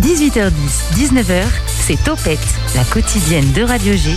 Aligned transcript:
18h10, 0.00 0.50
19h, 0.96 1.42
c'est 1.68 2.02
Topette, 2.02 2.38
la 2.74 2.84
quotidienne 2.84 3.50
de 3.52 3.62
Radio 3.62 3.92
G, 3.94 4.10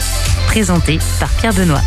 présentée 0.48 1.00
par 1.20 1.30
Pierre 1.30 1.54
Benoît. 1.54 1.82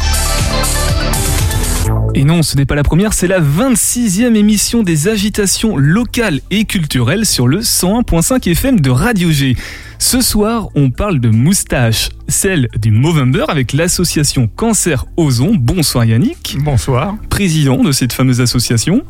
Et 2.14 2.24
non, 2.24 2.42
ce 2.42 2.56
n'est 2.56 2.64
pas 2.66 2.74
la 2.74 2.82
première, 2.82 3.12
c'est 3.12 3.26
la 3.26 3.40
26e 3.40 4.34
émission 4.34 4.82
des 4.82 5.08
agitations 5.08 5.76
locales 5.76 6.40
et 6.50 6.64
culturelles 6.64 7.26
sur 7.26 7.48
le 7.48 7.60
101.5 7.60 8.48
FM 8.50 8.80
de 8.80 8.90
Radio 8.90 9.30
G. 9.30 9.56
Ce 9.98 10.20
soir, 10.20 10.68
on 10.74 10.90
parle 10.90 11.18
de 11.20 11.28
moustache, 11.30 12.10
celle 12.28 12.68
du 12.80 12.90
Movember 12.90 13.44
avec 13.48 13.72
l'association 13.72 14.48
Cancer 14.54 15.06
Ozon. 15.16 15.54
Bonsoir 15.58 16.04
Yannick. 16.04 16.56
Bonsoir. 16.60 17.14
Président 17.30 17.82
de 17.82 17.92
cette 17.92 18.12
fameuse 18.12 18.40
association. 18.40 19.02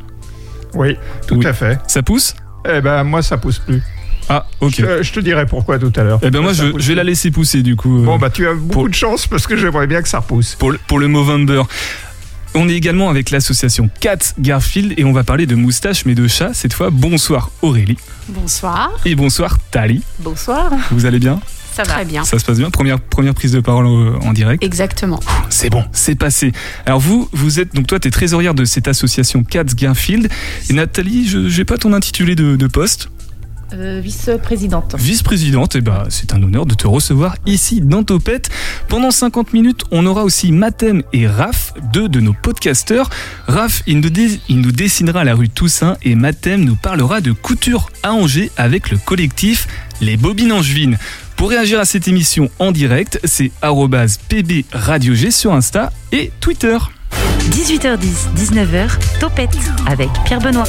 Oui, 0.75 0.97
tout 1.27 1.37
Oui. 1.37 1.47
à 1.47 1.53
fait. 1.53 1.79
Ça 1.87 2.03
pousse? 2.03 2.35
Eh 2.71 2.81
ben, 2.81 3.05
moi, 3.05 3.23
ça 3.23 3.37
pousse 3.39 3.59
plus. 3.59 3.83
Ah, 4.29 4.47
ok. 4.61 4.75
Je, 4.79 5.03
je 5.03 5.13
te 5.13 5.21
dirai 5.21 5.47
pourquoi 5.47 5.79
tout 5.79 5.93
à 5.97 6.03
l'heure. 6.03 6.19
Eh 6.23 6.31
ben 6.31 6.41
moi, 6.43 6.53
je, 6.53 6.65
vais 6.65 6.95
la 6.95 7.05
laisser 7.05 7.31
pousser 7.31 7.63
du 7.63 7.77
coup. 7.77 8.03
euh, 8.03 8.05
Bon, 8.05 8.19
bah, 8.19 8.29
tu 8.29 8.47
as 8.47 8.53
beaucoup 8.53 8.69
pour- 8.69 8.89
de 8.91 8.95
chance 8.95 9.27
parce 9.27 9.47
que 9.47 9.57
j'aimerais 9.57 9.87
bien 9.87 10.03
que 10.03 10.09
ça 10.09 10.19
repousse. 10.19 10.55
pour 10.57 10.71
le, 10.73 10.79
pour 10.87 10.99
le 10.99 11.09
Movember. 11.09 11.63
On 12.55 12.69
est 12.69 12.75
également 12.75 13.09
avec 13.11 13.31
l'association 13.31 13.89
Cat 14.01 14.19
Garfield 14.39 14.95
et 14.99 15.05
on 15.05 15.13
va 15.13 15.23
parler 15.25 15.47
de 15.47 15.55
moustache 15.55 16.05
mais 16.07 16.15
de 16.15 16.27
chat 16.29 16.53
cette 16.55 16.73
fois. 16.75 16.89
Bonsoir 16.91 17.51
Aurélie 17.63 17.99
Bonsoir. 18.29 18.91
et 19.05 19.15
bonsoir 19.15 19.59
Tali. 19.71 20.03
Bonsoir. 20.19 20.71
Vous 20.91 21.05
allez 21.07 21.19
bien? 21.19 21.41
Ça 21.79 21.85
va 21.85 21.95
Très 21.95 22.05
bien. 22.05 22.25
Ça 22.25 22.39
se 22.41 22.45
passe 22.45 22.59
bien 22.59 22.71
première, 22.71 22.99
première 22.99 23.35
prise 23.35 23.53
de 23.53 23.61
parole 23.61 23.87
euh, 23.87 24.19
en 24.27 24.33
direct. 24.33 24.63
Exactement. 24.65 25.21
C'est 25.49 25.71
bon, 25.71 25.85
c'est 25.93 26.17
passé. 26.17 26.51
Alors 26.87 26.99
vous, 26.99 27.29
vous 27.33 27.61
êtes 27.61 27.73
donc 27.75 27.87
toi, 27.87 28.01
tu 28.01 28.09
es 28.09 28.11
trésorière 28.11 28.53
de 28.55 28.65
cette 28.65 28.89
association 28.89 29.45
Cats 29.45 29.63
Garfield 29.77 30.29
et 30.69 30.73
Nathalie, 30.73 31.29
je 31.29 31.39
n'ai 31.39 31.65
pas 31.65 31.79
ton 31.79 31.93
intitulé 31.93 32.35
de, 32.35 32.57
de 32.57 32.67
poste. 32.67 33.11
Euh, 33.75 34.01
Vice-présidente. 34.03 34.97
Vice-présidente, 34.99 35.77
et 35.77 35.83
bah, 35.83 36.07
c'est 36.09 36.33
un 36.33 36.43
honneur 36.43 36.65
de 36.67 36.75
te 36.75 36.87
recevoir 36.87 37.37
ici 37.47 37.81
dans 37.83 38.03
Topette. 38.03 38.49
Pendant 38.89 39.11
50 39.11 39.53
minutes, 39.53 39.83
on 39.91 40.07
aura 40.07 40.25
aussi 40.25 40.51
Mathem 40.53 41.03
et 41.13 41.27
Raph, 41.29 41.75
deux 41.93 42.09
de 42.09 42.19
nos 42.19 42.33
podcasteurs. 42.33 43.11
Raph, 43.47 43.83
il 43.87 44.01
nous, 44.01 44.09
dé- 44.11 44.41
il 44.49 44.61
nous 44.63 44.73
dessinera 44.73 45.23
la 45.23 45.35
rue 45.35 45.51
Toussaint 45.51 45.97
et 46.03 46.15
Mathem 46.15 46.65
nous 46.65 46.77
parlera 46.77 47.21
de 47.21 47.33
couture 47.33 47.91
à 48.03 48.13
Angers 48.15 48.51
avec 48.57 48.91
le 48.91 48.97
collectif 48.97 49.69
Les 50.01 50.17
Bobines 50.17 50.53
Angevines. 50.53 50.97
Pour 51.39 51.51
réagir 51.51 51.79
à 51.79 51.85
cette 51.85 52.09
émission 52.09 52.51
en 52.59 52.73
direct, 52.73 53.21
c'est 53.23 53.53
arrobase 53.63 54.19
pb 54.29 54.65
radio 54.73 55.15
G 55.15 55.31
sur 55.31 55.53
Insta 55.53 55.93
et 56.11 56.33
Twitter. 56.41 56.77
18h10, 57.53 58.35
19h, 58.37 59.21
Topette 59.21 59.57
avec 59.87 60.09
Pierre 60.25 60.41
Benoît. 60.41 60.65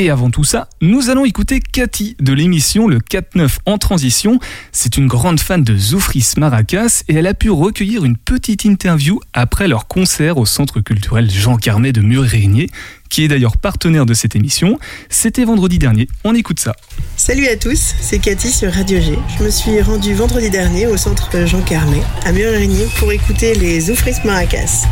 Et 0.00 0.10
avant 0.10 0.30
tout 0.30 0.44
ça, 0.44 0.68
nous 0.80 1.10
allons 1.10 1.24
écouter 1.24 1.58
Cathy 1.58 2.14
de 2.20 2.32
l'émission 2.32 2.86
Le 2.86 3.00
4-9 3.00 3.56
en 3.66 3.78
transition. 3.78 4.38
C'est 4.70 4.96
une 4.96 5.08
grande 5.08 5.40
fan 5.40 5.64
de 5.64 5.76
Zoufris 5.76 6.34
Maracas 6.36 7.02
et 7.08 7.16
elle 7.16 7.26
a 7.26 7.34
pu 7.34 7.50
recueillir 7.50 8.04
une 8.04 8.16
petite 8.16 8.64
interview 8.64 9.18
après 9.32 9.66
leur 9.66 9.88
concert 9.88 10.38
au 10.38 10.46
centre 10.46 10.78
culturel 10.80 11.28
Jean 11.28 11.56
Carmet 11.56 11.90
de 11.90 12.00
Mur-Régnier, 12.00 12.68
qui 13.10 13.24
est 13.24 13.28
d'ailleurs 13.28 13.56
partenaire 13.56 14.06
de 14.06 14.14
cette 14.14 14.36
émission. 14.36 14.78
C'était 15.08 15.44
vendredi 15.44 15.80
dernier. 15.80 16.06
On 16.22 16.32
écoute 16.36 16.60
ça. 16.60 16.76
Salut 17.16 17.48
à 17.48 17.56
tous, 17.56 17.96
c'est 18.00 18.20
Cathy 18.20 18.52
sur 18.52 18.72
Radio 18.72 19.00
G. 19.00 19.18
Je 19.36 19.42
me 19.42 19.50
suis 19.50 19.82
rendue 19.82 20.14
vendredi 20.14 20.48
dernier 20.48 20.86
au 20.86 20.96
centre 20.96 21.44
Jean 21.44 21.62
Carmet 21.62 22.02
à 22.24 22.30
Murigny 22.30 22.84
pour 23.00 23.10
écouter 23.10 23.56
les 23.56 23.90
Oufris 23.90 24.14
Maracas. 24.24 24.86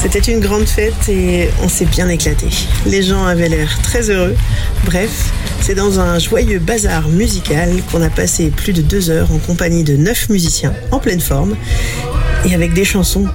C'était 0.00 0.32
une 0.32 0.40
grande 0.40 0.66
fête 0.66 1.08
et 1.08 1.50
on 1.62 1.68
s'est 1.68 1.84
bien 1.84 2.08
éclaté. 2.08 2.46
Les 2.86 3.02
gens 3.02 3.24
avaient 3.24 3.48
l'air 3.48 3.78
très 3.82 4.10
heureux. 4.10 4.36
Bref, 4.84 5.32
c'est 5.60 5.74
dans 5.74 5.98
un 5.98 6.18
joyeux 6.18 6.60
bazar 6.60 7.08
musical 7.08 7.70
qu'on 7.90 8.00
a 8.02 8.08
passé 8.08 8.50
plus 8.50 8.72
de 8.72 8.80
deux 8.80 9.10
heures 9.10 9.30
en 9.32 9.38
compagnie 9.38 9.82
de 9.82 9.96
neuf 9.96 10.28
musiciens 10.28 10.72
en 10.92 10.98
pleine 11.00 11.20
forme 11.20 11.56
et 12.44 12.54
avec 12.54 12.72
des 12.74 12.84
chansons 12.84 13.26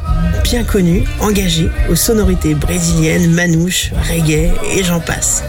bien 0.43 0.63
connues, 0.63 1.03
engagées 1.19 1.69
aux 1.89 1.95
sonorités 1.95 2.55
brésiliennes, 2.55 3.29
manouches, 3.31 3.91
reggae 4.09 4.51
et 4.75 4.83
j'en 4.83 4.99
passe, 4.99 5.43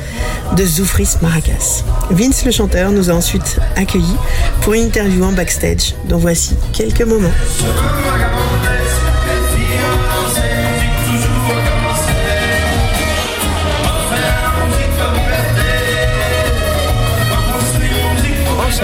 de 0.57 0.65
Zoufris 0.65 1.17
Maracas. 1.23 1.85
Vince 2.11 2.45
le 2.45 2.51
chanteur 2.51 2.91
nous 2.91 3.11
a 3.11 3.15
ensuite 3.15 3.59
accueillis 3.77 4.17
pour 4.63 4.75
une 4.75 4.83
interview 4.83 5.25
en 5.25 5.33
backstage, 5.33 5.95
dont 6.09 6.19
voici 6.19 6.57
quelques 6.73 7.03
moments. 7.03 7.33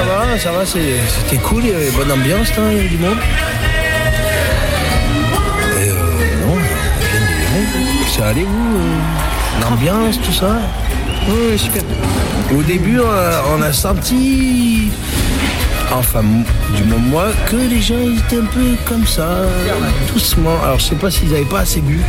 Ça 0.01 0.07
va, 0.07 0.39
ça 0.39 0.53
va, 0.53 0.65
c'était 0.65 1.43
cool, 1.43 1.65
il 1.65 1.71
y 1.71 1.75
avait 1.75 1.91
bonne 1.91 2.11
ambiance, 2.11 2.49
il 2.57 2.77
y 2.77 2.81
avait 2.81 2.89
du 2.89 2.97
monde. 2.97 3.19
Et 5.79 5.89
euh, 5.91 6.47
non. 6.47 6.57
Ça 8.09 8.29
allait, 8.29 8.45
vous 8.45 8.77
euh, 8.77 9.61
L'ambiance, 9.61 10.19
tout 10.23 10.33
ça? 10.33 10.59
Oui, 11.29 11.59
super. 11.59 11.83
Au 12.57 12.63
début, 12.63 12.99
on 13.01 13.63
a 13.63 13.73
senti, 13.73 14.91
enfin, 15.93 16.23
du 16.75 16.85
moins 16.85 16.99
moi, 16.99 17.27
que 17.47 17.57
les 17.57 17.83
gens 17.83 18.01
étaient 18.01 18.39
un 18.39 18.47
peu 18.47 18.77
comme 18.87 19.07
ça, 19.07 19.43
doucement. 20.13 20.63
Alors, 20.65 20.79
je 20.79 20.87
sais 20.87 20.95
pas 20.95 21.11
s'ils 21.11 21.35
avaient 21.35 21.45
pas 21.45 21.61
assez 21.61 21.81
bu. 21.81 22.01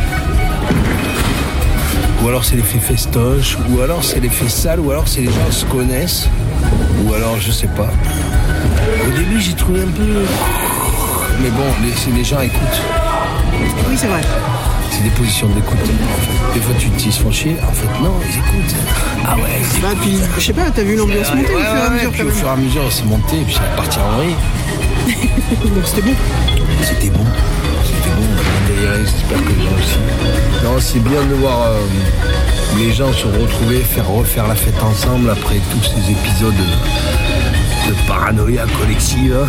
Ou 2.22 2.28
alors 2.28 2.44
c'est 2.44 2.54
l'effet 2.56 2.78
festoche, 2.78 3.58
ou 3.68 3.80
alors 3.80 4.02
c'est 4.04 4.20
l'effet 4.20 4.48
sale, 4.48 4.80
ou 4.80 4.92
alors 4.92 5.08
c'est 5.08 5.22
les 5.22 5.26
gens 5.26 5.50
se 5.50 5.64
connaissent, 5.66 6.28
ou 7.04 7.14
alors 7.14 7.38
je 7.40 7.50
sais 7.50 7.66
pas. 7.68 7.90
Au 9.06 9.10
début 9.18 9.40
j'ai 9.40 9.54
trouvé 9.54 9.80
un 9.80 9.90
peu. 9.90 10.24
Mais 11.40 11.50
bon, 11.50 11.64
les, 11.82 12.12
les 12.16 12.24
gens 12.24 12.40
écoutent. 12.40 12.80
Oui, 13.88 13.96
c'est 13.96 14.06
vrai. 14.06 14.20
C'est 14.90 15.02
des 15.02 15.10
positions 15.10 15.48
d'écoute. 15.48 15.78
Des 16.54 16.60
fois 16.60 16.74
tu 16.78 16.88
te 16.90 16.96
dis 16.98 17.06
ils 17.06 17.32
chier, 17.32 17.56
en 17.66 17.72
fait 17.72 18.02
non, 18.02 18.14
ils 18.28 18.36
écoutent. 18.38 18.74
Ah 19.26 19.36
ouais, 19.36 19.42
ils 19.74 19.80
Bah, 19.80 19.88
écoutent. 19.92 20.02
puis, 20.02 20.18
je 20.38 20.44
sais 20.46 20.52
pas, 20.52 20.70
t'as 20.74 20.82
vu 20.82 20.96
l'ambiance 20.96 21.34
monter 21.34 21.52
au 21.54 21.56
Ouais, 21.56 21.62
fur 21.64 21.76
et 21.76 21.86
à 21.86 21.90
mesure 21.90 22.10
puis 22.12 22.22
au 22.22 22.30
fur 22.30 22.46
et 22.46 22.50
à 22.50 22.56
mesure 22.56 22.82
c'est 22.90 23.04
monté, 23.06 23.36
et 23.40 23.44
puis 23.44 23.54
c'est 23.54 23.70
reparti 23.70 23.98
en. 23.98 24.36
Donc 25.74 25.84
c'était 25.86 26.02
bon. 26.02 26.14
C'était 26.82 27.10
bon. 27.10 27.24
C'était 27.84 28.10
bon. 28.16 28.26
J'espère 28.82 29.38
que 29.44 29.52
gens 29.62 29.76
aussi. 29.78 29.98
Non, 30.64 30.80
c'est 30.80 30.98
bien 30.98 31.22
de 31.30 31.34
voir 31.34 31.68
euh, 31.68 31.78
les 32.78 32.92
gens 32.92 33.12
se 33.12 33.26
retrouver, 33.26 33.78
faire 33.78 34.08
refaire 34.08 34.48
la 34.48 34.56
fête 34.56 34.82
ensemble 34.82 35.30
après 35.30 35.60
tous 35.70 35.84
ces 35.84 36.10
épisodes 36.10 36.52
de, 36.54 37.90
de 37.92 37.96
paranoïa 38.08 38.64
collective. 38.80 39.36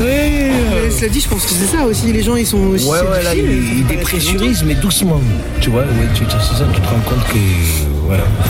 oui, 0.00 0.06
Mais 0.06 0.90
cela 0.90 1.08
dit, 1.10 1.20
je 1.20 1.28
pense 1.28 1.44
que 1.44 1.50
c'est 1.52 1.76
ça 1.76 1.84
aussi. 1.84 2.12
Les 2.12 2.22
gens, 2.22 2.36
ils 2.36 2.46
sont 2.46 2.58
aussi. 2.68 2.88
Ouais, 2.88 3.00
ouais, 3.00 3.22
là, 3.22 3.34
ils, 3.34 3.84
dépressurisent, 3.86 4.64
mais 4.64 4.74
doucement. 4.74 5.20
Tu 5.60 5.68
vois, 5.68 5.82
ouais, 5.82 6.08
tu, 6.14 6.24
tu- 6.24 6.30
c'est 6.40 6.56
ça, 6.56 6.64
tu 6.72 6.80
te 6.80 6.86
rends 6.86 7.00
compte 7.00 7.24
que. 7.28 7.36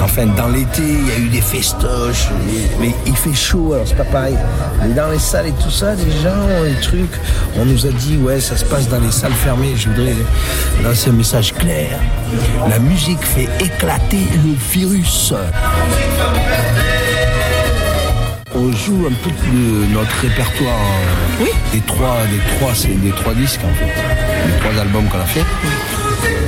Enfin, 0.02 0.26
dans 0.26 0.48
l'été, 0.48 0.82
il 0.82 1.08
y 1.08 1.10
a 1.10 1.18
eu 1.18 1.28
des 1.28 1.40
festoches, 1.40 2.28
mais, 2.46 2.86
mais 2.86 2.94
il 3.06 3.16
fait 3.16 3.34
chaud, 3.34 3.72
alors 3.74 3.86
c'est 3.86 3.96
pas 3.96 4.04
pareil. 4.04 4.36
Mais 4.82 4.94
dans 4.94 5.10
les 5.10 5.18
salles 5.18 5.48
et 5.48 5.52
tout 5.52 5.70
ça, 5.70 5.94
les 5.94 6.10
gens, 6.22 6.62
les 6.64 6.80
trucs, 6.80 7.14
on 7.56 7.64
nous 7.64 7.86
a 7.86 7.90
dit, 7.90 8.16
ouais, 8.18 8.40
ça 8.40 8.56
se 8.56 8.64
passe 8.64 8.88
dans 8.88 9.00
les 9.00 9.10
salles 9.10 9.32
fermées. 9.32 9.74
Je 9.76 9.88
voudrais 9.88 10.14
lancer 10.82 11.10
un 11.10 11.14
message 11.14 11.52
clair. 11.54 11.98
La 12.68 12.78
musique 12.78 13.22
fait 13.22 13.48
éclater 13.60 14.26
le 14.44 14.54
virus. 14.72 15.34
On 18.54 18.72
joue 18.72 19.06
un 19.06 19.14
peu 19.22 19.30
de 19.30 19.92
notre 19.92 20.20
répertoire 20.20 20.74
des 21.72 21.80
trois, 21.80 22.16
des 22.30 22.56
trois, 22.56 22.74
c'est 22.74 22.88
des 23.00 23.10
trois 23.10 23.34
disques 23.34 23.60
en 23.64 23.74
fait, 23.74 23.84
des 23.84 24.58
trois 24.60 24.80
albums 24.80 25.04
qu'on 25.08 25.20
a 25.20 25.26
fait. 25.26 25.44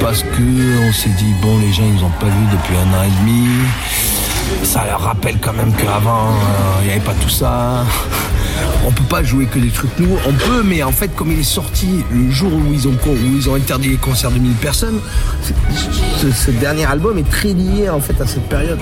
Parce 0.00 0.22
que 0.22 0.88
on 0.88 0.93
s'est 0.93 1.11
dit 1.11 1.33
bon, 1.43 1.59
les 1.59 1.72
gens 1.72 1.84
ils 1.94 2.05
ont 2.05 2.11
pas 2.19 2.27
vu 2.27 2.47
depuis 2.52 2.76
un 2.76 2.99
an 2.99 3.05
et 3.05 3.20
demi. 3.20 3.49
Ça 4.64 4.85
leur 4.87 5.00
rappelle 5.00 5.38
quand 5.41 5.52
même 5.52 5.73
qu'avant 5.75 6.29
euh, 6.29 6.81
il 6.81 6.87
n'y 6.87 6.93
avait 6.93 7.00
pas 7.00 7.14
tout 7.14 7.29
ça. 7.29 7.85
On 8.87 8.91
peut 8.91 9.05
pas 9.05 9.23
jouer 9.23 9.47
que 9.47 9.58
des 9.58 9.70
trucs 9.70 9.97
nouveaux. 9.99 10.19
On 10.26 10.32
peut, 10.32 10.62
mais 10.64 10.82
en 10.82 10.93
fait, 10.93 11.08
comme 11.14 11.31
il 11.32 11.41
est 11.41 11.43
sorti 11.43 12.05
le 12.11 12.31
jour 12.31 12.52
où 12.52 12.73
ils 12.73 12.88
ont, 12.88 12.93
où 13.06 13.37
ils 13.37 13.49
ont 13.49 13.55
interdit 13.55 13.91
les 13.91 13.97
concerts 13.97 14.31
de 14.31 14.38
1000 14.38 14.52
personnes, 14.55 15.00
ce 16.23 16.50
dernier 16.50 16.87
album 16.87 17.19
est 17.19 17.29
très 17.29 17.52
lié 17.52 17.88
en 17.88 18.00
fait 18.00 18.20
à 18.20 18.26
cette 18.26 18.49
période. 18.49 18.81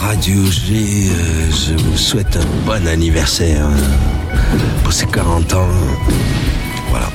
Radio 0.00 0.44
G, 0.50 1.08
euh, 1.08 1.50
je 1.50 1.82
vous 1.82 1.96
souhaite 1.96 2.36
un 2.36 2.66
bon 2.66 2.86
anniversaire 2.86 3.64
euh, 3.64 4.58
pour 4.82 4.92
ces 4.92 5.06
40 5.06 5.54
ans. 5.54 5.68
Voilà. 6.90 7.06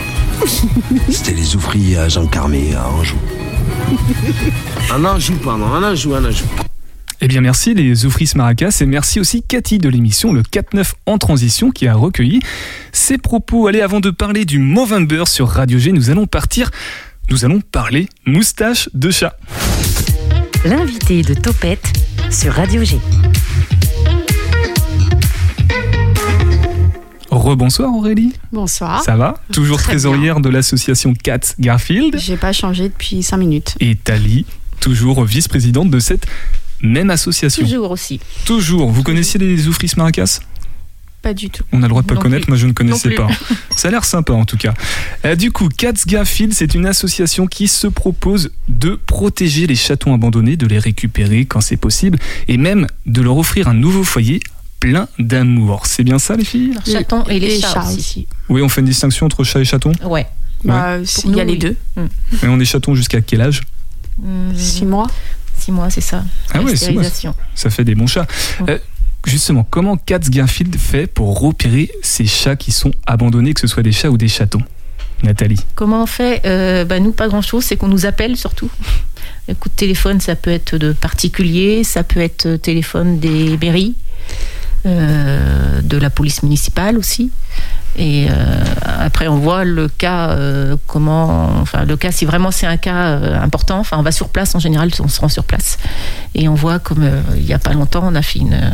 C'était 1.10 1.34
les 1.34 1.56
ouvriers 1.56 1.98
à 1.98 2.10
Jean 2.10 2.26
Carmé 2.28 2.74
à 2.76 2.88
Anjou. 2.90 3.18
Un 4.92 5.06
Anjou, 5.06 5.36
pardon, 5.36 5.66
un 5.66 5.84
Anjou, 5.84 6.14
un 6.14 6.26
Anjou. 6.26 6.46
Eh 7.22 7.28
bien 7.28 7.42
merci 7.42 7.74
les 7.74 8.06
Oufris 8.06 8.32
Maracas 8.36 8.78
et 8.80 8.86
merci 8.86 9.20
aussi 9.20 9.44
Cathy 9.44 9.78
de 9.78 9.90
l'émission 9.90 10.32
Le 10.32 10.42
4-9 10.42 10.94
en 11.06 11.18
transition 11.18 11.70
qui 11.70 11.88
a 11.88 11.94
recueilli 11.94 12.40
ces 12.94 13.18
propos. 13.18 13.68
Allez, 13.68 13.82
avant 13.82 14.00
de 14.00 14.10
parler 14.10 14.46
du 14.46 14.60
Movember 14.60 15.24
sur 15.28 15.50
Radio 15.50 15.78
G, 15.80 15.92
nous 15.92 16.10
allons 16.10 16.28
partir 16.28 16.72
nous 17.30 17.46
allons 17.46 17.62
parler 17.62 18.08
moustache 18.26 18.90
de 18.96 19.12
chat. 19.12 19.38
L'invité 20.66 21.22
de 21.22 21.36
Topette 21.36 21.86
sur 22.32 22.54
Radio 22.54 22.84
G. 22.84 22.98
Rebonsoir 27.31 27.94
Aurélie. 27.94 28.34
Bonsoir. 28.52 29.04
Ça 29.04 29.16
va? 29.16 29.36
Toujours 29.52 29.78
Très 29.78 29.92
trésorière 29.94 30.40
de 30.40 30.50
l'association 30.50 31.14
Cats 31.14 31.54
Garfield. 31.60 32.18
J'ai 32.20 32.38
pas 32.38 32.54
changé 32.54 32.90
depuis 32.90 33.22
5 33.24 33.38
minutes. 33.38 33.76
Et 33.80 33.96
Tali, 33.96 34.46
toujours 34.80 35.24
vice-présidente 35.24 35.90
de 35.92 36.00
cette 36.00 36.26
même 36.81 37.10
association. 37.10 37.64
Toujours 37.64 37.92
aussi. 37.92 38.20
Toujours. 38.46 38.90
Vous 38.92 39.04
connaissiez 39.04 39.40
les 39.40 39.68
Oufris 39.68 39.92
Maracas? 39.98 40.40
Pas 41.22 41.34
du 41.34 41.50
tout. 41.50 41.64
On 41.74 41.80
a 41.80 41.81
le 41.81 41.90
droit 41.90 42.02
de 42.02 42.08
pas 42.08 42.16
Non 42.16 42.22
connaître, 42.22 42.46
plus. 42.46 42.52
moi 42.52 42.58
je 42.58 42.66
ne 42.66 42.72
connaissais 42.72 43.10
pas. 43.12 43.28
Ça 43.76 43.90
a 43.90 43.92
l'air 43.92 44.06
sympa 44.06 44.31
en 44.31 44.46
tout 44.46 44.56
cas. 44.56 44.74
Euh, 45.26 45.36
du 45.36 45.52
coup, 45.52 45.68
Cats 45.68 45.92
Garfield, 46.08 46.54
c'est 46.54 46.74
une 46.76 46.86
association 46.86 47.46
qui 47.46 47.68
se 47.68 47.88
propose 47.88 48.52
de 48.70 48.98
protéger 49.06 49.68
les 49.68 49.76
chatons 49.76 50.14
abandonnés, 50.14 50.56
de 50.56 50.66
les 50.66 50.80
récupérer 50.80 51.44
quand 51.44 51.60
c'est 51.60 51.76
possible, 51.76 52.18
et 52.48 52.56
même 52.58 52.88
de 53.06 53.22
leur 53.22 53.38
offrir 53.38 53.68
un 53.68 53.74
nouveau 53.74 54.06
foyer 54.06 54.40
plein 54.80 55.08
d'amour. 55.18 55.86
C'est 55.86 56.04
bien 56.04 56.20
ça 56.20 56.36
les 56.36 56.46
filles 56.46 56.72
Alors, 56.72 56.86
chatons 56.86 57.24
et 57.26 57.40
les, 57.40 57.60
chats, 57.60 57.86
aussi. 57.86 58.28
Oui, 58.48 58.62
on 58.62 58.70
fait 58.70 58.81
une 58.81 58.88
distinction 58.88 59.26
entre 59.26 59.44
chat 59.44 59.60
et 59.60 59.66
chaton? 59.66 59.92
Ouais. 60.04 60.28
Bah, 60.64 60.98
Il 61.26 61.36
y 61.36 61.40
a 61.40 61.44
les 61.44 61.54
oui. 61.54 61.60
deux. 61.60 61.76
Et 62.44 62.48
on 62.48 62.60
est 62.60 62.66
chaton 62.66 62.96
jusqu'à 62.96 63.22
quel 63.22 63.42
âge? 63.42 63.62
6 64.56 64.86
mois. 64.86 65.08
Six 65.58 65.72
mois, 65.72 65.90
c'est 65.90 66.02
ça. 66.02 66.24
Ah 66.54 66.62
ouais, 66.62 66.76
six 66.76 66.94
mois. 66.94 67.04
Ça 67.54 67.70
fait 67.70 67.84
des 67.84 67.94
bons 67.94 68.08
chats. 68.08 68.26
Ouais. 68.62 68.72
Euh, 68.72 68.78
justement, 69.26 69.68
comment 69.70 69.98
Cats 69.98 70.20
Garfield 70.20 70.76
fait 70.78 71.06
pour 71.06 71.40
repérer 71.40 71.92
ces 72.02 72.26
chats 72.26 72.56
qui 72.56 72.72
sont 72.72 72.92
abandonnés, 73.06 73.54
que 73.54 73.60
ce 73.60 73.68
soit 73.68 73.84
des 73.84 73.92
chats 73.92 74.10
ou 74.10 74.18
des 74.18 74.30
chatons? 74.30 74.64
Nathalie. 75.22 75.60
Comment 75.76 76.04
on 76.04 76.06
fait? 76.06 76.42
Euh, 76.46 76.86
bah, 76.86 77.02
Nous, 77.02 77.12
pas 77.12 77.28
grand-chose. 77.28 77.66
C'est 77.66 77.76
qu'on 77.76 77.90
nous 77.90 78.06
appelle 78.06 78.38
surtout. 78.38 78.70
Le 79.50 79.54
coup 79.56 79.68
de 79.68 79.74
téléphone, 79.74 80.22
ça 80.22 80.36
peut 80.36 80.52
être 80.52 80.78
de 80.78 80.94
particuliers, 80.94 81.84
ça 81.84 82.04
peut 82.04 82.22
être 82.22 82.46
euh, 82.46 82.58
téléphone 82.58 83.20
des 83.20 83.58
mairies, 83.58 83.96
de 84.86 85.98
la 85.98 86.10
police 86.10 86.44
municipale 86.44 86.98
aussi. 86.98 87.31
Et 87.98 88.28
euh, 88.30 88.64
après, 88.86 89.28
on 89.28 89.38
voit 89.38 89.66
le 89.66 89.90
cas, 89.90 90.30
euh, 90.30 90.78
comment, 90.88 91.50
enfin, 91.60 91.84
le 91.86 91.98
cas, 91.98 92.12
si 92.12 92.24
vraiment 92.24 92.52
c'est 92.52 92.68
un 92.68 92.78
cas 92.78 93.10
euh, 93.10 93.42
important, 93.42 93.80
enfin, 93.80 93.98
on 94.00 94.04
va 94.04 94.12
sur 94.12 94.30
place 94.30 94.54
en 94.56 94.60
général, 94.60 94.92
on 95.00 95.08
se 95.08 95.20
rend 95.20 95.28
sur 95.28 95.44
place 95.44 95.80
et 96.36 96.48
on 96.48 96.54
voit 96.54 96.80
comme 96.80 97.04
euh, 97.04 97.22
il 97.36 97.46
y 97.46 97.52
a 97.54 97.60
pas 97.60 97.74
longtemps, 97.74 98.04
on 98.06 98.16
a 98.16 98.22
fait 98.22 98.40
une, 98.40 98.54
euh, 98.54 98.70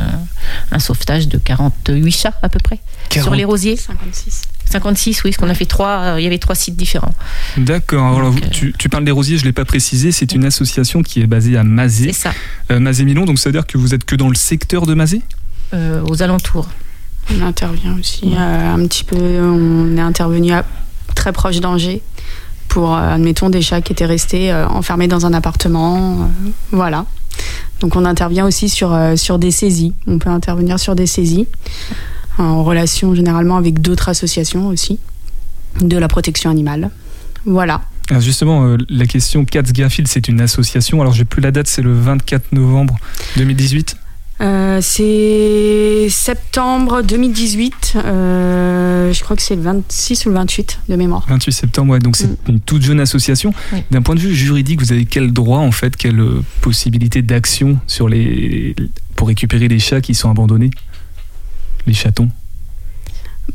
un 0.71 0.79
sauvetage 0.79 1.27
de 1.27 1.37
48 1.37 2.11
chats 2.11 2.33
à 2.43 2.49
peu 2.49 2.59
près 2.59 2.79
sur 3.09 3.23
40. 3.23 3.37
les 3.37 3.45
rosiers. 3.45 3.77
56. 3.77 4.43
56, 4.69 5.23
oui, 5.23 5.31
parce 5.31 5.37
qu'on 5.37 5.49
a 5.49 5.53
fait 5.55 5.65
trois, 5.65 5.99
euh, 5.99 6.19
il 6.19 6.23
y 6.23 6.27
avait 6.27 6.37
trois 6.37 6.55
sites 6.55 6.75
différents. 6.75 7.13
D'accord. 7.57 8.17
Alors, 8.17 8.31
Donc, 8.31 8.43
euh, 8.43 8.47
tu, 8.51 8.73
tu 8.77 8.89
parles 8.89 9.05
des 9.05 9.11
rosiers, 9.11 9.37
je 9.37 9.43
ne 9.43 9.47
l'ai 9.47 9.53
pas 9.53 9.65
précisé. 9.65 10.11
C'est 10.11 10.33
une 10.33 10.45
association 10.45 11.01
qui 11.03 11.21
est 11.21 11.27
basée 11.27 11.55
à 11.57 11.61
C'est 11.61 11.67
Mazé, 11.67 12.13
ça, 12.13 12.33
euh, 12.71 12.79
Mazé-Milon. 12.79 13.25
Donc, 13.25 13.39
ça 13.39 13.49
veut 13.49 13.53
dire 13.53 13.67
que 13.67 13.77
vous 13.77 13.93
êtes 13.93 14.05
que 14.05 14.15
dans 14.15 14.29
le 14.29 14.35
secteur 14.35 14.85
de 14.85 14.93
Mazé? 14.93 15.21
Euh, 15.73 16.01
aux 16.07 16.21
alentours. 16.21 16.67
On 17.35 17.41
intervient 17.45 17.97
aussi 17.99 18.25
Ouais. 18.25 18.35
euh, 18.37 18.73
un 18.75 18.85
petit 18.87 19.03
peu. 19.03 19.15
On 19.17 19.97
est 19.97 20.01
intervenu 20.01 20.51
à- 20.53 20.65
très 21.15 21.31
proche 21.31 21.59
d'Angers 21.59 22.01
pour, 22.67 22.93
euh, 22.95 23.13
admettons, 23.15 23.49
des 23.49 23.61
chats 23.61 23.81
qui 23.81 23.93
étaient 23.93 24.05
restés 24.05 24.51
euh, 24.51 24.67
enfermés 24.67 25.07
dans 25.07 25.25
un 25.25 25.33
appartement. 25.33 26.21
euh, 26.21 26.25
voilà. 26.71 27.05
Donc 27.79 27.95
on 27.95 28.05
intervient 28.05 28.45
aussi 28.45 28.69
sur, 28.69 28.93
euh, 28.93 29.15
sur 29.15 29.39
des 29.39 29.51
saisies. 29.51 29.93
On 30.07 30.19
peut 30.19 30.29
intervenir 30.29 30.79
sur 30.79 30.95
des 30.95 31.07
saisies 31.07 31.47
en 32.37 32.63
relation 32.63 33.15
généralement 33.15 33.57
avec 33.57 33.81
d'autres 33.81 34.09
associations 34.09 34.67
aussi 34.67 34.99
de 35.81 35.97
la 35.97 36.07
protection 36.07 36.49
animale. 36.49 36.89
Voilà. 37.45 37.81
Alors 38.09 38.21
justement, 38.21 38.65
euh, 38.65 38.77
la 38.89 39.05
question 39.07 39.45
Cats 39.45 39.61
Garfield, 39.63 40.07
c'est 40.07 40.27
une 40.27 40.39
association. 40.41 41.01
Alors, 41.01 41.13
j'ai 41.13 41.25
plus 41.25 41.41
la 41.41 41.51
date, 41.51 41.67
c'est 41.67 41.81
le 41.81 41.93
24 41.93 42.51
novembre 42.53 42.95
2018. 43.37 43.97
Euh, 44.41 44.79
c'est 44.81 46.07
septembre 46.09 47.01
2018. 47.03 47.93
euh, 47.95 49.13
je 49.13 49.23
crois 49.23 49.35
que 49.37 49.41
c'est 49.41 49.55
le 49.55 49.61
26 49.61 50.25
ou 50.25 50.29
le 50.29 50.35
28 50.35 50.79
de 50.89 50.95
mémoire. 50.97 51.25
28 51.29 51.51
septembre, 51.53 51.93
ouais, 51.93 51.99
donc 51.99 52.17
c'est 52.17 52.27
Mm. 52.27 52.35
une 52.49 52.59
toute 52.59 52.81
jeune 52.81 52.99
association. 52.99 53.53
Oui. 53.71 53.79
D'un 53.91 54.01
point 54.01 54.15
de 54.15 54.19
vue 54.19 54.35
juridique, 54.35 54.81
vous 54.81 54.91
avez 54.91 55.05
quel 55.05 55.31
droit, 55.31 55.59
en 55.59 55.71
fait, 55.71 55.95
quelle 55.95 56.19
euh, 56.19 56.43
possibilité 56.61 57.21
d'action 57.21 57.77
sur 57.87 58.09
les 58.09 58.75
pour 59.15 59.29
récupérer 59.29 59.69
les 59.69 59.79
chats 59.79 60.01
qui 60.01 60.13
sont 60.13 60.29
abandonnés? 60.29 60.71
Les 61.87 61.93
chatons? 61.93 62.29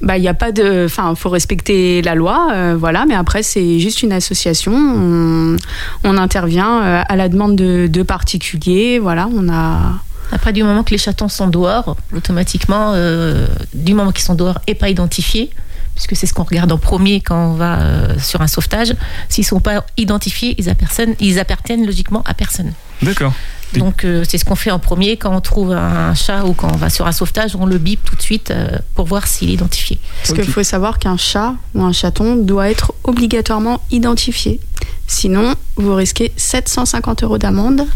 Bah, 0.01 0.17
il 0.17 0.21
n'y 0.23 0.29
a 0.29 0.35
pas 0.35 0.53
de. 0.53 0.85
Enfin, 0.87 1.15
faut 1.17 1.29
respecter 1.31 2.01
la 2.01 2.15
loi, 2.15 2.49
euh, 2.53 2.77
voilà, 2.79 3.05
mais 3.07 3.15
après, 3.15 3.43
c'est 3.43 3.81
juste 3.81 4.03
une 4.03 4.13
association. 4.13 4.73
On, 4.73 5.57
on 6.05 6.17
intervient 6.17 6.81
euh, 6.83 7.03
à 7.07 7.17
la 7.17 7.29
demande 7.29 7.57
de, 7.57 7.87
de 7.87 8.03
particuliers, 8.03 8.99
voilà, 8.99 9.29
on 9.37 9.49
a. 9.51 9.99
Après, 10.33 10.53
du 10.53 10.63
moment 10.63 10.83
que 10.85 10.91
les 10.91 10.99
chatons 10.99 11.29
sont 11.29 11.49
dehors, 11.49 11.97
automatiquement, 12.15 12.93
euh, 12.95 13.47
du 13.75 13.95
moment 13.95 14.13
qu'ils 14.13 14.25
sont 14.25 14.35
dehors 14.35 14.59
et 14.67 14.75
pas 14.75 14.89
identifiés, 14.89 15.51
puisque 15.95 16.17
c'est 16.17 16.27
ce 16.27 16.35
qu'on 16.35 16.45
regarde 16.45 16.71
en 16.73 16.79
premier 16.79 17.21
quand 17.21 17.51
on 17.51 17.55
va 17.55 17.81
euh, 17.81 18.19
sur 18.19 18.41
un 18.41 18.47
sauvetage, 18.47 18.95
s'ils 19.29 19.45
sont 19.45 19.61
pas 19.61 19.85
identifiés, 19.97 20.55
ils 20.59 20.69
appartiennent, 20.69 21.15
ils 21.21 21.39
appartiennent 21.39 21.85
logiquement 21.87 22.23
à 22.27 22.35
personne. 22.35 22.73
D'accord. 23.03 23.33
Donc 23.75 24.05
euh, 24.05 24.25
c'est 24.29 24.37
ce 24.37 24.45
qu'on 24.45 24.57
fait 24.57 24.73
en 24.73 24.81
premier 24.81 25.17
quand 25.17 25.35
on 25.35 25.41
trouve 25.41 25.73
un 25.73 26.13
chat 26.15 26.45
ou 26.45 26.55
quand 26.55 26.69
on 26.73 26.77
va 26.77 26.91
sur 26.91 27.07
un 27.07 27.13
sauvetage, 27.13 27.55
on 27.55 27.67
le 27.67 27.79
bip 27.79 28.03
tout 28.05 28.17
de 28.17 28.23
suite 28.23 28.51
euh, 28.51 28.69
pour 28.95 29.07
voir 29.07 29.29
s'il 29.29 29.49
est 29.51 29.55
identifié. 29.55 29.99
Parce 30.23 30.31
Ok. 30.31 30.41
qu'il 30.45 30.53
faut 30.53 30.63
savoir 30.65 30.99
qu'un 30.99 31.17
chat 31.17 31.55
ou 31.75 31.83
un 31.85 31.93
chaton 31.93 32.35
doit 32.37 32.69
être 32.69 32.93
obligatoirement 33.05 33.81
identifié. 33.93 34.59
Sinon, 35.07 35.55
vous 35.77 35.95
risquez 35.95 36.33
750 36.37 37.23
euros 37.23 37.39
d'amende. 37.39 37.87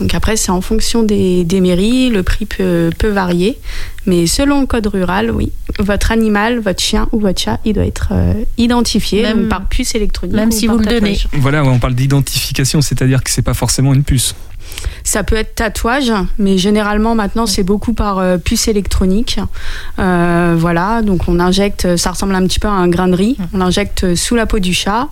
Donc 0.00 0.12
après, 0.14 0.36
c'est 0.36 0.50
en 0.50 0.60
fonction 0.60 1.02
des, 1.04 1.44
des 1.44 1.60
mairies, 1.60 2.10
le 2.10 2.22
prix 2.22 2.46
peut, 2.46 2.90
peut 2.98 3.08
varier. 3.10 3.58
Mais 4.06 4.26
selon 4.26 4.60
le 4.60 4.66
code 4.66 4.86
rural, 4.88 5.30
oui, 5.30 5.52
votre 5.78 6.10
animal, 6.12 6.58
votre 6.58 6.82
chien 6.82 7.08
ou 7.12 7.20
votre 7.20 7.40
chat, 7.40 7.60
il 7.64 7.74
doit 7.74 7.86
être 7.86 8.08
euh, 8.12 8.34
identifié 8.58 9.22
Même- 9.22 9.48
par 9.48 9.66
puce 9.68 9.94
électronique. 9.94 10.34
même 10.34 10.48
ou 10.48 10.52
si 10.52 10.66
par 10.66 10.76
vous 10.76 10.82
le 10.82 10.86
donnez. 10.90 11.18
Voilà, 11.34 11.64
on 11.64 11.78
parle 11.78 11.94
d'identification, 11.94 12.82
c'est-à-dire 12.82 13.22
que 13.22 13.30
c'est 13.30 13.42
pas 13.42 13.54
forcément 13.54 13.94
une 13.94 14.02
puce. 14.04 14.34
Ça 15.06 15.22
peut 15.22 15.36
être 15.36 15.54
tatouage, 15.54 16.10
mais 16.38 16.56
généralement 16.56 17.14
maintenant 17.14 17.44
c'est 17.46 17.62
beaucoup 17.62 17.92
par 17.92 18.18
euh, 18.18 18.38
puce 18.38 18.68
électronique. 18.68 19.38
Euh, 19.98 20.56
voilà, 20.58 21.02
donc 21.02 21.28
on 21.28 21.38
injecte, 21.40 21.96
ça 21.96 22.10
ressemble 22.12 22.34
un 22.34 22.42
petit 22.46 22.58
peu 22.58 22.68
à 22.68 22.72
un 22.72 22.88
grain 22.88 23.08
de 23.08 23.14
riz. 23.14 23.36
On 23.52 23.58
l'injecte 23.58 24.14
sous 24.14 24.34
la 24.34 24.46
peau 24.46 24.60
du 24.60 24.72
chat 24.72 25.08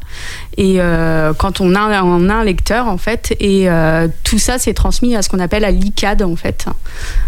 et 0.57 0.77
euh, 0.81 1.35
quand 1.35 1.61
on 1.61 1.75
a, 1.75 2.03
on 2.03 2.29
a 2.31 2.35
un 2.35 2.43
lecteur 2.45 2.89
en 2.89 2.97
fait, 2.97 3.37
et 3.39 3.69
euh, 3.69 4.09
tout 4.25 4.39
ça 4.39 4.59
c'est 4.59 4.73
transmis 4.73 5.15
à 5.15 5.21
ce 5.21 5.29
qu'on 5.29 5.41
appelle 5.41 5.65
à 5.65 5.71
l'ICAD 5.71 6.23
en 6.23 6.37
fait. 6.37 6.67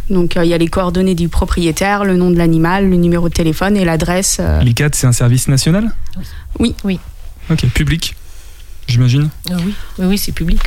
Donc 0.09 0.37
euh, 0.38 0.44
il 0.44 0.49
y 0.50 0.54
a 0.54 0.59
les 0.59 0.68
coordonnées 0.68 1.14
du 1.14 1.28
propriétaire, 1.28 2.04
le 2.04 2.16
nom 2.16 2.30
de 2.30 2.38
l'animal, 2.38 2.88
le 2.88 2.97
numéro 2.97 3.28
de 3.28 3.35
téléphone 3.35 3.76
et 3.76 3.85
l'adresse. 3.85 4.38
euh, 4.40 4.62
L'ICAD, 4.62 4.94
c'est 4.94 5.06
un 5.06 5.12
service 5.12 5.49
national? 5.49 5.94
Oui. 6.59 6.75
Oui. 6.83 6.99
Ok, 7.50 7.66
public, 7.75 8.16
j'imagine? 8.88 9.28
Ah 9.50 9.56
oui, 9.64 9.75
oui, 9.99 10.06
oui, 10.06 10.18
c'est 10.18 10.33
public. 10.33 10.61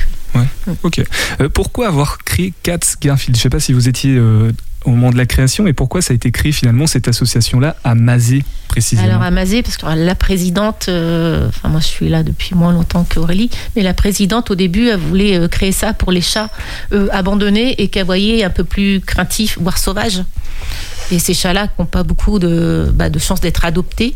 Ok. 0.84 1.02
Euh, 1.42 1.50
pourquoi 1.50 1.88
avoir 1.88 2.20
créé 2.20 2.54
Cats 2.64 2.80
Garfield 3.02 3.36
Je 3.36 3.42
sais 3.42 3.50
pas 3.50 3.60
si 3.60 3.74
vous 3.74 3.88
étiez 3.88 4.16
euh, 4.16 4.52
au 4.86 4.92
moment 4.92 5.12
de 5.12 5.18
la 5.18 5.26
création, 5.26 5.64
mais 5.64 5.74
pourquoi 5.74 6.02
ça 6.02 6.14
a 6.14 6.16
été 6.16 6.32
créé 6.32 6.52
finalement 6.52 6.88
cette 6.88 7.08
association-là 7.08 7.76
à 7.84 7.96
Mazé 7.96 8.44
précisément? 8.68 9.08
Alors 9.08 9.22
à 9.22 9.32
Mazé, 9.32 9.64
parce 9.64 9.78
que 9.78 9.86
la 9.86 10.16
présidente, 10.16 10.86
euh, 10.88 11.48
enfin 11.48 11.70
moi 11.70 11.80
je 11.80 11.88
suis 11.88 12.10
là 12.10 12.24
depuis 12.24 12.56
moins 12.56 12.74
longtemps 12.74 13.06
qu'Aurélie, 13.10 13.50
mais 13.76 13.84
la 13.84 13.94
présidente 13.94 14.52
au 14.52 14.56
début 14.56 14.88
elle 14.88 15.00
voulait 15.00 15.48
créer 15.50 15.72
ça 15.72 15.94
pour 15.94 16.12
les 16.12 16.22
chats 16.22 16.50
abandonnés 17.12 17.82
et 17.82 17.88
qu'elle 17.90 18.06
voyait 18.06 18.44
un 18.44 18.50
peu 18.50 18.64
plus 18.64 19.02
craintifs, 19.02 19.58
voire 19.60 19.78
sauvages. 19.78 20.24
Et 21.12 21.20
ces 21.20 21.34
chats-là 21.34 21.70
n'ont 21.80 21.86
pas 21.86 22.04
beaucoup 22.04 22.40
de, 22.40 22.92
bah, 22.94 23.08
chances 23.20 23.42
d'être 23.42 23.66
adoptés. 23.66 24.16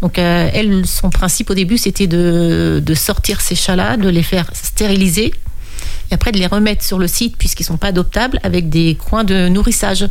Donc 0.00 0.18
elle, 0.18 0.84
son 0.84 1.10
principe 1.10 1.50
au 1.50 1.54
début 1.54 1.78
c'était 1.78 2.08
de 2.08 2.94
sortir 2.94 3.40
ces 3.40 3.54
chats-là, 3.54 3.96
de 3.96 4.08
les 4.08 4.24
faire 4.24 4.46
stériliser 4.52 5.32
et 6.12 6.14
après 6.14 6.30
de 6.30 6.38
les 6.38 6.46
remettre 6.46 6.84
sur 6.84 6.98
le 6.98 7.06
site 7.08 7.36
puisqu'ils 7.38 7.64
sont 7.64 7.78
pas 7.78 7.88
adoptables 7.88 8.38
avec 8.42 8.68
des 8.68 8.96
coins 8.96 9.24
de 9.24 9.48
nourrissage. 9.48 10.06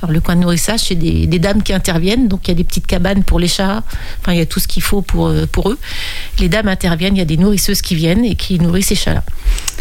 Alors 0.00 0.12
le 0.12 0.20
coin 0.20 0.36
de 0.36 0.40
nourrissage, 0.42 0.80
c'est 0.80 0.94
des, 0.94 1.26
des 1.26 1.38
dames 1.40 1.62
qui 1.64 1.72
interviennent, 1.72 2.28
donc 2.28 2.46
il 2.46 2.52
y 2.52 2.52
a 2.52 2.54
des 2.54 2.62
petites 2.64 2.86
cabanes 2.86 3.24
pour 3.24 3.40
les 3.40 3.48
chats, 3.48 3.82
enfin 4.20 4.32
il 4.32 4.38
y 4.38 4.40
a 4.42 4.46
tout 4.46 4.60
ce 4.60 4.68
qu'il 4.68 4.82
faut 4.82 5.02
pour, 5.02 5.26
euh, 5.26 5.46
pour 5.50 5.70
eux. 5.70 5.78
Les 6.38 6.48
dames 6.48 6.68
interviennent, 6.68 7.16
il 7.16 7.18
y 7.18 7.22
a 7.22 7.26
des 7.26 7.36
nourrisseuses 7.36 7.82
qui 7.82 7.96
viennent 7.96 8.24
et 8.24 8.36
qui 8.36 8.58
nourrissent 8.60 8.86
ces 8.88 8.94
chats-là. 8.94 9.24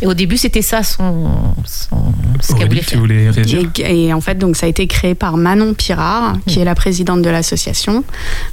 Et 0.01 0.07
au 0.07 0.13
début, 0.15 0.37
c'était 0.37 0.61
ça 0.63 0.81
son, 0.81 1.53
son- 1.65 2.13
ce 2.41 2.53
qu'elle 2.55 2.67
voulait 2.69 2.79
tu 2.79 2.85
faire. 2.87 2.99
voulais 2.99 3.29
réagir? 3.29 3.69
Et, 3.79 4.05
et 4.07 4.13
en 4.13 4.21
fait, 4.21 4.35
donc 4.35 4.55
ça 4.57 4.65
a 4.65 4.69
été 4.69 4.87
créé 4.87 5.13
par 5.13 5.37
Manon 5.37 5.73
Pirard, 5.75 6.37
qui 6.47 6.59
est 6.59 6.65
la 6.65 6.73
présidente 6.75 7.21
de 7.21 7.29
l'association, 7.29 8.03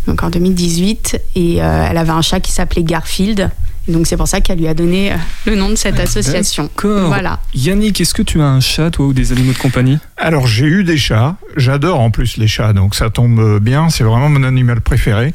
donc 0.06 0.22
en 0.22 0.28
2018. 0.30 1.18
Et 1.36 1.62
euh, 1.62 1.86
elle 1.90 1.96
avait 1.96 2.10
un 2.10 2.22
chat 2.22 2.40
qui 2.40 2.52
s'appelait 2.52 2.82
Garfield. 2.82 3.50
Et 3.88 3.92
donc 3.92 4.06
c'est 4.06 4.16
pour 4.16 4.26
ça 4.28 4.40
qu'elle 4.40 4.58
lui 4.58 4.66
a 4.68 4.74
donné 4.74 5.12
euh, 5.12 5.16
le 5.46 5.54
nom 5.54 5.68
de 5.68 5.76
cette 5.76 6.00
association. 6.00 6.64
D'accord. 6.64 7.06
Voilà. 7.06 7.40
Yannick, 7.54 8.00
est-ce 8.00 8.14
que 8.14 8.22
tu 8.22 8.40
as 8.40 8.46
un 8.46 8.60
chat, 8.60 8.90
toi, 8.90 9.06
ou 9.06 9.12
des 9.12 9.32
animaux 9.32 9.52
de 9.52 9.58
compagnie? 9.58 9.98
Alors 10.16 10.46
j'ai 10.46 10.66
eu 10.66 10.82
des 10.82 10.96
chats, 10.96 11.36
j'adore 11.56 12.00
en 12.00 12.10
plus 12.10 12.36
les 12.36 12.48
chats, 12.48 12.72
donc 12.72 12.94
ça 12.94 13.10
tombe 13.10 13.60
bien, 13.60 13.88
c'est 13.90 14.02
vraiment 14.04 14.28
mon 14.28 14.42
animal 14.42 14.80
préféré. 14.80 15.32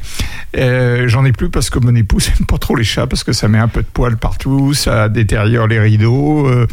Euh, 0.56 1.08
J'en 1.08 1.24
ai 1.24 1.32
plus 1.32 1.48
parce 1.48 1.70
que 1.70 1.78
mon 1.78 1.94
épouse 1.94 2.28
n'aime 2.38 2.46
pas 2.46 2.58
trop 2.58 2.76
les 2.76 2.84
chats, 2.84 3.06
parce 3.06 3.24
que 3.24 3.32
ça 3.32 3.48
met 3.48 3.58
un 3.58 3.68
peu 3.68 3.80
de 3.82 3.86
poils 3.92 4.16
partout, 4.16 4.74
ça 4.74 5.08
détériore 5.08 5.66
les 5.66 5.80
rideaux, 5.80 6.46
euh, 6.48 6.66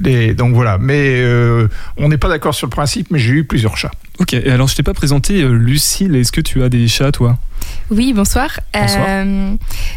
les- 0.00 0.34
donc 0.34 0.54
voilà. 0.54 0.78
Mais 0.78 1.20
euh, 1.22 1.68
on 1.96 2.08
n'est 2.08 2.18
pas 2.18 2.28
d'accord 2.28 2.54
sur 2.54 2.66
le 2.66 2.70
principe, 2.70 3.08
mais 3.10 3.18
j'ai 3.18 3.32
eu 3.34 3.44
plusieurs 3.44 3.76
chats. 3.76 3.90
Ok, 4.18 4.34
et 4.34 4.50
alors 4.50 4.68
je 4.68 4.74
t'ai 4.76 4.82
pas 4.82 4.94
présenté 4.94 5.42
euh, 5.42 5.52
Lucille, 5.52 6.16
est-ce 6.16 6.32
que 6.32 6.40
tu 6.40 6.62
as 6.62 6.68
des 6.68 6.88
chats, 6.88 7.12
toi? 7.12 7.38
Oui, 7.90 8.12
bonsoir. 8.12 8.60
Bonsoir. 8.72 9.04
Euh, 9.08 9.54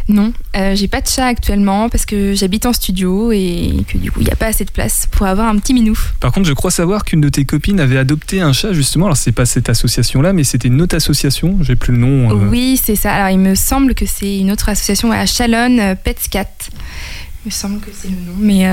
non, 0.08 0.32
euh, 0.56 0.74
j'ai 0.74 0.88
pas 0.88 1.00
de 1.00 1.06
chat 1.06 1.26
actuellement 1.26 1.88
parce 1.88 2.04
que 2.06 2.34
j'habite 2.34 2.66
en 2.66 2.72
studio 2.72 3.30
et 3.32 3.84
que 3.88 3.98
du 3.98 4.10
coup 4.10 4.20
il 4.20 4.26
n'y 4.26 4.32
a 4.32 4.36
pas 4.36 4.46
assez 4.46 4.64
de 4.64 4.70
place 4.70 5.06
pour 5.10 5.26
avoir 5.26 5.48
un 5.48 5.56
petit 5.58 5.74
minou. 5.74 5.96
Par 6.20 6.32
contre, 6.32 6.48
je 6.48 6.52
crois 6.54 6.70
savoir 6.70 7.04
qu'une 7.04 7.20
de 7.20 7.28
tes 7.28 7.44
copines 7.44 7.78
avait 7.80 7.98
adopté 7.98 8.40
un 8.40 8.52
chat, 8.52 8.72
justement. 8.72 9.06
Alors, 9.06 9.16
c'est 9.16 9.32
pas 9.32 9.46
cette 9.46 9.68
association-là, 9.68 10.32
mais 10.32 10.44
c'était 10.44 10.68
une 10.68 10.82
autre 10.82 10.96
association, 10.96 11.58
j'ai 11.62 11.76
plus 11.76 11.92
le 11.92 11.98
nom. 11.98 12.30
euh. 12.30 12.48
Oui, 12.50 12.80
c'est 12.82 12.96
ça. 12.96 13.12
Alors 13.14 13.30
il 13.30 13.38
me 13.38 13.54
semble 13.54 13.94
que 13.94 14.06
c'est 14.06 14.38
une 14.38 14.50
autre 14.50 14.68
association 14.68 15.12
à 15.12 15.26
Chalonne, 15.26 15.96
Petscat. 16.02 16.46
Il 17.44 17.48
me 17.48 17.50
semble 17.50 17.80
que 17.80 17.90
c'est 17.92 18.08
le 18.08 18.14
nom, 18.14 18.32
mais, 18.38 18.66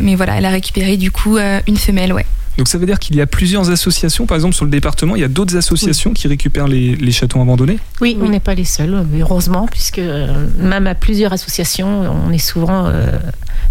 mais 0.00 0.14
voilà, 0.14 0.36
elle 0.36 0.44
a 0.44 0.50
récupéré 0.50 0.96
du 0.96 1.10
coup 1.10 1.38
une 1.38 1.76
femelle, 1.78 2.12
ouais. 2.12 2.26
Donc, 2.58 2.68
ça 2.68 2.76
veut 2.76 2.86
dire 2.86 2.98
qu'il 2.98 3.14
y 3.16 3.20
a 3.20 3.26
plusieurs 3.26 3.70
associations. 3.70 4.26
Par 4.26 4.34
exemple, 4.36 4.54
sur 4.54 4.64
le 4.64 4.70
département, 4.70 5.14
il 5.16 5.20
y 5.20 5.24
a 5.24 5.28
d'autres 5.28 5.56
associations 5.56 6.12
qui 6.12 6.26
récupèrent 6.28 6.66
les, 6.68 6.96
les 6.96 7.12
chatons 7.12 7.40
abandonnés. 7.40 7.78
Oui, 8.00 8.16
Oui. 8.20 8.26
on 8.26 8.28
n'est 8.30 8.40
pas 8.40 8.54
les 8.54 8.64
seuls, 8.64 9.06
mais 9.12 9.20
heureusement, 9.20 9.66
puisque 9.70 9.98
euh, 10.00 10.46
même 10.58 10.86
à 10.88 10.94
plusieurs 10.96 11.32
associations, 11.32 12.02
on 12.26 12.32
est 12.32 12.38
souvent 12.38 12.86
euh, 12.86 13.16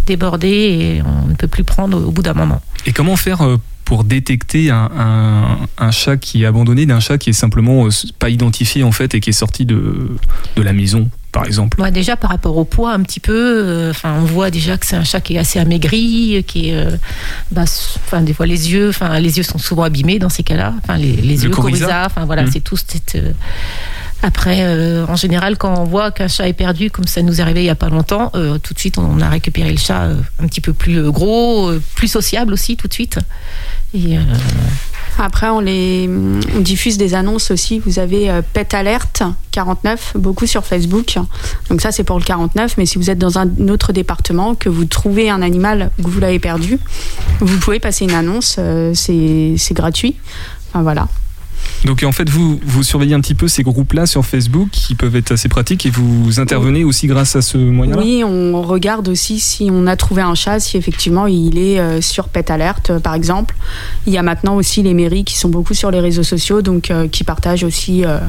débordé 0.06 0.48
et 0.48 1.02
on 1.04 1.28
ne 1.28 1.36
peut 1.36 1.48
plus 1.50 1.64
prendre 1.66 1.98
au 2.02 2.12
bout 2.12 2.22
d'un 2.24 2.34
moment. 2.34 2.62
Et 2.86 2.94
comment 2.94 3.18
faire 3.18 3.42
euh, 3.42 3.58
pour 3.84 4.04
détecter 4.06 4.70
un, 4.70 4.90
un- 4.98 5.58
un 5.78 5.92
chat 5.92 6.18
qui 6.18 6.44
est 6.44 6.46
abandonné 6.46 6.86
d'un 6.86 7.00
chat 7.00 7.18
qui 7.18 7.30
est 7.32 7.34
simplement 7.34 7.86
euh, 7.86 7.90
pas 8.20 8.30
identifié, 8.30 8.84
en 8.84 8.92
fait, 8.92 9.16
et 9.16 9.20
qui 9.20 9.32
est 9.32 9.34
sorti 9.34 9.66
de, 9.66 10.10
de 10.56 10.62
la 10.62 10.74
maison, 10.74 11.10
par 11.32 11.46
exemple 11.46 11.78
Moi, 11.78 11.92
déjà, 11.92 12.16
par 12.16 12.30
rapport 12.32 12.58
au 12.58 12.64
poids, 12.66 12.94
un 12.94 13.04
petit 13.04 13.20
peu, 13.20 13.34
euh, 13.36 13.94
on 14.04 14.22
voit 14.26 14.50
déjà 14.50 14.78
que 14.78 14.86
c'est 14.86 14.96
un 14.96 15.04
chat 15.04 15.22
qui 15.22 15.36
est 15.36 15.40
assez 15.40 15.60
amaigri, 15.60 16.44
qui 16.48 16.70
est, 16.70 16.76
euh, 16.76 16.92
bah, 17.52 17.64
enfin, 18.06 18.22
des 18.22 18.34
fois 18.34 18.46
les 18.48 18.72
yeux, 18.72 18.90
enfin, 18.90 19.20
les 19.20 19.38
yeux 19.38 19.44
sont 19.44 19.58
souvent 19.60 19.84
abîmés 19.84 20.20
dans 20.20 20.30
ces 20.30 20.44
cas-là, 20.44 20.74
enfin, 20.84 20.98
les, 20.98 21.12
les 21.18 21.36
Le 21.38 21.44
yeux 21.44 21.50
coryza. 21.50 22.06
enfin, 22.06 22.26
voilà, 22.26 22.44
Mhm. 22.44 22.52
c'est 22.52 22.62
tout. 22.62 22.78
cette, 22.78 23.16
euh, 23.16 23.32
Après, 24.24 24.66
en 25.08 25.16
général, 25.16 25.58
quand 25.58 25.78
on 25.80 25.84
voit 25.84 26.10
qu'un 26.10 26.28
chat 26.28 26.48
est 26.48 26.54
perdu, 26.54 26.90
comme 26.90 27.06
ça 27.06 27.22
nous 27.22 27.38
est 27.40 27.44
arrivé 27.44 27.62
il 27.62 27.68
y 27.68 27.70
a 27.70 27.76
pas 27.76 27.90
longtemps, 27.90 28.32
tout 28.64 28.74
de 28.74 28.80
suite, 28.80 28.98
on 28.98 29.22
a 29.22 29.30
récupéré 29.30 29.70
le 29.72 29.78
chat 29.78 30.10
un 30.42 30.48
petit 30.48 30.60
peu 30.60 30.74
plus 30.74 31.12
gros, 31.12 31.72
plus 31.94 32.08
sociable 32.08 32.52
aussi, 32.54 32.78
tout 32.78 32.88
de 32.88 32.94
suite. 32.94 33.20
Et, 33.94 34.18
Après, 35.18 35.50
on, 35.50 35.60
les, 35.60 36.10
diffuse 36.60 36.98
des 36.98 37.14
annonces 37.16 37.52
aussi. 37.52 37.80
Vous 37.80 38.00
avez 38.00 38.30
euh, 38.30 38.42
Pet 38.54 38.74
Alert 38.74 39.24
49, 39.52 40.14
beaucoup 40.16 40.46
sur 40.46 40.66
Facebook. 40.66 41.18
Donc 41.70 41.82
ça, 41.82 41.92
c'est 41.92 42.04
pour 42.04 42.20
le 42.20 42.24
49. 42.24 42.76
Mais 42.78 42.86
si 42.86 42.98
vous 42.98 43.10
êtes 43.10 43.18
dans 43.18 43.40
un 43.40 43.50
autre 43.70 43.94
département, 43.94 44.56
que 44.56 44.70
vous 44.70 44.86
trouvez 44.86 45.30
un 45.30 45.42
animal, 45.42 45.92
que 46.04 46.10
vous 46.10 46.20
l'avez 46.20 46.40
perdu, 46.40 46.80
vous 47.40 47.58
pouvez 47.60 47.80
passer 47.80 48.06
une 48.06 48.14
annonce. 48.14 48.58
euh, 48.60 48.94
c'est 48.96 49.74
gratuit. 49.74 50.16
Enfin 50.70 50.84
voilà. 50.84 51.08
Donc 51.86 52.04
en 52.04 52.12
fait, 52.12 52.30
vous, 52.30 52.60
vous 52.64 52.84
surveillez 52.84 53.14
un 53.14 53.22
petit 53.22 53.36
peu 53.36 53.48
ces 53.48 53.64
groupes-là 53.64 54.06
sur 54.06 54.26
Facebook 54.26 54.70
qui 54.72 54.96
peuvent 54.96 55.16
être 55.16 55.32
assez 55.32 55.48
pratiques 55.50 55.86
et 55.86 55.90
vous 55.90 56.40
intervenez 56.40 56.84
aussi 56.84 57.08
grâce 57.08 57.36
à 57.36 57.42
ce 57.42 57.58
moyen-là? 57.58 58.02
Oui, 58.02 58.24
on 58.24 58.62
regarde 58.62 59.08
aussi 59.08 59.40
si 59.40 59.70
on 59.72 59.88
a 59.88 59.96
trouvé 59.96 60.22
un 60.22 60.36
chat, 60.36 60.60
si 60.60 60.78
effectivement 60.78 61.28
il 61.28 61.58
est 61.58 61.80
euh, 61.80 62.02
sur 62.02 62.30
Pet 62.30 62.50
Alert, 62.50 62.90
euh, 62.90 63.00
par 63.00 63.14
exemple. 63.14 63.56
Il 64.06 64.14
y 64.14 64.18
a 64.18 64.24
maintenant 64.24 64.56
aussi 64.56 64.82
les 64.84 64.94
mairies 64.94 65.24
qui 65.24 65.38
sont 65.38 65.50
beaucoup 65.50 65.74
sur 65.74 65.92
les 65.92 66.00
réseaux 66.00 66.24
sociaux, 66.24 66.62
donc 66.62 66.92
euh, 66.92 67.08
qui 67.08 67.24
partagent 67.24 67.64
aussi 67.64 68.04
euh, 68.06 68.20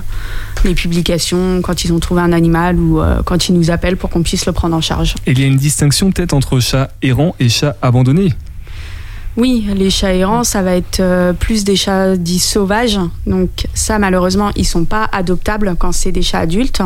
les 0.64 0.74
publications 0.74 1.60
quand 1.62 1.84
ils 1.84 1.92
ont 1.92 2.00
trouvé 2.00 2.20
un 2.20 2.32
animal 2.32 2.78
ou 2.78 3.00
euh, 3.00 3.22
quand 3.24 3.48
ils 3.48 3.54
nous 3.54 3.70
appellent 3.70 3.96
pour 3.96 4.10
qu'on 4.10 4.22
puisse 4.22 4.46
le 4.46 4.52
prendre 4.52 4.76
en 4.76 4.80
charge. 4.80 5.14
Et 5.26 5.32
il 5.32 5.40
y 5.40 5.44
a 5.44 5.46
une 5.46 5.56
distinction 5.56 6.12
peut-être 6.12 6.34
entre 6.34 6.60
chat 6.60 6.90
errant 7.02 7.34
et 7.40 7.48
chat 7.48 7.76
abandonné? 7.82 8.32
Oui, 9.36 9.68
les 9.76 9.90
chats 9.90 10.14
errants, 10.14 10.42
ça 10.42 10.62
va 10.62 10.74
être 10.74 10.98
euh, 10.98 11.32
plus 11.32 11.62
des 11.62 11.76
chats 11.76 12.16
dits 12.16 12.40
sauvages. 12.40 12.98
Donc 13.26 13.50
ça, 13.72 13.98
malheureusement, 13.98 14.50
ils 14.56 14.66
sont 14.66 14.84
pas 14.84 15.08
adoptables 15.12 15.76
quand 15.78 15.92
c'est 15.92 16.10
des 16.10 16.22
chats 16.22 16.40
adultes. 16.40 16.82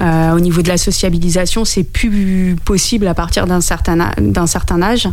Euh, 0.00 0.34
au 0.34 0.40
niveau 0.40 0.62
de 0.62 0.68
la 0.68 0.78
sociabilisation, 0.78 1.66
c'est 1.66 1.84
plus 1.84 2.56
possible 2.64 3.06
à 3.06 3.14
partir 3.14 3.46
d'un 3.46 3.60
certain, 3.60 4.10
d'un 4.18 4.46
certain 4.46 4.80
âge. 4.80 5.08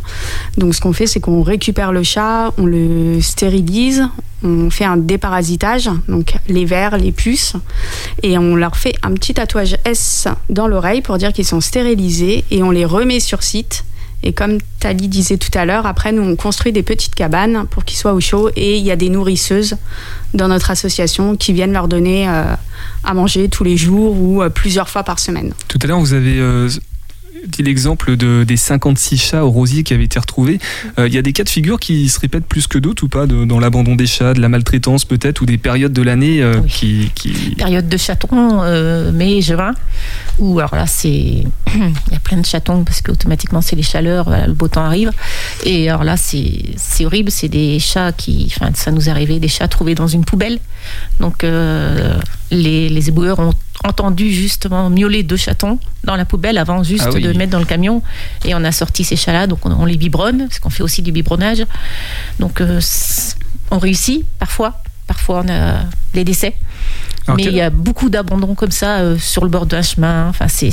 Donc 0.57 0.73
ce 0.73 0.79
qu'on 0.79 0.93
fait, 0.93 1.07
c'est 1.07 1.19
qu'on 1.19 1.41
récupère 1.41 1.91
le 1.91 2.03
chat, 2.03 2.53
on 2.57 2.65
le 2.65 3.19
stérilise, 3.19 4.07
on 4.43 4.69
fait 4.69 4.85
un 4.85 4.97
déparasitage, 4.97 5.89
donc 6.07 6.35
les 6.47 6.63
vers, 6.63 6.97
les 6.97 7.11
puces, 7.11 7.55
et 8.23 8.37
on 8.37 8.55
leur 8.55 8.77
fait 8.77 8.95
un 9.03 9.11
petit 9.13 9.33
tatouage 9.33 9.75
S 9.83 10.27
dans 10.49 10.67
l'oreille 10.67 11.01
pour 11.01 11.17
dire 11.17 11.33
qu'ils 11.33 11.45
sont 11.45 11.61
stérilisés, 11.61 12.45
et 12.51 12.63
on 12.63 12.71
les 12.71 12.85
remet 12.85 13.19
sur 13.19 13.43
site. 13.43 13.83
Et 14.23 14.33
comme 14.33 14.57
Tali 14.79 15.07
disait 15.07 15.37
tout 15.37 15.57
à 15.57 15.65
l'heure, 15.65 15.85
après, 15.85 16.11
nous, 16.11 16.21
on 16.21 16.35
construit 16.35 16.71
des 16.71 16.83
petites 16.83 17.15
cabanes 17.15 17.65
pour 17.69 17.85
qu'ils 17.85 17.97
soient 17.97 18.13
au 18.13 18.19
chaud. 18.19 18.49
Et 18.55 18.77
il 18.77 18.83
y 18.83 18.91
a 18.91 18.95
des 18.95 19.09
nourrisseuses 19.09 19.77
dans 20.33 20.47
notre 20.47 20.71
association 20.71 21.35
qui 21.35 21.53
viennent 21.53 21.73
leur 21.73 21.87
donner 21.87 22.27
euh, 22.27 22.53
à 23.03 23.13
manger 23.13 23.49
tous 23.49 23.63
les 23.63 23.77
jours 23.77 24.19
ou 24.19 24.41
euh, 24.41 24.49
plusieurs 24.49 24.89
fois 24.89 25.03
par 25.03 25.19
semaine. 25.19 25.53
Tout 25.67 25.79
à 25.81 25.87
l'heure, 25.87 25.99
vous 25.99 26.13
avez 26.13 26.39
euh, 26.39 26.69
l'exemple 27.59 28.15
de, 28.15 28.43
des 28.47 28.57
56 28.57 29.17
chats 29.17 29.45
au 29.45 29.49
rosier 29.49 29.83
qui 29.83 29.93
avaient 29.93 30.03
été 30.05 30.19
retrouvés. 30.19 30.59
Euh, 30.97 31.07
Il 31.07 31.13
y 31.13 31.17
a 31.17 31.21
des 31.21 31.33
cas 31.33 31.43
de 31.43 31.49
figure 31.49 31.79
qui 31.79 32.09
se 32.09 32.19
répètent 32.19 32.45
plus 32.45 32.67
que 32.67 32.77
d'autres 32.77 33.03
ou 33.03 33.07
pas 33.09 33.27
de- 33.27 33.45
dans 33.45 33.59
l'abandon 33.59 33.95
des 33.95 34.07
chats, 34.07 34.33
de 34.33 34.41
la 34.41 34.49
maltraitance 34.49 35.05
peut-être, 35.05 35.41
ou 35.41 35.45
des 35.45 35.57
périodes 35.57 35.93
de 35.93 36.01
l'année 36.01 36.41
euh, 36.41 36.59
Oui. 36.63 36.69
qui, 36.69 37.11
qui- 37.15 37.55
période 37.55 37.87
de 37.89 37.97
chatons, 37.97 38.61
euh, 38.63 39.11
mai, 39.11 39.41
juin, 39.41 39.73
où 40.37 40.59
alors 40.59 40.75
là, 40.75 40.85
c'est. 40.87 41.09
Il 41.75 42.13
y 42.13 42.15
a 42.15 42.19
plein 42.19 42.37
de 42.37 42.45
chatons 42.45 42.83
parce 42.83 43.01
qu'automatiquement, 43.01 43.61
c'est 43.61 43.75
les 43.75 43.83
chaleurs, 43.83 44.25
voilà, 44.25 44.47
le 44.47 44.53
beau 44.53 44.67
temps 44.67 44.83
arrive. 44.83 45.11
Et 45.65 45.89
alors 45.89 46.03
là, 46.03 46.17
c'est 46.17 46.63
c'est 46.77 47.05
horrible, 47.05 47.31
c'est 47.31 47.49
des 47.49 47.79
chats 47.79 48.11
qui. 48.11 48.51
Enfin, 48.55 48.71
ça 48.73 48.91
nous 48.91 49.07
est 49.07 49.11
arrivé, 49.11 49.39
des 49.39 49.47
chats 49.47 49.67
trouvés 49.67 49.95
dans 49.95 50.07
une 50.07 50.25
poubelle. 50.25 50.59
Donc, 51.19 51.43
euh, 51.43 52.17
les, 52.51 52.89
les 52.89 53.09
éboueurs 53.09 53.39
ont 53.39 53.53
entendu 53.85 54.31
justement 54.31 54.89
miauler 54.89 55.23
deux 55.23 55.37
chatons 55.37 55.79
dans 56.03 56.15
la 56.15 56.25
poubelle 56.25 56.57
avant 56.57 56.83
juste 56.83 57.05
Ah 57.07 57.11
oui. 57.13 57.21
de 57.21 57.29
le 57.29 57.33
mettre 57.37 57.51
dans 57.51 57.59
le 57.59 57.65
camion. 57.65 58.01
Et 58.45 58.53
on 58.55 58.63
a 58.63 58.71
sorti 58.71 59.03
ces 59.03 59.15
chats-là, 59.15 59.47
donc 59.47 59.65
on, 59.65 59.71
on 59.71 59.85
les 59.85 59.97
biberonne, 59.97 60.47
parce 60.47 60.59
qu'on 60.59 60.69
fait 60.69 60.83
aussi 60.83 61.01
du 61.01 61.11
biberonnage. 61.11 61.65
Donc, 62.39 62.61
euh, 62.61 62.81
on 63.71 63.79
réussit 63.79 64.25
parfois. 64.37 64.81
Parfois, 65.07 65.43
on 65.45 65.49
a 65.49 65.85
des 66.13 66.23
décès. 66.23 66.55
Alors, 67.29 67.37
Mais 67.37 67.43
il 67.51 67.53
y 67.55 67.61
a 67.61 67.69
beaucoup 67.69 68.09
d'abandons 68.09 68.55
comme 68.55 68.71
ça 68.71 68.97
euh, 68.99 69.17
sur 69.19 69.43
le 69.43 69.49
bord 69.49 69.65
d'un 69.67 69.81
chemin. 69.83 70.27
Enfin, 70.29 70.47
c'est 70.47 70.71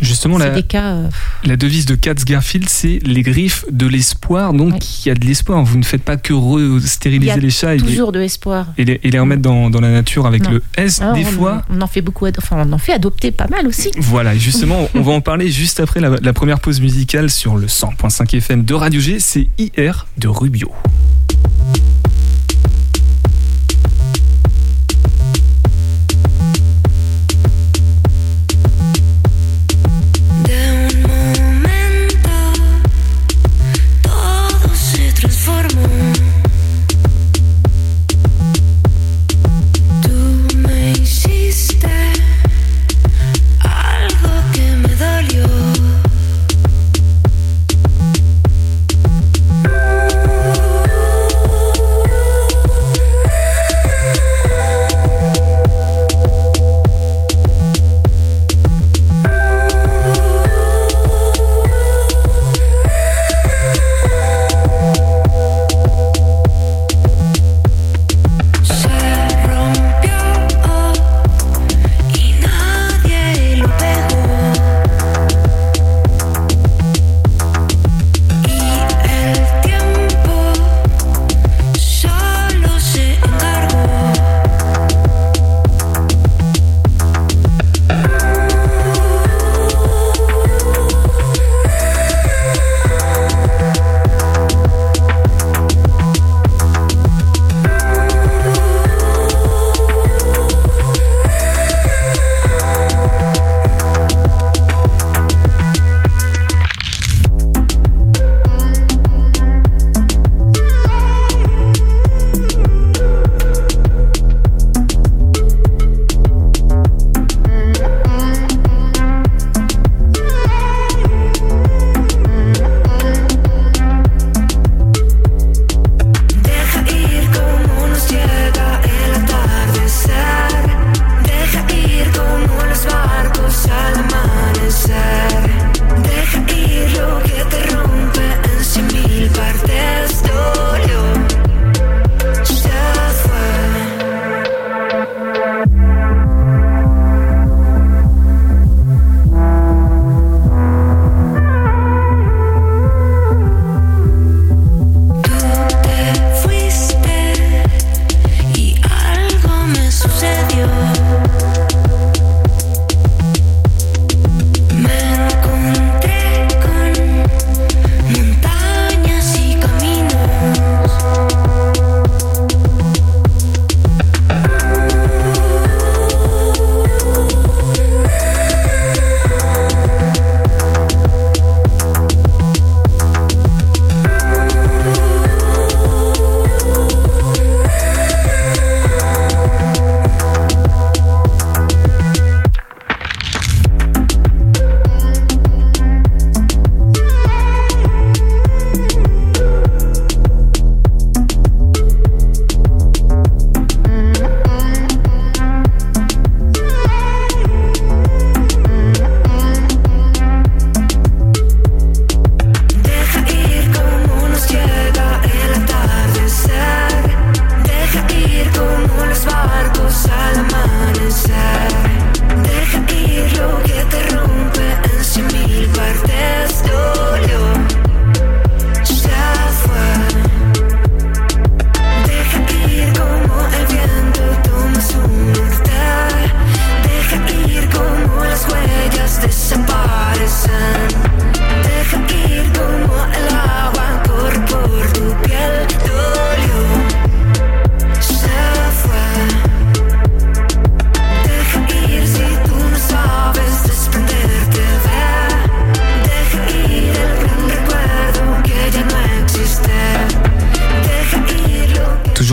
Justement, 0.00 0.38
la, 0.38 0.50
des 0.50 0.62
cas. 0.62 0.92
euh, 0.94 1.08
la 1.44 1.56
devise 1.56 1.84
de 1.86 1.94
Katz 1.94 2.24
Garfield, 2.24 2.68
c'est 2.68 3.00
les 3.04 3.20
griffes 3.22 3.64
de 3.70 3.86
l'espoir. 3.86 4.52
Donc, 4.54 4.82
il 5.04 5.08
y 5.08 5.10
a 5.10 5.14
de 5.14 5.26
l'espoir. 5.26 5.62
Vous 5.64 5.76
ne 5.78 5.84
faites 5.84 6.02
pas 6.02 6.16
que 6.16 6.32
Il 6.32 6.80
stériliser 6.88 7.40
les 7.40 7.50
chats 7.50 7.74
et 7.74 7.78
les, 7.78 7.84
toujours 7.86 8.12
de 8.12 8.18
l'espoir. 8.18 8.68
et 8.78 8.84
les- 8.84 9.00
et 9.02 9.10
les 9.10 9.18
remettre 9.18 9.42
dans, 9.42 9.68
dans 9.70 9.80
la 9.80 9.90
nature 9.90 10.26
avec 10.26 10.44
Non. 10.44 10.50
le 10.52 10.62
S. 10.76 11.00
Ah, 11.02 11.12
des 11.12 11.24
on, 11.26 11.30
fois, 11.30 11.62
on 11.70 11.80
en 11.82 11.86
fait 11.86 12.00
beaucoup. 12.00 12.26
Enfin, 12.38 12.64
on 12.66 12.72
en 12.72 12.78
fait 12.78 12.92
adopter 12.92 13.30
pas 13.30 13.46
mal 13.48 13.66
aussi. 13.66 13.90
Voilà, 13.98 14.34
et 14.34 14.38
justement, 14.48 14.88
on 14.94 15.02
va 15.02 15.12
en 15.12 15.20
parler 15.20 15.50
juste 15.50 15.80
après 15.80 16.00
la, 16.00 16.10
la 16.10 16.32
première 16.32 16.60
pause 16.60 16.80
musicale 16.80 17.28
sur 17.30 17.56
le 17.56 17.66
100.5 17.66 18.34
FM 18.36 18.64
de 18.64 18.74
Radio 18.74 19.00
G. 19.00 19.18
C'est 19.20 19.48
IR 19.58 20.06
de 20.16 20.28
Rubio. 20.28 20.72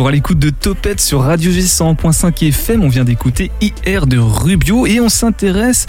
Toujours 0.02 0.08
à 0.08 0.12
l'écoute 0.14 0.40
de 0.40 0.50
Topette 0.50 1.00
sur 1.00 1.22
Radio 1.22 1.52
G 1.52 1.62
100.5 1.62 2.48
FM. 2.48 2.84
On 2.84 2.90
vient 2.90 3.04
d'écouter 3.04 3.52
IR 3.62 4.08
de 4.08 4.18
Rubio 4.18 4.88
et 4.88 5.00
on 5.00 5.10
s'intéresse 5.10 5.86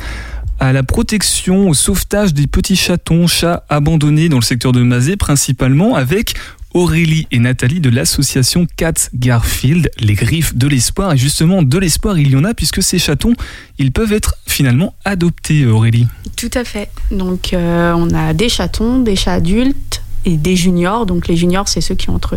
à 0.61 0.75
la 0.75 0.83
protection, 0.83 1.71
au 1.71 1.73
sauvetage 1.73 2.35
des 2.35 2.47
petits 2.47 2.77
chatons, 2.77 3.27
chats 3.27 3.65
abandonnés 3.71 4.29
dans 4.29 4.37
le 4.37 4.43
secteur 4.43 4.73
de 4.73 4.83
Mazé 4.83 5.17
principalement 5.17 5.95
avec 5.95 6.35
Aurélie 6.75 7.27
et 7.31 7.39
Nathalie 7.39 7.81
de 7.81 7.89
l'association 7.89 8.67
Cats 8.77 9.09
Garfield, 9.15 9.91
les 9.99 10.15
griffes 10.15 10.55
de 10.55 10.69
l'espoir. 10.69 11.15
Et 11.15 11.17
justement, 11.17 11.63
de 11.63 11.79
l'espoir, 11.79 12.19
il 12.19 12.31
y 12.31 12.37
en 12.37 12.45
a 12.45 12.53
puisque 12.53 12.83
ces 12.83 12.99
chatons, 12.99 13.33
ils 13.79 13.93
peuvent 13.93 14.13
être 14.13 14.35
finalement 14.47 14.95
adoptés, 15.07 15.65
Aurélie. 15.65 16.07
Tout 16.37 16.51
à 16.53 16.65
fait. 16.65 16.91
Donc, 17.11 17.55
euh, 17.55 17.95
on 17.97 18.11
a 18.11 18.35
des 18.35 18.51
chatons, 18.51 18.99
des 18.99 19.17
chats 19.17 19.33
adultes 19.33 20.02
et 20.25 20.37
des 20.37 20.57
juniors. 20.57 21.07
Donc, 21.07 21.29
les 21.29 21.37
juniors, 21.37 21.69
c'est 21.69 21.81
ceux 21.81 21.95
qui 21.95 22.11
ont 22.11 22.15
entre 22.15 22.37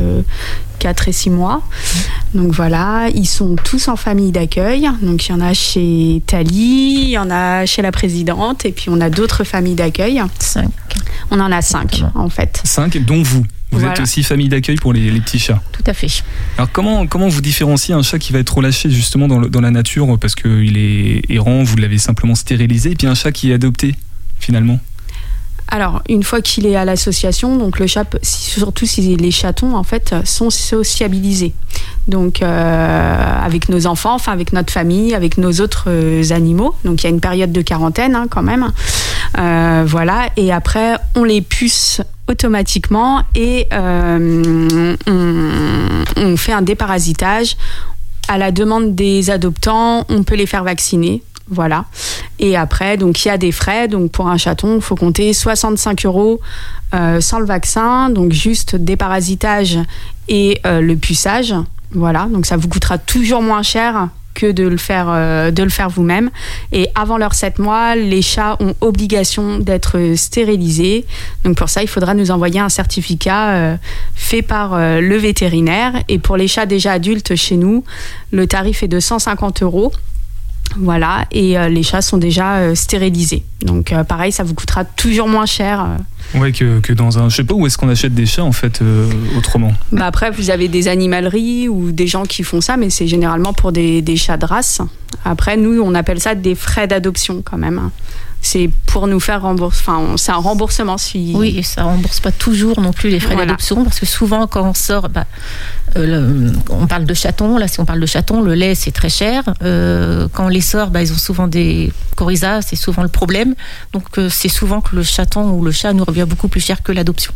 4 0.79 1.07
et 1.07 1.11
6 1.11 1.29
mois. 1.29 1.61
Donc, 2.33 2.51
voilà. 2.53 3.07
Ils 3.13 3.27
sont 3.27 3.55
tous 3.55 3.87
en 3.87 3.95
famille 3.95 4.31
d'accueil. 4.31 4.87
Donc, 5.01 5.27
il 5.27 5.31
y 5.31 5.35
en 5.35 5.41
a 5.41 5.53
chez 5.53 6.21
Thalie, 6.27 7.03
il 7.03 7.09
y 7.09 7.17
en 7.17 7.29
a 7.29 7.65
chez 7.65 7.81
la 7.81 7.91
présidente, 7.91 8.65
et 8.65 8.71
puis 8.71 8.85
on 8.89 8.99
a 9.01 9.09
d'autres 9.09 9.43
familles 9.43 9.75
d'accueil. 9.75 10.21
5. 10.39 10.67
On 11.31 11.39
en 11.39 11.51
a 11.51 11.61
5, 11.61 12.03
en 12.15 12.29
fait. 12.29 12.61
Cinq, 12.63 12.97
dont 13.05 13.21
vous. 13.23 13.45
Vous 13.71 13.79
Voilà. 13.79 13.93
êtes 13.95 13.99
aussi 14.01 14.23
famille 14.23 14.47
d'accueil 14.47 14.75
pour 14.77 14.93
les, 14.93 15.09
les 15.11 15.19
petits 15.19 15.39
chats. 15.39 15.61
Tout 15.73 15.83
à 15.87 15.93
fait. 15.93 16.07
Alors 16.57 16.71
comment, 16.71 17.07
comment 17.07 17.27
vous 17.27 17.41
différenciez 17.41 17.93
un 17.93 18.03
chat 18.03 18.19
qui 18.19 18.31
va 18.31 18.39
être 18.39 18.55
relâché 18.55 18.89
justement 18.89 19.27
dans, 19.27 19.39
le- 19.39 19.49
dans 19.49 19.59
la 19.59 19.71
nature? 19.71 20.17
Parce 20.19 20.35
qu'il 20.35 20.77
est 20.77 21.23
errant, 21.29 21.63
vous 21.63 21.75
l'avez 21.75 21.97
simplement 21.97 22.35
stérilisé, 22.35 22.91
et 22.91 22.95
puis 22.95 23.07
un 23.07 23.15
chat 23.15 23.31
qui 23.33 23.51
est 23.51 23.53
adopté 23.55 23.95
finalement 24.39 24.79
Alors, 25.67 26.01
une 26.07 26.23
fois 26.23 26.41
qu'il 26.41 26.67
est 26.67 26.75
à 26.75 26.85
l'association, 26.85 27.71
surtout 28.21 28.85
si 28.85 29.15
les 29.15 29.31
chatons 29.31 29.75
en 29.75 29.83
fait 29.83 30.13
sont 30.23 30.49
sociabilisés, 30.51 31.53
donc 32.07 32.41
euh, 32.41 33.43
avec 33.43 33.67
nos 33.69 33.87
enfants, 33.87 34.13
enfin 34.13 34.31
avec 34.31 34.53
notre 34.53 34.71
famille, 34.71 35.15
avec 35.15 35.37
nos 35.37 35.51
autres 35.61 35.85
euh, 35.87 36.31
animaux. 36.31 36.75
Donc 36.85 37.01
il 37.01 37.05
y 37.05 37.07
a 37.07 37.09
une 37.09 37.19
période 37.19 37.51
de 37.51 37.61
quarantaine 37.61 38.15
hein, 38.15 38.27
quand 38.29 38.43
même, 38.43 38.71
Euh, 39.37 39.83
voilà. 39.85 40.29
Et 40.37 40.53
après, 40.53 40.95
on 41.15 41.23
les 41.23 41.41
puce 41.41 41.99
automatiquement 42.29 43.23
et 43.35 43.67
on 43.71 44.95
fait 46.37 46.53
un 46.53 46.61
déparasitage. 46.61 47.57
À 48.27 48.37
la 48.37 48.51
demande 48.51 48.95
des 48.95 49.29
adoptants, 49.29 50.05
on 50.09 50.23
peut 50.23 50.35
les 50.35 50.47
faire 50.47 50.63
vacciner. 50.63 51.21
Voilà. 51.49 51.85
Et 52.39 52.57
après, 52.57 52.97
donc 52.97 53.23
il 53.23 53.27
y 53.27 53.31
a 53.31 53.37
des 53.37 53.51
frais. 53.51 53.87
Donc 53.87 54.11
pour 54.11 54.27
un 54.27 54.37
chaton, 54.37 54.75
il 54.75 54.81
faut 54.81 54.95
compter 54.95 55.33
65 55.33 56.05
euros 56.05 56.39
euh, 56.93 57.21
sans 57.21 57.39
le 57.39 57.45
vaccin, 57.45 58.09
donc 58.09 58.31
juste 58.31 58.75
déparasitage 58.75 59.77
et 60.27 60.59
euh, 60.65 60.81
le 60.81 60.95
puçage. 60.95 61.53
Voilà. 61.91 62.27
Donc 62.31 62.45
ça 62.45 62.57
vous 62.57 62.67
coûtera 62.67 62.97
toujours 62.97 63.41
moins 63.41 63.63
cher 63.63 64.09
que 64.33 64.51
de 64.51 64.67
le 64.67 64.75
faire, 64.75 65.05
euh, 65.09 65.69
faire 65.69 65.89
vous-même. 65.89 66.29
Et 66.73 66.89
avant 66.93 67.17
leurs 67.17 67.35
7 67.35 67.57
mois, 67.59 67.95
les 67.95 68.21
chats 68.21 68.57
ont 68.59 68.73
obligation 68.81 69.59
d'être 69.59 70.15
stérilisés. 70.15 71.05
Donc 71.45 71.55
pour 71.55 71.69
ça, 71.69 71.83
il 71.83 71.87
faudra 71.87 72.15
nous 72.15 72.31
envoyer 72.31 72.59
un 72.59 72.67
certificat 72.67 73.77
fait 74.13 74.41
par 74.41 74.77
le 74.77 75.15
vétérinaire. 75.15 75.93
Et 76.09 76.19
pour 76.19 76.35
les 76.35 76.49
chats 76.49 76.65
déjà 76.65 76.91
adultes 76.91 77.35
chez 77.35 77.55
nous, 77.55 77.85
le 78.31 78.45
tarif 78.45 78.83
est 78.83 78.89
de 78.89 78.99
150 78.99 79.63
euros. 79.63 79.93
Voilà, 80.77 81.25
et 81.31 81.57
euh, 81.57 81.69
les 81.69 81.83
chats 81.83 82.01
sont 82.01 82.17
déjà 82.17 82.57
euh, 82.57 82.75
stérilisés. 82.75 83.43
Donc 83.61 83.93
euh, 83.93 84.03
pareil, 84.03 84.31
ça 84.31 84.43
vous 84.43 84.53
coûtera 84.53 84.83
toujours 84.83 85.27
moins 85.27 85.45
cher. 85.45 85.87
Ouais, 86.33 86.51
que, 86.51 86.79
que 86.79 86.91
dans 86.91 87.17
un. 87.17 87.29
Je 87.29 87.37
sais 87.37 87.43
pas 87.43 87.53
où 87.53 87.65
est-ce 87.65 87.77
qu'on 87.77 87.89
achète 87.89 88.13
des 88.13 88.25
chats 88.25 88.43
en 88.43 88.51
fait 88.51 88.81
autrement. 89.37 89.73
Bah, 89.91 90.07
après, 90.07 90.31
vous 90.31 90.49
avez 90.49 90.67
des 90.67 90.87
animaleries 90.87 91.69
ou 91.69 91.91
des 91.91 92.07
gens 92.07 92.23
qui 92.23 92.43
font 92.43 92.61
ça, 92.61 92.77
mais 92.77 92.89
c'est 92.89 93.07
généralement 93.07 93.53
pour 93.53 93.71
des, 93.71 94.01
des 94.01 94.17
chats 94.17 94.37
de 94.37 94.45
race. 94.45 94.81
Après, 95.23 95.55
nous, 95.55 95.81
on 95.81 95.95
appelle 95.95 96.19
ça 96.19 96.35
des 96.35 96.55
frais 96.55 96.87
d'adoption 96.87 97.41
quand 97.43 97.57
même. 97.57 97.89
C'est 98.47 98.69
pour 98.85 99.07
nous 99.07 99.19
faire 99.19 99.41
rembourser. 99.41 99.81
Enfin, 99.87 100.15
c'est 100.17 100.31
un 100.31 100.35
remboursement 100.37 100.99
si. 100.99 101.33
Oui, 101.35 101.55
et 101.57 101.63
ça 101.63 101.81
rembourse 101.83 102.19
pas 102.19 102.31
toujours 102.31 102.79
non 102.79 102.93
plus 102.93 103.09
les 103.09 103.19
frais 103.19 103.33
Voilà. 103.33 103.47
d'adoption 103.53 103.83
parce 103.83 103.99
que 103.99 104.05
souvent 104.05 104.45
quand 104.45 104.69
on 104.69 104.75
sort, 104.75 105.09
bah, 105.09 105.25
euh, 105.97 106.05
le- 106.05 106.53
on 106.69 106.85
parle 106.85 107.05
de 107.05 107.13
chatons. 107.15 107.57
Là, 107.57 107.67
si 107.67 107.79
on 107.79 107.85
parle 107.85 107.99
de 107.99 108.05
chatons, 108.05 108.41
le 108.41 108.53
lait 108.53 108.75
c'est 108.75 108.91
très 108.91 109.09
cher. 109.09 109.41
Euh, 109.63 110.27
quand 110.31 110.45
on 110.45 110.49
les 110.49 110.61
sort, 110.61 110.91
bah, 110.91 111.01
ils 111.01 111.11
ont 111.11 111.17
souvent 111.17 111.47
des 111.47 111.91
coryzas, 112.15 112.61
c'est 112.61 112.75
souvent 112.75 113.01
le 113.01 113.09
problème. 113.09 113.55
Donc 113.93 114.03
euh, 114.19 114.29
c'est 114.29 114.47
souvent 114.49 114.79
que 114.79 114.95
le 114.95 115.01
chaton 115.01 115.49
ou 115.49 115.65
le 115.65 115.71
chat 115.71 115.93
nous 115.93 116.03
revient 116.05 116.25
beaucoup 116.29 116.47
plus 116.47 116.61
cher 116.61 116.83
que 116.83 116.91
l'adoption. 116.91 117.33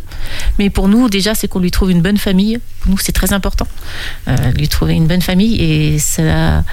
Mais 0.59 0.69
pour 0.69 0.89
nous, 0.89 1.09
déjà, 1.09 1.33
c'est 1.33 1.47
qu'on 1.47 1.59
lui 1.59 1.71
trouve 1.71 1.89
une 1.89 2.01
bonne 2.03 2.17
famille. 2.17 2.59
Pour 2.81 2.91
nous, 2.91 2.97
c'est 2.99 3.13
très 3.13 3.33
important. 3.33 3.67
Lui 4.57 4.67
trouver 4.67 4.93
une 4.93 5.07
bonne 5.07 5.21
famille 5.21 5.55
et 5.59 5.97
ça, 5.99 6.63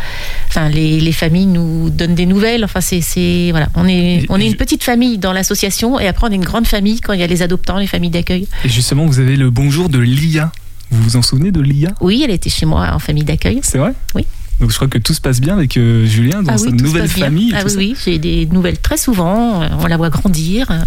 enfin, 0.49 0.69
les, 0.69 1.01
les 1.01 1.13
familles 1.13 1.47
nous 1.47 1.89
donnent 1.91 2.15
des 2.15 2.27
nouvelles. 2.27 2.65
Enfin, 2.65 2.81
c'est, 2.81 3.49
voilà, 3.51 3.69
on 3.75 3.87
est, 3.89 4.26
on 4.29 4.41
est 4.41 4.47
une 4.47 4.57
petite 4.57 4.83
famille 4.85 5.19
dans 5.19 5.33
l'association 5.33 5.99
et 6.01 6.07
après 6.07 6.27
on 6.29 6.31
est 6.31 6.37
une 6.37 6.45
grande 6.45 6.67
famille 6.67 7.01
quand 7.01 7.13
il 7.13 7.21
y 7.21 7.23
a 7.23 7.27
les 7.27 7.43
adoptants, 7.43 7.79
les 7.79 7.87
familles 7.87 8.11
d'accueil. 8.11 8.47
Et 8.65 8.69
justement, 8.69 9.07
vous 9.07 9.19
avez 9.21 9.37
le 9.37 9.51
bonjour 9.51 9.89
de 9.89 9.99
Lia. 9.99 10.53
Vous 10.91 11.03
vous 11.03 11.17
en 11.17 11.23
souvenez 11.23 11.51
de 11.51 11.61
Lia? 11.61 11.91
Oui, 12.01 12.23
elle 12.25 12.31
était 12.31 12.51
chez 12.51 12.65
moi 12.67 12.89
en 12.93 12.99
famille 12.99 13.25
d'accueil. 13.25 13.61
C'est 13.63 13.79
vrai? 13.79 13.93
Oui. 14.15 14.25
Donc 14.59 14.71
je 14.71 14.77
crois 14.77 14.89
que 14.89 14.97
tout 14.97 15.13
se 15.13 15.21
passe 15.21 15.39
bien 15.39 15.53
avec 15.55 15.77
euh, 15.77 16.07
Julien 16.07 16.43
dans 16.43 16.55
Ah 16.55 16.57
sa 16.59 16.71
oui, 16.71 16.79
se 16.79 16.83
nouvelle 16.83 17.09
famille. 17.09 17.53
Ah 17.55 17.61
oui, 17.67 17.73
oui, 17.77 17.97
j'ai 18.03 18.19
des 18.19 18.47
nouvelles 18.47 18.79
très 18.79 18.97
souvent. 18.97 19.61
euh, 19.63 19.69
On 19.81 19.87
la 19.87 19.99
voit 19.99 20.09
grandir. 20.09 20.71
euh, 20.71 20.79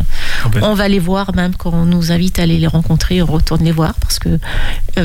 Ah 0.43 0.49
bah, 0.51 0.59
On 0.63 0.73
va 0.73 0.87
les 0.87 0.97
voir 0.97 1.35
même 1.35 1.53
quand 1.55 1.71
on 1.75 1.85
nous 1.85 2.11
invite 2.11 2.39
à 2.39 2.43
aller 2.43 2.57
les 2.57 2.65
rencontrer, 2.65 3.21
on 3.21 3.27
retourne 3.27 3.63
les 3.63 3.71
voir 3.71 3.93
parce 4.01 4.17
que 4.17 4.39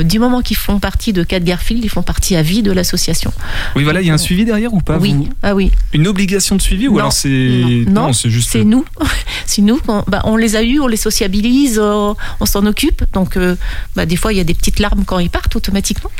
du 0.03 0.19
moment 0.19 0.41
qu'ils 0.41 0.57
font 0.57 0.79
partie 0.79 1.13
de 1.13 1.23
Cat 1.23 1.39
Garfield, 1.39 1.83
ils 1.83 1.89
font 1.89 2.01
partie 2.03 2.35
à 2.35 2.41
vie 2.41 2.61
de 2.63 2.71
l'association. 2.71 3.31
Oui, 3.75 3.83
voilà, 3.83 4.01
il 4.01 4.07
y 4.07 4.11
a 4.11 4.13
un 4.13 4.17
suivi 4.17 4.45
derrière 4.45 4.73
ou 4.73 4.81
pas 4.81 4.97
oui, 4.97 5.13
vous 5.13 5.29
ah 5.43 5.55
oui. 5.55 5.71
Une 5.93 6.07
obligation 6.07 6.55
de 6.55 6.61
suivi 6.61 6.87
ou 6.87 6.93
Non. 6.93 6.99
alors 6.99 7.13
c'est. 7.13 7.85
Non, 7.87 8.13
c'est 8.13 8.29
juste. 8.29 8.49
C'est 8.51 8.63
nous, 8.63 8.85
c'est 9.45 9.61
nous. 9.61 9.79
bah, 10.07 10.21
on 10.25 10.37
les 10.37 10.55
a 10.55 10.63
eus, 10.63 10.79
on 10.79 10.87
les 10.87 10.97
sociabilise, 10.97 11.79
euh, 11.81 12.13
on 12.39 12.45
s'en 12.45 12.65
occupe. 12.65 13.03
Donc, 13.13 13.37
euh, 13.37 13.55
bah, 13.95 14.05
des 14.05 14.15
fois, 14.15 14.33
il 14.33 14.37
y 14.37 14.41
a 14.41 14.43
des 14.43 14.53
petites 14.53 14.79
larmes 14.79 15.03
quand 15.05 15.19
ils 15.19 15.29
partent 15.29 15.55
automatiquement. 15.55 16.11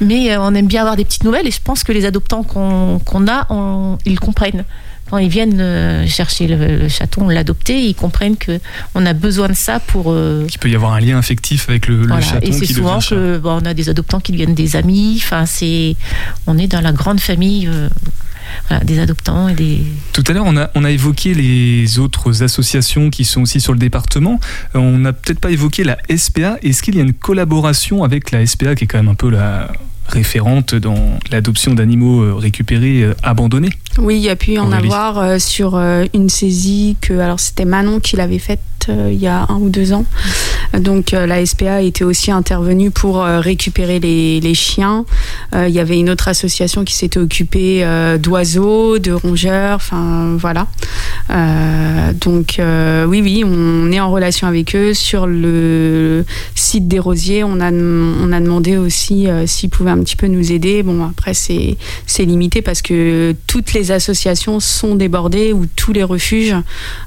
Mais 0.00 0.32
euh, 0.32 0.40
on 0.40 0.54
aime 0.54 0.66
bien 0.66 0.80
avoir 0.82 0.96
des 0.96 1.04
petites 1.04 1.24
nouvelles 1.24 1.46
et 1.46 1.50
je 1.50 1.60
pense 1.62 1.84
que 1.84 1.92
les 1.92 2.04
adoptants 2.04 2.42
qu'on 2.42 3.28
a, 3.28 3.46
on- 3.50 3.98
ils 4.06 4.18
comprennent. 4.20 4.64
Quand 5.10 5.18
ils 5.18 5.28
viennent 5.28 5.60
euh, 5.60 6.06
chercher 6.06 6.46
le, 6.46 6.76
le 6.78 6.88
chaton, 6.88 7.28
l'adopter, 7.28 7.80
ils 7.84 7.94
comprennent 7.94 8.36
que 8.36 8.60
on 8.94 9.04
a 9.04 9.12
besoin 9.12 9.48
de 9.48 9.54
ça 9.54 9.80
pour. 9.80 10.12
euh, 10.12 10.46
Il 10.52 10.58
peut 10.58 10.70
y 10.70 10.74
avoir 10.76 10.92
un 10.92 11.00
lien 11.00 11.18
affectif 11.18 11.68
avec 11.68 11.88
le, 11.88 11.96
le 12.02 12.06
voilà. 12.06 12.20
chaton 12.22 12.46
Et 12.46 12.52
c'est 12.52 12.66
souvent 12.72 13.00
que 13.00 13.38
bon, 13.38 13.60
on 13.62 13.66
a 13.66 13.74
des 13.74 13.88
adoptants 13.88 14.20
qui 14.20 14.32
deviennent 14.32 14.54
des 14.54 14.76
amis. 14.76 15.20
Enfin, 15.22 15.46
c'est 15.46 15.96
on 16.46 16.56
est 16.58 16.68
dans 16.68 16.80
la 16.80 16.92
grande 16.92 17.20
famille. 17.20 17.66
euh, 17.66 17.88
voilà, 18.68 18.82
des 18.84 18.98
adoptants 18.98 19.46
et 19.48 19.54
des, 19.54 19.80
Tout 20.12 20.24
à 20.26 20.32
l'heure, 20.32 20.44
on 20.46 20.56
a, 20.56 20.70
on 20.74 20.82
a 20.84 20.90
évoqué 20.90 21.34
les 21.34 22.00
autres 22.00 22.42
associations 22.42 23.08
qui 23.10 23.24
sont 23.24 23.42
aussi 23.42 23.60
sur 23.60 23.72
le 23.72 23.78
département. 23.78 24.40
Euh, 24.74 24.78
On 24.80 24.98
n'a 24.98 25.12
peut-être 25.12 25.38
pas 25.38 25.50
évoqué 25.50 25.84
la 25.84 25.96
SPA. 26.16 26.56
Est-ce 26.62 26.82
qu'il 26.82 26.96
y 26.96 26.98
a 26.98 27.02
une 27.02 27.12
collaboration 27.12 28.02
avec 28.02 28.32
la 28.32 28.44
SPA 28.44 28.74
qui 28.74 28.84
est 28.84 28.86
quand 28.88 28.98
même 28.98 29.08
un 29.08 29.14
peu 29.14 29.30
la 29.30 29.70
référente 30.10 30.74
dans 30.74 31.18
l'adoption 31.30 31.74
d'animaux 31.74 32.22
euh, 32.22 32.34
récupérés, 32.34 33.02
euh, 33.02 33.14
abandonnés 33.22 33.70
Oui, 33.98 34.16
il 34.16 34.22
y 34.22 34.28
a 34.28 34.36
pu 34.36 34.52
y 34.52 34.58
en 34.58 34.66
Aurélie. 34.68 34.86
avoir 34.86 35.18
euh, 35.18 35.38
sur 35.38 35.76
une 35.76 36.28
saisie 36.28 36.96
que 37.00 37.18
alors 37.18 37.40
c'était 37.40 37.64
Manon 37.64 38.00
qui 38.00 38.16
l'avait 38.16 38.38
faite 38.38 38.60
il 39.10 39.18
y 39.18 39.26
a 39.26 39.46
un 39.48 39.56
ou 39.56 39.68
deux 39.68 39.92
ans. 39.92 40.04
Donc 40.78 41.14
euh, 41.14 41.26
la 41.26 41.44
SPA 41.44 41.82
était 41.82 42.04
aussi 42.04 42.30
intervenue 42.30 42.90
pour 42.90 43.22
euh, 43.22 43.40
récupérer 43.40 43.98
les, 43.98 44.54
chiens. 44.54 45.04
Euh, 45.54 45.68
il 45.68 45.74
y 45.74 45.80
avait 45.80 45.98
une 45.98 46.10
autre 46.10 46.28
association 46.28 46.84
qui 46.84 46.94
s'était 46.94 47.18
occupée 47.18 47.84
euh, 47.84 48.18
d'oiseaux, 48.18 48.98
de 48.98 49.12
rongeurs, 49.12 49.76
enfin 49.76 50.36
voilà. 50.38 50.66
Euh, 51.30 52.12
donc 52.12 52.58
euh, 52.58 53.04
oui, 53.04 53.20
oui, 53.22 53.44
on 53.44 53.90
est 53.92 54.00
en 54.00 54.10
relation 54.10 54.46
avec 54.46 54.74
eux 54.74 54.94
sur 54.94 55.26
le 55.26 56.24
site 56.54 56.88
des 56.88 56.98
Rosiers. 56.98 57.44
On 57.44 57.60
a, 57.60 57.70
on 57.70 58.32
a 58.32 58.40
demandé 58.40 58.76
aussi 58.76 59.28
euh, 59.28 59.46
s'ils 59.46 59.70
pouvaient 59.70 59.90
un 59.90 59.98
petit 59.98 60.16
peu 60.16 60.26
nous 60.26 60.52
aider. 60.52 60.82
Bon, 60.82 61.04
après 61.04 61.34
c'est 61.34 61.76
limité 62.18 62.62
parce 62.62 62.82
que 62.82 63.34
toutes 63.46 63.72
les 63.72 63.92
associations 63.92 64.60
sont 64.60 64.94
débordées 64.94 65.52
ou 65.52 65.66
tous 65.76 65.92
les 65.92 66.04
refuges 66.04 66.54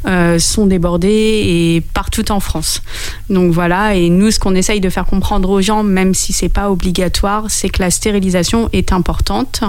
euh, 0.08 0.39
sont 0.39 0.65
débordés 0.65 1.73
partout 1.82 2.32
en 2.32 2.40
France. 2.40 2.82
Donc 3.30 3.52
voilà, 3.52 3.96
et 3.96 4.10
nous, 4.10 4.32
ce 4.32 4.40
qu'on 4.40 4.56
essaye 4.56 4.80
de 4.82 4.90
faire 4.90 5.06
comprendre 5.06 5.50
aux 5.50 5.62
gens, 5.62 5.84
même 5.84 6.14
si 6.14 6.34
c'est 6.34 6.50
pas 6.50 6.70
obligatoire, 6.72 7.46
c'est 7.50 7.70
que 7.70 7.82
la 7.82 7.92
stérilisation 7.92 8.70
est 8.74 8.92
importante 8.92 9.64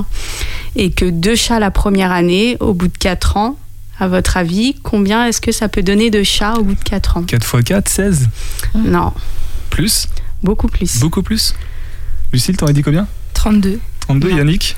et 0.76 0.90
que 0.90 1.04
deux 1.04 1.36
chats 1.36 1.58
la 1.58 1.70
première 1.70 2.12
année, 2.12 2.56
au 2.60 2.74
bout 2.74 2.88
de 2.88 2.98
quatre 2.98 3.36
ans, 3.36 3.56
à 4.00 4.08
votre 4.08 4.36
avis, 4.36 4.74
combien 4.82 5.26
est-ce 5.26 5.40
que 5.40 5.52
ça 5.52 5.68
peut 5.68 5.82
donner 5.82 6.10
de 6.10 6.22
chats 6.22 6.54
au 6.58 6.64
bout 6.64 6.74
de 6.74 6.82
4 6.82 7.18
ans? 7.18 7.22
4 7.22 7.58
x 7.60 7.64
4, 7.64 7.88
16 7.88 8.28
Non, 8.74 9.12
Plus? 9.70 10.08
Beaucoup 10.42 10.68
plus. 10.68 11.00
Beaucoup 11.00 11.22
plus? 11.22 11.54
Lucille, 12.32 12.56
t'aurais 12.56 12.72
dit 12.72 12.82
combien? 12.82 13.06
32. 13.34 13.80
32, 14.00 14.30
Non. 14.30 14.36
Yannick? 14.36 14.76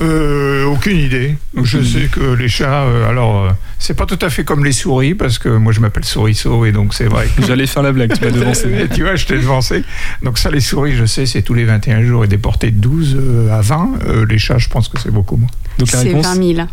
Euh, 0.00 0.64
aucune 0.64 0.96
idée. 0.98 1.36
Je 1.62 1.80
sais 1.82 2.08
que 2.10 2.20
les 2.34 2.48
chats, 2.48 2.82
euh, 2.82 3.08
alors, 3.08 3.44
euh, 3.44 3.50
c'est 3.78 3.94
pas 3.94 4.06
tout 4.06 4.18
à 4.22 4.28
fait 4.30 4.42
comme 4.44 4.64
les 4.64 4.72
souris, 4.72 5.14
parce 5.14 5.38
que 5.38 5.48
moi 5.48 5.72
je 5.72 5.78
m'appelle 5.80 6.04
Souriceau, 6.04 6.64
et 6.64 6.72
donc 6.72 6.94
c'est 6.94 7.04
vrai. 7.06 7.28
que- 7.36 7.46
J'allais 7.46 7.66
faire 7.68 7.82
la 7.84 7.92
blague, 7.92 8.12
tu 8.18 8.24
m'as 8.24 8.30
devancé. 8.32 8.88
tu 8.92 9.02
vois, 9.02 9.14
je 9.14 9.26
t'ai 9.26 9.34
devancé. 9.36 9.84
Donc 10.22 10.38
ça, 10.38 10.50
les 10.50 10.60
souris, 10.60 10.96
je 10.96 11.04
sais, 11.04 11.26
c'est 11.26 11.42
tous 11.42 11.54
les 11.54 11.64
21 11.64 12.02
jours 12.02 12.24
et 12.24 12.28
déporté 12.28 12.70
de 12.72 12.78
12 12.80 13.16
euh, 13.20 13.50
à 13.56 13.60
20. 13.60 13.90
Euh, 14.08 14.26
les 14.26 14.38
chats, 14.38 14.58
je 14.58 14.68
pense 14.68 14.88
que 14.88 14.98
c'est 15.00 15.12
beaucoup 15.12 15.36
moins. 15.36 15.50
Donc 15.78 15.92
la 15.92 15.98
C'est 16.00 16.08
réponse. 16.08 16.26
20 16.26 16.54
000. 16.54 16.68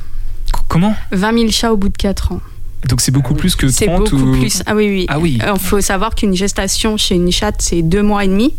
Comment? 0.68 0.96
20 1.12 1.38
000 1.38 1.52
chats 1.52 1.72
au 1.74 1.78
bout 1.78 1.90
de 1.90 1.98
4 1.98 2.32
ans. 2.32 2.42
Donc 2.90 3.00
c'est 3.02 3.12
beaucoup 3.12 3.34
plus 3.36 3.56
que 3.56 3.66
30 3.68 3.74
C'est 3.76 3.88
beaucoup 3.88 4.16
ou... 4.16 4.32
plus. 4.40 4.64
Ah 4.66 4.76
oui, 4.76 4.88
oui. 4.90 5.06
Ah 5.10 5.20
oui. 5.20 5.40
Il 5.42 5.60
faut 5.60 5.82
savoir 5.82 6.16
qu'une 6.16 6.36
gestation 6.36 6.98
chez 6.98 7.16
une 7.16 7.32
chatte, 7.32 7.58
c'est 7.62 7.82
deux 7.82 8.02
mois 8.02 8.26
et 8.26 8.28
demi. 8.28 8.54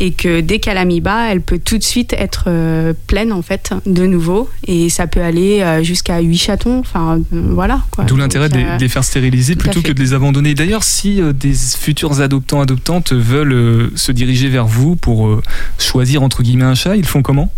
Et 0.00 0.12
que 0.12 0.40
dès 0.40 0.58
qu'elle 0.60 0.76
a 0.78 0.84
mis 0.84 1.00
bas, 1.00 1.26
elle 1.30 1.40
peut 1.40 1.58
tout 1.58 1.78
de 1.78 1.82
suite 1.82 2.12
être 2.12 2.44
euh, 2.46 2.92
pleine, 3.06 3.32
en 3.32 3.42
fait, 3.42 3.72
de 3.86 4.06
nouveau. 4.06 4.48
Et 4.66 4.90
ça 4.90 5.06
peut 5.06 5.22
aller 5.22 5.60
euh, 5.62 5.82
jusqu'à 5.82 6.20
8 6.20 6.36
chatons. 6.38 6.78
Enfin, 6.78 7.18
euh, 7.32 7.42
voilà. 7.54 7.82
D'où 8.06 8.16
l'intérêt 8.16 8.48
de, 8.48 8.58
les- 8.58 8.64
euh, 8.64 8.76
de 8.76 8.82
les 8.82 8.88
faire 8.88 9.02
stériliser 9.04 9.56
plutôt 9.56 9.80
que 9.82 9.92
de 9.92 9.98
les 10.00 10.12
abandonner. 10.14 10.54
D'ailleurs, 10.54 10.84
si 10.84 11.20
euh, 11.20 11.32
des 11.32 11.54
futurs 11.54 12.20
adoptants, 12.20 12.60
adoptantes 12.60 13.12
veulent 13.12 13.52
euh, 13.52 13.90
se 13.96 14.12
diriger 14.12 14.48
vers 14.48 14.66
vous 14.66 14.94
pour 14.94 15.26
euh, 15.28 15.42
choisir 15.78 16.22
entre 16.22 16.42
guillemets 16.42 16.64
un 16.64 16.74
chat, 16.74 16.96
ils 16.96 17.06
font 17.06 17.22
comment? 17.22 17.52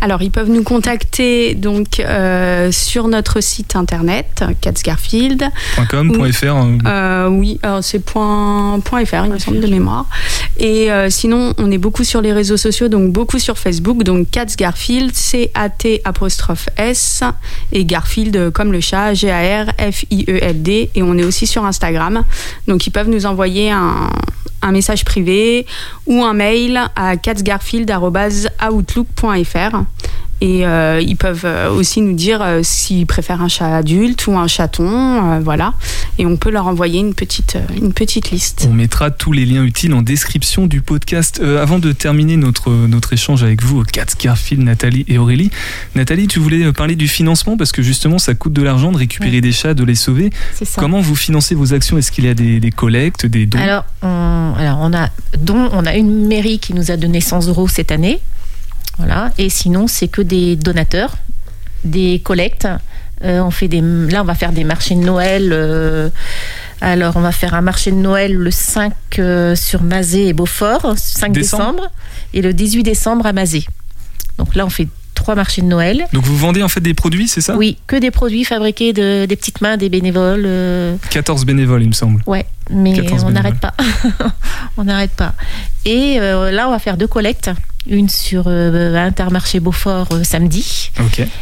Alors, 0.00 0.22
ils 0.22 0.30
peuvent 0.30 0.50
nous 0.50 0.62
contacter 0.62 1.54
donc 1.54 2.00
euh, 2.00 2.70
sur 2.70 3.08
notre 3.08 3.40
site 3.40 3.76
internet, 3.76 4.44
Catsgarfield. 4.60 5.44
.com, 5.88 6.12
Oui. 6.18 6.32
.fr 6.32 6.44
euh, 6.46 7.26
Euh, 7.26 7.28
oui, 7.28 7.58
alors 7.62 7.82
c'est 7.82 8.00
point, 8.00 8.78
point 8.80 9.04
.fr, 9.04 9.24
il 9.24 9.32
me 9.32 9.38
semble, 9.38 9.60
de 9.60 9.66
mémoire. 9.66 10.06
Et 10.58 10.90
euh, 10.90 11.08
sinon, 11.10 11.54
on 11.58 11.70
est 11.70 11.78
beaucoup 11.78 12.04
sur 12.04 12.20
les 12.20 12.32
réseaux 12.32 12.56
sociaux, 12.56 12.88
donc 12.88 13.12
beaucoup 13.12 13.38
sur 13.38 13.58
Facebook, 13.58 14.02
donc 14.02 14.30
Cats 14.30 14.46
Garfield, 14.56 15.14
C-A-T 15.14 16.02
apostrophe 16.04 16.68
S, 16.76 17.22
et 17.72 17.84
Garfield 17.84 18.36
euh, 18.36 18.50
comme 18.50 18.72
le 18.72 18.80
chat, 18.80 19.14
G-A-R-F-I-E-L-D, 19.14 20.90
et 20.94 21.02
on 21.02 21.16
est 21.16 21.24
aussi 21.24 21.46
sur 21.46 21.64
Instagram. 21.64 22.24
Donc 22.68 22.86
ils 22.86 22.90
peuvent 22.90 23.08
nous 23.08 23.26
envoyer 23.26 23.70
un, 23.70 24.10
un 24.66 24.72
message 24.72 25.04
privé 25.04 25.66
ou 26.06 26.24
un 26.24 26.34
mail 26.34 26.80
à 26.96 27.16
catsgarfield.outlook.fr. 27.16 29.76
Et 30.42 30.66
euh, 30.66 31.00
ils 31.00 31.16
peuvent 31.16 31.46
euh, 31.46 31.70
aussi 31.70 32.02
nous 32.02 32.12
dire 32.12 32.42
euh, 32.42 32.60
s'ils 32.62 33.06
préfèrent 33.06 33.40
un 33.40 33.48
chat 33.48 33.74
adulte 33.74 34.26
ou 34.26 34.36
un 34.36 34.46
chaton, 34.46 34.86
euh, 34.86 35.40
voilà. 35.42 35.72
Et 36.18 36.26
on 36.26 36.36
peut 36.36 36.50
leur 36.50 36.66
envoyer 36.66 37.00
une 37.00 37.14
petite, 37.14 37.56
euh, 37.56 37.74
une 37.80 37.94
petite 37.94 38.30
liste. 38.30 38.66
On 38.70 38.74
mettra 38.74 39.10
tous 39.10 39.32
les 39.32 39.46
liens 39.46 39.64
utiles 39.64 39.94
en 39.94 40.02
description 40.02 40.66
du 40.66 40.82
podcast. 40.82 41.40
Euh, 41.42 41.62
avant 41.62 41.78
de 41.78 41.90
terminer 41.92 42.36
notre, 42.36 42.70
notre 42.70 43.14
échange 43.14 43.42
avec 43.42 43.62
vous, 43.62 43.82
Kat 43.84 44.04
Garfield, 44.22 44.62
Nathalie 44.62 45.06
et 45.08 45.16
Aurélie, 45.16 45.50
Nathalie, 45.94 46.26
tu 46.26 46.38
voulais 46.38 46.70
parler 46.72 46.96
du 46.96 47.08
financement 47.08 47.56
parce 47.56 47.72
que 47.72 47.80
justement 47.82 48.18
ça 48.18 48.34
coûte 48.34 48.52
de 48.52 48.62
l'argent 48.62 48.92
de 48.92 48.98
récupérer 48.98 49.40
des 49.40 49.52
chats, 49.52 49.72
de 49.72 49.84
les 49.84 49.94
sauver. 49.94 50.30
C'est 50.54 50.66
ça. 50.66 50.80
Comment 50.80 51.00
vous 51.00 51.16
financez 51.16 51.54
vos 51.54 51.72
actions? 51.72 51.96
Est-ce 51.96 52.12
qu'il 52.12 52.24
y 52.26 52.28
a 52.28 52.34
des, 52.34 52.60
des 52.60 52.70
collectes, 52.70 53.24
des 53.24 53.46
dons? 53.46 53.58
Alors, 53.58 53.84
on, 54.02 54.52
alors 54.58 54.78
on 54.82 54.92
a 54.92 55.08
dont 55.38 55.70
on 55.72 55.86
a 55.86 55.96
une 55.96 56.26
mairie 56.26 56.58
qui 56.58 56.74
nous 56.74 56.90
a 56.90 56.96
donné 56.96 57.20
100 57.20 57.48
euros 57.48 57.68
cette 57.68 57.90
année, 57.90 58.20
voilà. 58.98 59.30
Et 59.38 59.48
sinon, 59.48 59.86
c'est 59.88 60.08
que 60.08 60.22
des 60.22 60.56
donateurs, 60.56 61.16
des 61.84 62.20
collectes. 62.24 62.68
Euh, 63.24 63.40
on 63.40 63.50
fait 63.50 63.68
des, 63.68 63.80
là, 63.80 64.20
on 64.22 64.24
va 64.24 64.34
faire 64.34 64.52
des 64.52 64.64
marchés 64.64 64.94
de 64.94 65.00
Noël. 65.00 65.50
euh, 65.52 66.10
alors, 66.82 67.16
on 67.16 67.20
va 67.20 67.32
faire 67.32 67.54
un 67.54 67.62
marché 67.62 67.90
de 67.90 67.96
Noël 67.96 68.34
le 68.34 68.50
5 68.50 68.92
euh, 69.18 69.56
sur 69.56 69.82
Mazé 69.82 70.28
et 70.28 70.32
Beaufort, 70.34 70.94
5 70.96 71.32
Décembre. 71.32 71.62
décembre, 71.64 71.90
et 72.34 72.42
le 72.42 72.52
18 72.52 72.82
décembre 72.82 73.24
à 73.26 73.32
Mazé. 73.32 73.64
Donc 74.36 74.54
là, 74.54 74.66
on 74.66 74.70
fait 74.70 74.86
trois 75.14 75.34
marchés 75.34 75.62
de 75.62 75.66
Noël. 75.66 76.04
Donc 76.12 76.24
vous 76.24 76.36
vendez 76.36 76.62
en 76.62 76.68
fait 76.68 76.80
des 76.80 76.92
produits, 76.92 77.26
c'est 77.28 77.40
ça? 77.40 77.56
Oui, 77.56 77.78
que 77.86 77.96
des 77.96 78.10
produits 78.10 78.44
fabriqués 78.44 78.92
de, 78.92 79.24
des 79.24 79.36
petites 79.36 79.62
mains 79.62 79.78
des 79.78 79.88
bénévoles. 79.88 80.44
euh, 80.44 80.96
14 81.08 81.46
bénévoles, 81.46 81.82
il 81.82 81.88
me 81.88 81.94
semble. 81.94 82.22
Ouais, 82.26 82.44
mais 82.70 82.92
14 82.92 83.24
on 83.24 83.30
n'arrête 83.30 83.58
pas. 83.58 83.72
on 84.76 84.84
n'arrête 84.84 85.12
pas. 85.12 85.32
Et 85.86 86.18
là, 86.18 86.66
on 86.68 86.70
va 86.70 86.78
faire 86.78 86.98
deux 86.98 87.06
collectes. 87.06 87.50
Une 87.88 88.08
sur 88.08 88.44
euh, 88.48 88.96
Intermarché 88.96 89.60
Beaufort 89.60 90.08
euh, 90.12 90.24
samedi 90.24 90.90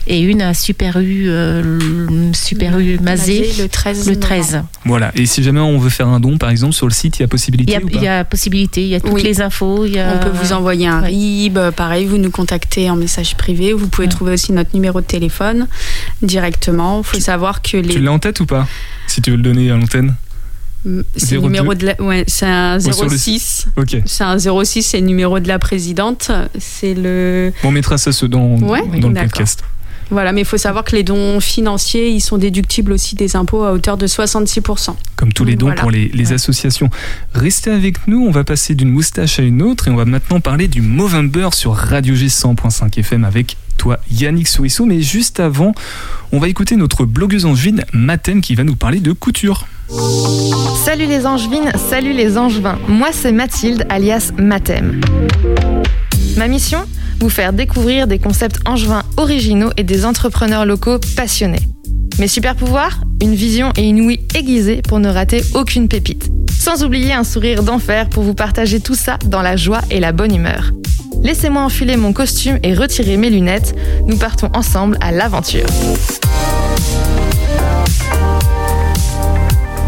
et 0.06 0.20
une 0.20 0.42
à 0.42 0.52
Super 0.52 0.98
U, 0.98 1.24
euh, 1.28 1.62
le- 1.62 2.32
Super 2.34 2.78
U 2.78 2.98
Mazé 3.00 3.50
le 3.58 3.66
13. 3.68 4.08
le 4.10 4.20
13. 4.20 4.62
Voilà. 4.84 5.10
Et 5.14 5.24
si 5.24 5.42
jamais 5.42 5.60
on 5.60 5.78
veut 5.78 5.88
faire 5.88 6.08
un 6.08 6.20
don, 6.20 6.36
par 6.36 6.50
exemple, 6.50 6.74
sur 6.74 6.86
le 6.86 6.92
site, 6.92 7.18
il 7.18 7.20
y 7.20 7.22
a 7.22 7.26
Il 7.26 7.28
possibilité 7.28 7.72
y 7.72 7.76
a, 7.76 7.78
ou 7.80 7.88
pas 7.88 7.96
il 7.98 8.02
y 8.02 8.08
a 8.08 8.24
possibilité, 8.24 8.82
il 8.82 8.88
y 8.88 8.94
a 8.94 9.00
toutes 9.00 9.12
Oui. 9.14 9.22
les 9.22 9.40
infos. 9.40 9.86
Il 9.86 9.94
y 9.94 9.98
a... 9.98 10.14
On 10.16 10.18
peut 10.22 10.36
vous 10.36 10.52
envoyer 10.52 10.86
un 10.86 11.00
ouais. 11.02 11.08
RIB, 11.08 11.58
pareil, 11.74 12.04
vous 12.04 12.18
nous 12.18 12.30
contactez 12.30 12.90
en 12.90 12.96
message 12.96 13.36
privé. 13.36 13.72
Vous 13.72 13.88
pouvez 13.88 14.06
Ouais. 14.06 14.12
trouver 14.12 14.32
aussi 14.34 14.52
notre 14.52 14.74
numéro 14.74 15.00
de 15.00 15.06
téléphone 15.06 15.66
directement. 16.22 17.00
Il 17.00 17.04
faut 17.04 17.20
savoir 17.20 17.62
que 17.62 17.68
Tu 17.68 17.80
les. 17.82 17.98
l'as 18.00 18.12
en 18.12 18.18
tête 18.18 18.40
ou 18.40 18.46
pas 18.46 18.66
Si 19.06 19.22
tu 19.22 19.30
veux 19.30 19.36
le 19.36 19.42
donner 19.42 19.70
à 19.70 19.76
l'antenne. 19.76 20.14
C'est 21.16 21.36
le 21.36 21.40
02. 21.40 21.46
numéro 21.46 21.74
de 21.74 21.86
la. 21.86 22.02
Ouais, 22.02 22.24
c'est 22.26 22.46
un 22.46 22.76
Ou 22.78 22.92
sur 22.92 23.04
le 23.04 23.16
06. 23.16 23.66
Ok. 23.76 23.96
C'est 24.04 24.24
un 24.24 24.38
06, 24.38 24.82
c'est 24.82 25.00
le 25.00 25.06
numéro 25.06 25.40
de 25.40 25.48
la 25.48 25.58
présidente. 25.58 26.30
C'est 26.58 26.94
le. 26.94 27.52
On 27.64 27.70
mettra 27.70 27.96
ça 27.98 28.12
ce- 28.12 28.26
dans, 28.26 28.58
Ouais, 28.60 28.82
dans 29.00 29.08
le 29.08 29.14
d'accord. 29.14 29.30
podcast. 29.30 29.64
Voilà, 30.14 30.30
mais 30.32 30.42
il 30.42 30.46
faut 30.46 30.56
savoir 30.56 30.84
que 30.84 30.94
les 30.94 31.02
dons 31.02 31.40
financiers, 31.40 32.08
ils 32.08 32.20
sont 32.20 32.38
déductibles 32.38 32.92
aussi 32.92 33.16
des 33.16 33.34
impôts 33.34 33.64
à 33.64 33.72
hauteur 33.72 33.96
de 33.96 34.06
66%. 34.06 34.94
Comme 35.16 35.32
tous 35.32 35.44
les 35.44 35.56
dons 35.56 35.66
Voilà. 35.66 35.80
pour 35.80 35.90
les, 35.90 36.06
les 36.14 36.28
Ouais. 36.28 36.34
associations. 36.34 36.88
Restez 37.34 37.70
avec 37.72 38.06
nous, 38.06 38.24
on 38.24 38.30
va 38.30 38.44
passer 38.44 38.76
d'une 38.76 38.90
moustache 38.90 39.40
à 39.40 39.42
une 39.42 39.60
autre 39.60 39.88
et 39.88 39.90
on 39.90 39.96
va 39.96 40.04
maintenant 40.04 40.38
parler 40.38 40.68
du 40.68 40.82
Movember 40.82 41.48
sur 41.52 41.74
Radio 41.74 42.14
G 42.14 42.28
100.5 42.28 42.96
FM 42.96 43.24
avec 43.24 43.56
toi 43.76 43.98
Yannick 44.08 44.46
Souissot. 44.46 44.86
Mais 44.86 45.00
juste 45.02 45.40
avant, 45.40 45.74
on 46.30 46.38
va 46.38 46.46
écouter 46.46 46.76
notre 46.76 47.04
blogueuse 47.04 47.44
angevine 47.44 47.84
Mathène 47.92 48.40
qui 48.40 48.54
va 48.54 48.62
nous 48.62 48.76
parler 48.76 49.00
de 49.00 49.10
couture. 49.10 49.66
Salut 50.84 51.06
les 51.06 51.26
angevines, 51.26 51.72
salut 51.90 52.12
les 52.12 52.38
angevins. 52.38 52.78
Moi 52.86 53.08
c'est 53.12 53.32
Mathilde 53.32 53.84
alias 53.88 54.30
Mathem. 54.38 55.00
Ma 56.36 56.48
mission 56.48 56.84
Vous 57.20 57.28
faire 57.28 57.52
découvrir 57.52 58.06
des 58.06 58.18
concepts 58.18 58.58
angevins 58.66 59.02
originaux 59.16 59.70
et 59.76 59.84
des 59.84 60.04
entrepreneurs 60.04 60.66
locaux 60.66 60.98
passionnés. 61.16 61.68
Mes 62.18 62.28
super 62.28 62.56
pouvoirs 62.56 63.00
Une 63.22 63.34
vision 63.34 63.72
et 63.76 63.82
une 63.82 64.00
ouïe 64.00 64.20
aiguisée 64.34 64.82
pour 64.82 64.98
ne 64.98 65.08
rater 65.08 65.42
aucune 65.54 65.88
pépite. 65.88 66.30
Sans 66.58 66.82
oublier 66.82 67.12
un 67.12 67.24
sourire 67.24 67.62
d'enfer 67.62 68.08
pour 68.08 68.22
vous 68.22 68.34
partager 68.34 68.80
tout 68.80 68.94
ça 68.94 69.18
dans 69.26 69.42
la 69.42 69.56
joie 69.56 69.80
et 69.90 70.00
la 70.00 70.12
bonne 70.12 70.34
humeur. 70.34 70.72
Laissez-moi 71.22 71.62
enfiler 71.62 71.96
mon 71.96 72.12
costume 72.12 72.58
et 72.62 72.74
retirer 72.74 73.16
mes 73.16 73.30
lunettes. 73.30 73.74
Nous 74.06 74.16
partons 74.16 74.50
ensemble 74.54 74.98
à 75.00 75.12
l'aventure. 75.12 75.66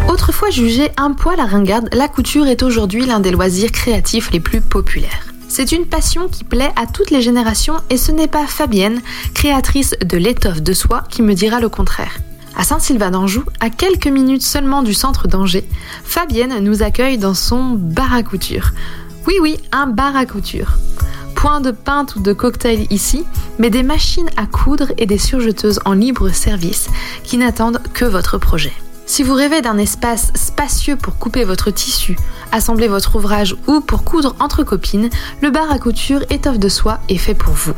Autrefois 0.09 0.49
jugée 0.49 0.89
un 0.97 1.11
poil 1.13 1.39
à 1.39 1.45
ringarde, 1.45 1.89
la 1.93 2.07
couture 2.07 2.47
est 2.47 2.63
aujourd'hui 2.63 3.05
l'un 3.05 3.19
des 3.19 3.31
loisirs 3.31 3.71
créatifs 3.71 4.31
les 4.31 4.39
plus 4.39 4.61
populaires. 4.61 5.36
C'est 5.49 5.71
une 5.71 5.85
passion 5.85 6.27
qui 6.27 6.43
plaît 6.43 6.71
à 6.75 6.85
toutes 6.85 7.11
les 7.11 7.21
générations 7.21 7.77
et 7.89 7.97
ce 7.97 8.11
n'est 8.11 8.27
pas 8.27 8.45
Fabienne, 8.47 9.01
créatrice 9.33 9.95
de 10.03 10.17
l'étoffe 10.17 10.61
de 10.61 10.73
soie, 10.73 11.03
qui 11.09 11.21
me 11.21 11.33
dira 11.33 11.59
le 11.59 11.69
contraire. 11.69 12.17
À 12.55 12.63
Saint-Sylvain 12.63 13.11
d'Anjou, 13.11 13.43
à 13.59 13.69
quelques 13.69 14.07
minutes 14.07 14.41
seulement 14.41 14.83
du 14.83 14.93
centre 14.93 15.27
d'Angers, 15.27 15.67
Fabienne 16.03 16.59
nous 16.59 16.83
accueille 16.83 17.17
dans 17.17 17.33
son 17.33 17.71
bar 17.71 18.13
à 18.13 18.23
couture. 18.23 18.71
Oui 19.27 19.35
oui, 19.41 19.57
un 19.71 19.87
bar 19.87 20.15
à 20.15 20.25
couture. 20.25 20.77
Point 21.35 21.61
de 21.61 21.71
pinte 21.71 22.15
ou 22.15 22.19
de 22.19 22.33
cocktail 22.33 22.87
ici, 22.89 23.23
mais 23.59 23.69
des 23.69 23.83
machines 23.83 24.29
à 24.37 24.47
coudre 24.47 24.91
et 24.97 25.05
des 25.05 25.19
surjeteuses 25.19 25.79
en 25.85 25.93
libre 25.93 26.29
service 26.29 26.87
qui 27.23 27.37
n'attendent 27.37 27.81
que 27.93 28.05
votre 28.05 28.37
projet. 28.37 28.73
Si 29.09 29.23
vous 29.23 29.33
rêvez 29.33 29.61
d'un 29.61 29.77
espace 29.77 30.33
spacieux 30.35 30.97
pour 30.97 31.17
couper 31.17 31.45
votre 31.45 31.71
tissu, 31.71 32.17
assembler 32.51 32.89
votre 32.89 33.15
ouvrage 33.15 33.55
ou 33.65 33.79
pour 33.79 34.03
coudre 34.03 34.35
entre 34.41 34.63
copines, 34.63 35.09
le 35.41 35.49
bar 35.49 35.71
à 35.71 35.79
couture 35.79 36.23
étoffe 36.29 36.59
de 36.59 36.67
soie 36.67 36.99
est 37.07 37.17
fait 37.17 37.33
pour 37.33 37.53
vous. 37.53 37.73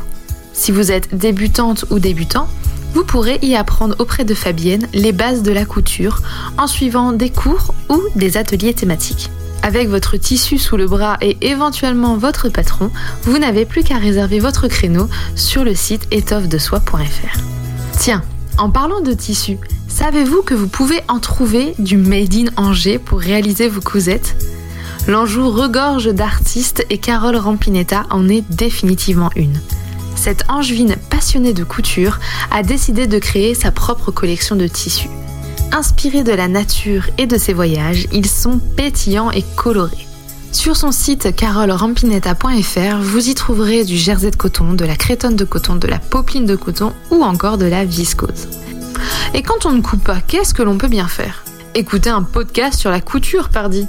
Si 0.52 0.72
vous 0.72 0.90
êtes 0.90 1.14
débutante 1.14 1.84
ou 1.90 2.00
débutant, 2.00 2.48
vous 2.94 3.04
pourrez 3.04 3.38
y 3.42 3.54
apprendre 3.54 3.94
auprès 4.00 4.24
de 4.24 4.34
Fabienne 4.34 4.88
les 4.92 5.12
bases 5.12 5.42
de 5.42 5.52
la 5.52 5.64
couture 5.64 6.20
en 6.58 6.66
suivant 6.66 7.12
des 7.12 7.30
cours 7.30 7.74
ou 7.88 8.02
des 8.16 8.36
ateliers 8.36 8.74
thématiques. 8.74 9.30
Avec 9.62 9.88
votre 9.88 10.16
tissu 10.16 10.58
sous 10.58 10.76
le 10.76 10.86
bras 10.86 11.16
et 11.20 11.36
éventuellement 11.42 12.16
votre 12.16 12.48
patron, 12.48 12.90
vous 13.22 13.38
n'avez 13.38 13.66
plus 13.66 13.84
qu'à 13.84 13.98
réserver 13.98 14.40
votre 14.40 14.66
créneau 14.66 15.08
sur 15.36 15.62
le 15.62 15.76
site 15.76 16.08
étoffedesoie.fr. 16.10 17.38
Tiens, 17.98 18.22
en 18.58 18.70
parlant 18.70 19.00
de 19.00 19.12
tissu, 19.12 19.58
savez-vous 20.00 20.40
que 20.40 20.54
vous 20.54 20.66
pouvez 20.66 21.02
en 21.08 21.18
trouver 21.18 21.74
du 21.78 21.98
Made 21.98 22.34
in 22.34 22.46
Angers 22.56 22.98
pour 22.98 23.20
réaliser 23.20 23.68
vos 23.68 23.82
cousettes 23.82 24.34
L'Anjou 25.06 25.50
regorge 25.50 26.06
d'artistes 26.06 26.86
et 26.88 26.96
Carole 26.96 27.36
Rampinetta 27.36 28.06
en 28.08 28.26
est 28.30 28.42
définitivement 28.48 29.28
une. 29.36 29.60
Cette 30.16 30.44
angevine 30.48 30.96
passionnée 31.10 31.52
de 31.52 31.64
couture 31.64 32.18
a 32.50 32.62
décidé 32.62 33.06
de 33.06 33.18
créer 33.18 33.54
sa 33.54 33.72
propre 33.72 34.10
collection 34.10 34.56
de 34.56 34.66
tissus. 34.66 35.10
Inspirés 35.70 36.24
de 36.24 36.32
la 36.32 36.48
nature 36.48 37.04
et 37.18 37.26
de 37.26 37.36
ses 37.36 37.52
voyages, 37.52 38.06
ils 38.10 38.26
sont 38.26 38.58
pétillants 38.58 39.30
et 39.30 39.44
colorés. 39.54 40.08
Sur 40.50 40.76
son 40.76 40.92
site 40.92 41.36
carolrampinetta.fr, 41.36 43.02
vous 43.02 43.28
y 43.28 43.34
trouverez 43.34 43.84
du 43.84 43.98
jersey 43.98 44.30
de 44.30 44.36
coton, 44.36 44.72
de 44.72 44.86
la 44.86 44.96
crétonne 44.96 45.36
de 45.36 45.44
coton, 45.44 45.76
de 45.76 45.88
la 45.88 45.98
popeline 45.98 46.46
de 46.46 46.56
coton 46.56 46.94
ou 47.10 47.22
encore 47.22 47.58
de 47.58 47.66
la 47.66 47.84
viscose. 47.84 48.48
Et 49.34 49.42
quand 49.42 49.66
on 49.66 49.72
ne 49.72 49.80
coupe 49.82 50.04
pas, 50.04 50.20
qu'est-ce 50.20 50.54
que 50.54 50.62
l'on 50.62 50.78
peut 50.78 50.88
bien 50.88 51.08
faire? 51.08 51.44
Écouter 51.74 52.10
un 52.10 52.22
podcast 52.22 52.78
sur 52.78 52.90
la 52.90 53.00
couture, 53.00 53.48
pardi. 53.48 53.86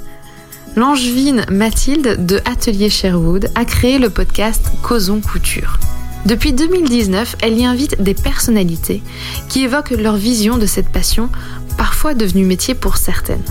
L'angevine 0.76 1.44
Mathilde 1.50 2.24
de 2.24 2.40
Atelier 2.44 2.88
Sherwood 2.88 3.50
a 3.54 3.64
créé 3.64 3.98
le 3.98 4.08
podcast 4.08 4.72
Causons 4.82 5.20
Couture. 5.20 5.78
Depuis 6.24 6.52
2019, 6.52 7.36
elle 7.42 7.58
y 7.58 7.64
invite 7.64 8.00
des 8.00 8.14
personnalités 8.14 9.02
qui 9.48 9.64
évoquent 9.64 9.90
leur 9.90 10.16
vision 10.16 10.56
de 10.56 10.66
cette 10.66 10.88
passion, 10.88 11.28
parfois 11.76 12.14
devenue 12.14 12.46
métier 12.46 12.74
pour 12.74 12.96
certaines. 12.96 13.44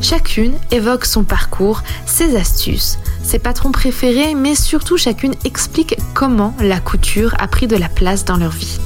Chacune 0.00 0.54
évoque 0.70 1.06
son 1.06 1.24
parcours, 1.24 1.82
ses 2.06 2.36
astuces, 2.36 2.98
ses 3.22 3.38
patrons 3.38 3.72
préférés, 3.72 4.34
mais 4.34 4.54
surtout 4.54 4.96
chacune 4.96 5.34
explique 5.44 5.96
comment 6.14 6.54
la 6.60 6.80
couture 6.80 7.34
a 7.38 7.48
pris 7.48 7.66
de 7.66 7.76
la 7.76 7.88
place 7.88 8.24
dans 8.24 8.36
leur 8.36 8.52
vie. 8.52 8.78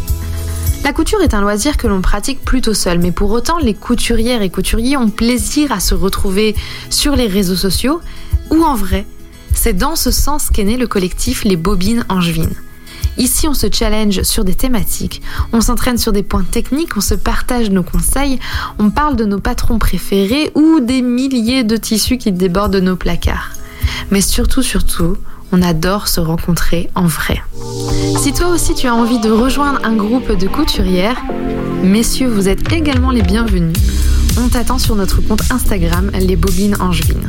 La 0.84 0.92
couture 0.92 1.22
est 1.22 1.32
un 1.32 1.40
loisir 1.40 1.76
que 1.76 1.86
l'on 1.86 2.02
pratique 2.02 2.44
plutôt 2.44 2.74
seul, 2.74 2.98
mais 2.98 3.12
pour 3.12 3.30
autant, 3.30 3.58
les 3.58 3.72
couturières 3.72 4.42
et 4.42 4.50
couturiers 4.50 4.96
ont 4.96 5.10
plaisir 5.10 5.70
à 5.70 5.78
se 5.78 5.94
retrouver 5.94 6.56
sur 6.90 7.14
les 7.14 7.28
réseaux 7.28 7.54
sociaux 7.54 8.00
ou 8.50 8.64
en 8.64 8.74
vrai. 8.74 9.06
C'est 9.54 9.74
dans 9.74 9.94
ce 9.94 10.10
sens 10.10 10.50
qu'est 10.50 10.64
né 10.64 10.76
le 10.76 10.88
collectif 10.88 11.44
Les 11.44 11.56
Bobines 11.56 12.04
Angevines. 12.08 12.56
Ici, 13.16 13.46
on 13.46 13.54
se 13.54 13.68
challenge 13.70 14.22
sur 14.22 14.44
des 14.44 14.56
thématiques, 14.56 15.22
on 15.52 15.60
s'entraîne 15.60 15.98
sur 15.98 16.12
des 16.12 16.24
points 16.24 16.42
techniques, 16.42 16.96
on 16.96 17.00
se 17.00 17.14
partage 17.14 17.70
nos 17.70 17.84
conseils, 17.84 18.40
on 18.80 18.90
parle 18.90 19.14
de 19.14 19.24
nos 19.24 19.38
patrons 19.38 19.78
préférés 19.78 20.50
ou 20.56 20.80
des 20.80 21.00
milliers 21.00 21.62
de 21.62 21.76
tissus 21.76 22.18
qui 22.18 22.32
débordent 22.32 22.72
de 22.72 22.80
nos 22.80 22.96
placards. 22.96 23.52
Mais 24.10 24.20
surtout, 24.20 24.62
surtout, 24.62 25.16
on 25.52 25.62
adore 25.62 26.08
se 26.08 26.20
rencontrer 26.20 26.90
en 26.94 27.06
vrai. 27.06 27.40
Si 28.18 28.32
toi 28.32 28.48
aussi 28.48 28.74
tu 28.74 28.86
as 28.86 28.94
envie 28.94 29.20
de 29.20 29.30
rejoindre 29.30 29.80
un 29.84 29.94
groupe 29.94 30.32
de 30.36 30.48
couturières, 30.48 31.22
messieurs, 31.84 32.28
vous 32.28 32.48
êtes 32.48 32.72
également 32.72 33.10
les 33.10 33.22
bienvenus. 33.22 33.76
On 34.42 34.48
t'attend 34.48 34.78
sur 34.78 34.96
notre 34.96 35.20
compte 35.20 35.42
Instagram, 35.50 36.10
les 36.18 36.36
bobines 36.36 36.76
angevines. 36.80 37.28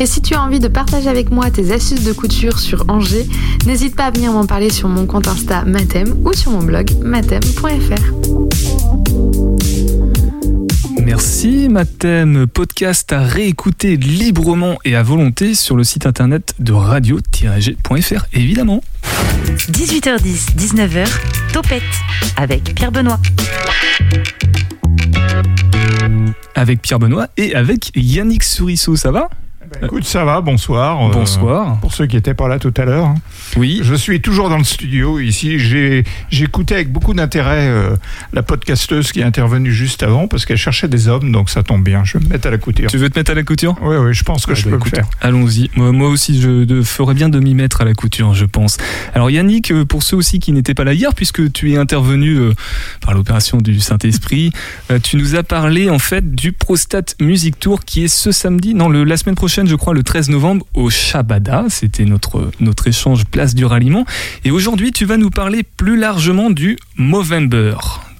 Et 0.00 0.06
si 0.06 0.20
tu 0.20 0.34
as 0.34 0.42
envie 0.42 0.60
de 0.60 0.68
partager 0.68 1.08
avec 1.08 1.30
moi 1.30 1.50
tes 1.50 1.72
astuces 1.72 2.04
de 2.04 2.12
couture 2.12 2.58
sur 2.58 2.84
Angers, 2.88 3.26
n'hésite 3.66 3.94
pas 3.94 4.06
à 4.06 4.10
venir 4.10 4.32
m'en 4.32 4.46
parler 4.46 4.70
sur 4.70 4.88
mon 4.88 5.06
compte 5.06 5.28
Insta 5.28 5.64
Matem 5.64 6.16
ou 6.24 6.32
sur 6.32 6.50
mon 6.50 6.62
blog 6.62 6.90
matem.fr. 7.02 8.02
Merci 11.04 11.68
Mathème, 11.68 12.46
podcast 12.46 13.12
à 13.12 13.20
réécouter 13.20 13.96
librement 13.96 14.78
et 14.86 14.96
à 14.96 15.02
volonté 15.02 15.54
sur 15.54 15.76
le 15.76 15.84
site 15.84 16.06
internet 16.06 16.54
de 16.58 16.72
radio-g.fr 16.72 18.26
évidemment. 18.32 18.82
18h10, 19.70 20.56
19h, 20.56 21.06
Topette 21.52 21.82
avec 22.36 22.74
Pierre 22.74 22.90
Benoît. 22.90 23.20
Avec 26.54 26.80
Pierre 26.80 26.98
Benoît 26.98 27.28
et 27.36 27.54
avec 27.54 27.90
Yannick 27.94 28.42
Sourisseau, 28.42 28.96
ça 28.96 29.10
va? 29.10 29.28
Écoute, 29.82 30.04
ça 30.04 30.24
va, 30.24 30.40
bonsoir. 30.40 31.06
Euh, 31.06 31.12
Bonsoir. 31.12 31.78
pour 31.80 31.92
ceux 31.94 32.06
qui 32.06 32.16
n'étaient 32.16 32.34
pas 32.34 32.48
là 32.48 32.58
tout 32.58 32.72
à 32.76 32.84
l'heure. 32.84 33.06
hein. 33.06 33.14
Oui. 33.56 33.80
Je 33.82 33.94
suis 33.94 34.20
toujours 34.20 34.48
dans 34.48 34.56
le 34.58 34.64
studio 34.64 35.18
ici. 35.20 35.58
J'ai 35.58 36.04
j'écoutais 36.30 36.74
avec 36.76 36.90
beaucoup 36.92 37.12
d'intérêt 37.14 37.68
euh, 37.68 37.96
la 38.32 38.42
podcasteuse 38.42 39.12
qui 39.12 39.20
est 39.20 39.24
intervenue 39.24 39.72
juste 39.72 40.02
avant 40.02 40.26
parce 40.28 40.46
qu'elle 40.46 40.56
cherchait 40.56 40.88
des 40.88 41.08
hommes, 41.08 41.30
donc 41.32 41.50
ça 41.50 41.62
tombe 41.62 41.82
bien. 41.84 42.02
Je 42.04 42.18
vais 42.18 42.24
me 42.24 42.30
mettre 42.30 42.48
à 42.48 42.50
la 42.50 42.58
couture. 42.58 42.90
Tu 42.90 42.96
veux 42.98 43.10
te 43.10 43.18
mettre 43.18 43.30
à 43.32 43.34
la 43.34 43.42
couture? 43.42 43.76
Oui, 43.82 43.96
oui, 43.96 44.14
je 44.14 44.24
pense 44.24 44.46
que 44.46 44.52
Ah 44.52 44.54
je 44.54 44.64
bah 44.64 44.70
peux 44.70 44.76
écoute, 44.76 44.92
le 44.92 44.96
faire. 45.02 45.08
Allons-y. 45.20 45.70
Moi, 45.76 45.92
moi 45.92 46.08
aussi, 46.08 46.40
je 46.40 46.64
de- 46.64 46.82
ferais 46.82 47.14
bien 47.14 47.28
de 47.28 47.38
m'y 47.40 47.54
mettre 47.54 47.80
à 47.80 47.84
la 47.84 47.94
couture, 47.94 48.34
je 48.34 48.44
pense. 48.46 48.78
Alors 49.14 49.30
Yannick, 49.30 49.70
euh, 49.70 49.84
pour 49.84 50.02
ceux 50.02 50.16
aussi 50.16 50.38
qui 50.38 50.52
n'étaient 50.52 50.74
pas 50.74 50.84
là 50.84 50.94
hier, 50.94 51.14
puisque 51.14 51.52
tu 51.52 51.72
es 51.72 51.76
intervenu 51.76 52.36
euh, 52.36 52.52
par 53.00 53.14
l'opération 53.14 53.58
du 53.58 53.80
Saint-Esprit, 53.80 54.52
tu 55.02 55.16
nous 55.16 55.34
as 55.36 55.42
parlé 55.42 55.90
en 55.90 55.98
fait 55.98 56.34
du 56.34 56.52
Prostate 56.52 57.16
Music 57.20 57.58
Tour 57.58 57.84
qui 57.84 58.04
est 58.04 58.08
ce 58.08 58.32
samedi, 58.32 58.74
non, 58.74 58.88
le, 58.88 59.04
la 59.04 59.16
semaine 59.16 59.34
prochaine, 59.34 59.63
je 59.66 59.74
crois, 59.76 59.94
le 59.94 60.02
13 60.02 60.30
novembre 60.30 60.66
au 60.74 60.90
Shabada. 60.90 61.64
C'était 61.68 62.04
notre, 62.04 62.50
notre 62.60 62.86
échange 62.86 63.24
place 63.26 63.54
du 63.54 63.64
ralliement. 63.64 64.04
Et 64.44 64.50
aujourd'hui, 64.50 64.92
tu 64.92 65.04
vas 65.04 65.16
nous 65.16 65.30
parler 65.30 65.62
plus 65.62 65.98
largement 65.98 66.50
du 66.50 66.76
Movember. 66.96 67.76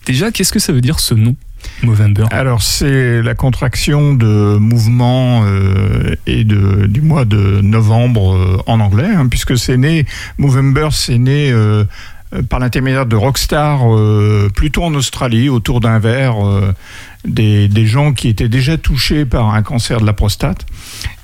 Déjà, 0.07 0.31
qu'est-ce 0.31 0.53
que 0.53 0.59
ça 0.59 0.73
veut 0.73 0.81
dire 0.81 1.01
ce 1.01 1.15
nom 1.15 1.35
Movember? 1.83 2.27
Alors, 2.31 2.63
c'est 2.63 3.23
la 3.23 3.35
contraction 3.35 4.15
de 4.15 4.57
mouvement 4.59 5.45
euh, 5.45 6.15
et 6.27 6.45
de, 6.45 6.87
du 6.87 7.01
mois 7.01 7.25
de 7.25 7.61
novembre 7.63 8.35
euh, 8.35 8.63
en 8.67 8.81
anglais, 8.81 9.09
hein, 9.15 9.29
puisque 9.29 9.57
c'est 9.57 9.77
né, 9.77 10.05
Movember, 10.39 10.89
c'est 10.93 11.19
né 11.19 11.51
euh, 11.51 11.85
par 12.43 12.59
l'intermédiaire 12.59 13.07
de 13.07 13.17
Rockstar, 13.17 13.95
euh, 13.95 14.51
plutôt 14.55 14.85
en 14.85 14.95
Australie, 14.95 15.49
autour 15.49 15.81
d'un 15.81 15.99
verre, 15.99 16.45
euh, 16.45 16.73
des, 17.25 17.69
des 17.69 17.87
gens 17.87 18.13
qui 18.13 18.29
étaient 18.29 18.49
déjà 18.49 18.77
touchés 18.77 19.25
par 19.25 19.55
un 19.55 19.63
cancer 19.63 20.01
de 20.01 20.07
la 20.07 20.13
prostate 20.13 20.67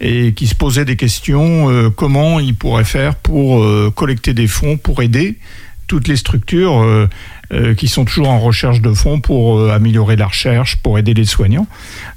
et 0.01 0.33
qui 0.33 0.47
se 0.47 0.55
posaient 0.55 0.85
des 0.85 0.97
questions, 0.97 1.71
euh, 1.71 1.91
comment 1.91 2.41
ils 2.41 2.55
pourraient 2.55 2.85
faire 2.85 3.17
pour 3.17 3.63
euh, 3.63 3.93
collecter 3.95 4.35
des 4.35 4.47
fonds, 4.47 4.77
pour 4.77 5.03
aider 5.03 5.39
toutes 5.87 6.07
les 6.07 6.17
structures 6.17 7.09
euh, 7.53 7.75
qui 7.75 7.89
sont 7.89 8.05
toujours 8.05 8.29
en 8.29 8.39
recherche 8.39 8.81
de 8.81 8.93
fonds 8.93 9.19
pour 9.19 9.59
euh, 9.59 9.73
améliorer 9.73 10.15
la 10.15 10.29
recherche, 10.29 10.77
pour 10.77 11.01
aider 11.01 11.15
les 11.15 11.25
soignants. 11.25 11.67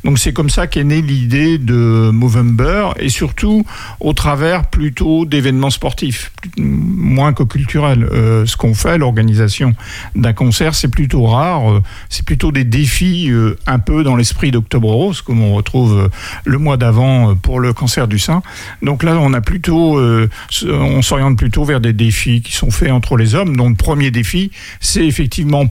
Donc 0.03 0.19
c'est 0.19 0.31
comme 0.31 0.51
ça 0.51 0.67
qu'est 0.67 0.83
née 0.83 1.01
l'idée 1.01 1.57
de 1.57 2.11
Movember 2.13 2.89
et 2.99 3.09
surtout 3.09 3.65
au 3.99 4.13
travers 4.13 4.67
plutôt 4.67 5.25
d'événements 5.25 5.71
sportifs, 5.71 6.31
moins 6.59 7.33
que 7.33 7.41
culturels. 7.41 8.07
Euh, 8.11 8.45
ce 8.45 8.55
qu'on 8.55 8.75
fait, 8.75 8.99
l'organisation 8.99 9.73
d'un 10.13 10.33
concert, 10.33 10.75
c'est 10.75 10.87
plutôt 10.87 11.23
rare. 11.23 11.81
C'est 12.09 12.25
plutôt 12.25 12.51
des 12.51 12.63
défis 12.63 13.31
un 13.65 13.79
peu 13.79 14.03
dans 14.03 14.15
l'esprit 14.15 14.51
d'Octobre 14.51 14.91
Rose, 14.91 15.23
comme 15.23 15.41
on 15.41 15.55
retrouve 15.55 16.11
le 16.45 16.57
mois 16.59 16.77
d'avant 16.77 17.35
pour 17.35 17.59
le 17.59 17.73
cancer 17.73 18.07
du 18.07 18.19
sein. 18.19 18.43
Donc 18.83 19.01
là, 19.01 19.17
on 19.19 19.33
a 19.33 19.41
plutôt, 19.41 19.99
on 19.99 21.01
s'oriente 21.01 21.39
plutôt 21.39 21.63
vers 21.63 21.81
des 21.81 21.93
défis 21.93 22.41
qui 22.41 22.51
sont 22.51 22.69
faits 22.69 22.91
entre 22.91 23.17
les 23.17 23.33
hommes. 23.33 23.57
Donc 23.57 23.69
le 23.69 23.75
premier 23.75 24.11
défi, 24.11 24.51
c'est 24.79 25.05
effectivement 25.05 25.22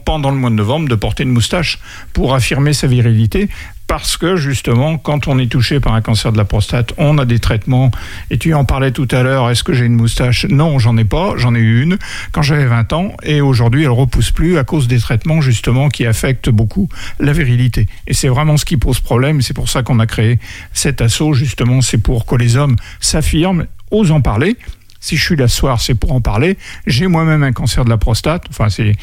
pendant 0.03 0.31
le 0.31 0.37
mois 0.37 0.49
de 0.49 0.55
novembre 0.55 0.89
de 0.89 0.95
porter 0.95 1.23
une 1.23 1.31
moustache 1.31 1.79
pour 2.13 2.33
affirmer 2.33 2.73
sa 2.73 2.87
virilité. 2.87 3.49
Parce 3.85 4.17
que 4.17 4.37
justement, 4.37 4.97
quand 4.97 5.27
on 5.27 5.37
est 5.37 5.51
touché 5.51 5.79
par 5.79 5.93
un 5.93 6.01
cancer 6.01 6.31
de 6.31 6.37
la 6.37 6.45
prostate, 6.45 6.93
on 6.97 7.17
a 7.17 7.25
des 7.25 7.39
traitements. 7.39 7.91
Et 8.31 8.37
tu 8.37 8.53
en 8.53 8.65
parlais 8.65 8.91
tout 8.91 9.07
à 9.11 9.23
l'heure. 9.23 9.49
Est-ce 9.49 9.63
que 9.63 9.73
j'ai 9.73 9.85
une 9.85 9.95
moustache? 9.95 10.45
Non, 10.45 10.79
j'en 10.79 10.97
ai 10.97 11.03
pas. 11.03 11.33
J'en 11.35 11.53
ai 11.53 11.59
eu 11.59 11.83
une 11.83 11.97
quand 12.31 12.41
j'avais 12.41 12.65
20 12.65 12.93
ans. 12.93 13.11
Et 13.23 13.41
aujourd'hui, 13.41 13.83
elle 13.83 13.89
repousse 13.89 14.31
plus 14.31 14.57
à 14.57 14.63
cause 14.63 14.87
des 14.87 14.99
traitements 14.99 15.41
justement 15.41 15.89
qui 15.89 16.05
affectent 16.05 16.49
beaucoup 16.49 16.89
la 17.19 17.33
virilité. 17.33 17.87
Et 18.07 18.13
c'est 18.13 18.29
vraiment 18.29 18.57
ce 18.57 18.65
qui 18.65 18.77
pose 18.77 18.99
problème. 18.99 19.41
C'est 19.41 19.53
pour 19.53 19.69
ça 19.69 19.83
qu'on 19.83 19.99
a 19.99 20.07
créé 20.07 20.39
cet 20.71 21.01
assaut. 21.01 21.33
Justement, 21.33 21.81
c'est 21.81 21.97
pour 21.97 22.25
que 22.25 22.35
les 22.35 22.55
hommes 22.55 22.77
s'affirment, 22.99 23.65
osent 23.91 24.11
en 24.11 24.21
parler. 24.21 24.55
Si 25.03 25.17
je 25.17 25.23
suis 25.25 25.35
là 25.35 25.49
ce 25.49 25.57
soir, 25.57 25.81
c'est 25.81 25.95
pour 25.95 26.13
en 26.13 26.21
parler. 26.21 26.57
J'ai 26.87 27.07
moi-même 27.07 27.43
un 27.43 27.51
cancer 27.51 27.83
de 27.83 27.89
la 27.89 27.97
prostate. 27.97 28.45
Enfin, 28.49 28.69
c'est 28.69 28.93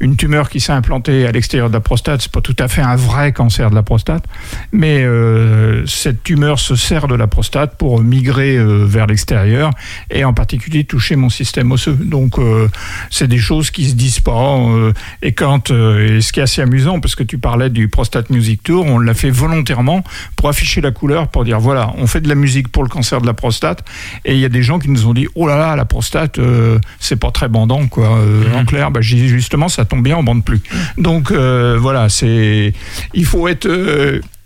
une 0.00 0.16
tumeur 0.16 0.50
qui 0.50 0.58
s'est 0.58 0.72
implantée 0.72 1.24
à 1.24 1.30
l'extérieur 1.30 1.68
de 1.68 1.74
la 1.74 1.80
prostate. 1.80 2.20
C'est 2.20 2.32
pas 2.32 2.40
tout 2.40 2.56
à 2.58 2.66
fait 2.66 2.82
un 2.82 2.96
vrai 2.96 3.32
cancer 3.32 3.70
de 3.70 3.76
la 3.76 3.84
prostate, 3.84 4.24
mais 4.72 5.04
euh, 5.04 5.86
cette 5.86 6.24
tumeur 6.24 6.58
se 6.58 6.74
sert 6.74 7.06
de 7.06 7.14
la 7.14 7.28
prostate 7.28 7.78
pour 7.78 8.02
migrer 8.02 8.56
euh, 8.56 8.84
vers 8.84 9.06
l'extérieur 9.06 9.70
et 10.10 10.24
en 10.24 10.34
particulier 10.34 10.82
toucher 10.82 11.14
mon 11.14 11.30
système 11.30 11.70
osseux. 11.70 11.96
Donc, 12.00 12.40
euh, 12.40 12.68
c'est 13.10 13.28
des 13.28 13.38
choses 13.38 13.70
qui 13.70 13.88
se 13.88 13.94
disent 13.94 14.18
pas. 14.18 14.58
euh, 14.58 14.92
et 15.22 15.30
quand, 15.30 15.70
et 15.70 16.20
ce 16.22 16.32
qui 16.32 16.40
est 16.40 16.42
assez 16.42 16.60
amusant, 16.60 16.98
parce 16.98 17.14
que 17.14 17.22
tu 17.22 17.38
parlais 17.38 17.70
du 17.70 17.86
Prostate 17.86 18.30
Music 18.30 18.64
Tour, 18.64 18.84
on 18.84 18.98
l'a 18.98 19.14
fait 19.14 19.30
volontairement 19.30 20.02
pour 20.34 20.48
afficher 20.48 20.80
la 20.80 20.90
couleur, 20.90 21.28
pour 21.28 21.44
dire 21.44 21.60
voilà, 21.60 21.92
on 21.98 22.08
fait 22.08 22.20
de 22.20 22.28
la 22.28 22.34
musique 22.34 22.66
pour 22.66 22.82
le 22.82 22.88
cancer 22.88 23.20
de 23.20 23.26
la 23.26 23.34
prostate. 23.34 23.84
Et 24.24 24.34
il 24.34 24.40
y 24.40 24.44
a 24.44 24.48
des 24.48 24.64
gens 24.64 24.80
qui 24.80 24.90
nous 24.90 25.06
ont 25.06 25.14
dit 25.14 25.28
oh 25.36 25.46
là 25.46 25.56
là, 25.56 25.76
la 25.76 25.84
prostate, 25.84 26.38
euh, 26.38 26.78
c'est 26.98 27.16
pas 27.16 27.30
très 27.30 27.48
bandant, 27.48 27.86
quoi. 27.86 28.16
Euh, 28.18 28.42
En 28.54 28.64
clair, 28.64 28.90
bah, 28.90 29.00
justement, 29.00 29.68
ça 29.68 29.84
tombe 29.84 30.02
bien, 30.02 30.16
on 30.16 30.22
bande 30.22 30.44
plus. 30.44 30.60
Donc 30.98 31.30
euh, 31.30 31.76
voilà, 31.80 32.08
c'est, 32.08 32.72
il 33.14 33.24
faut 33.24 33.46
être. 33.46 33.68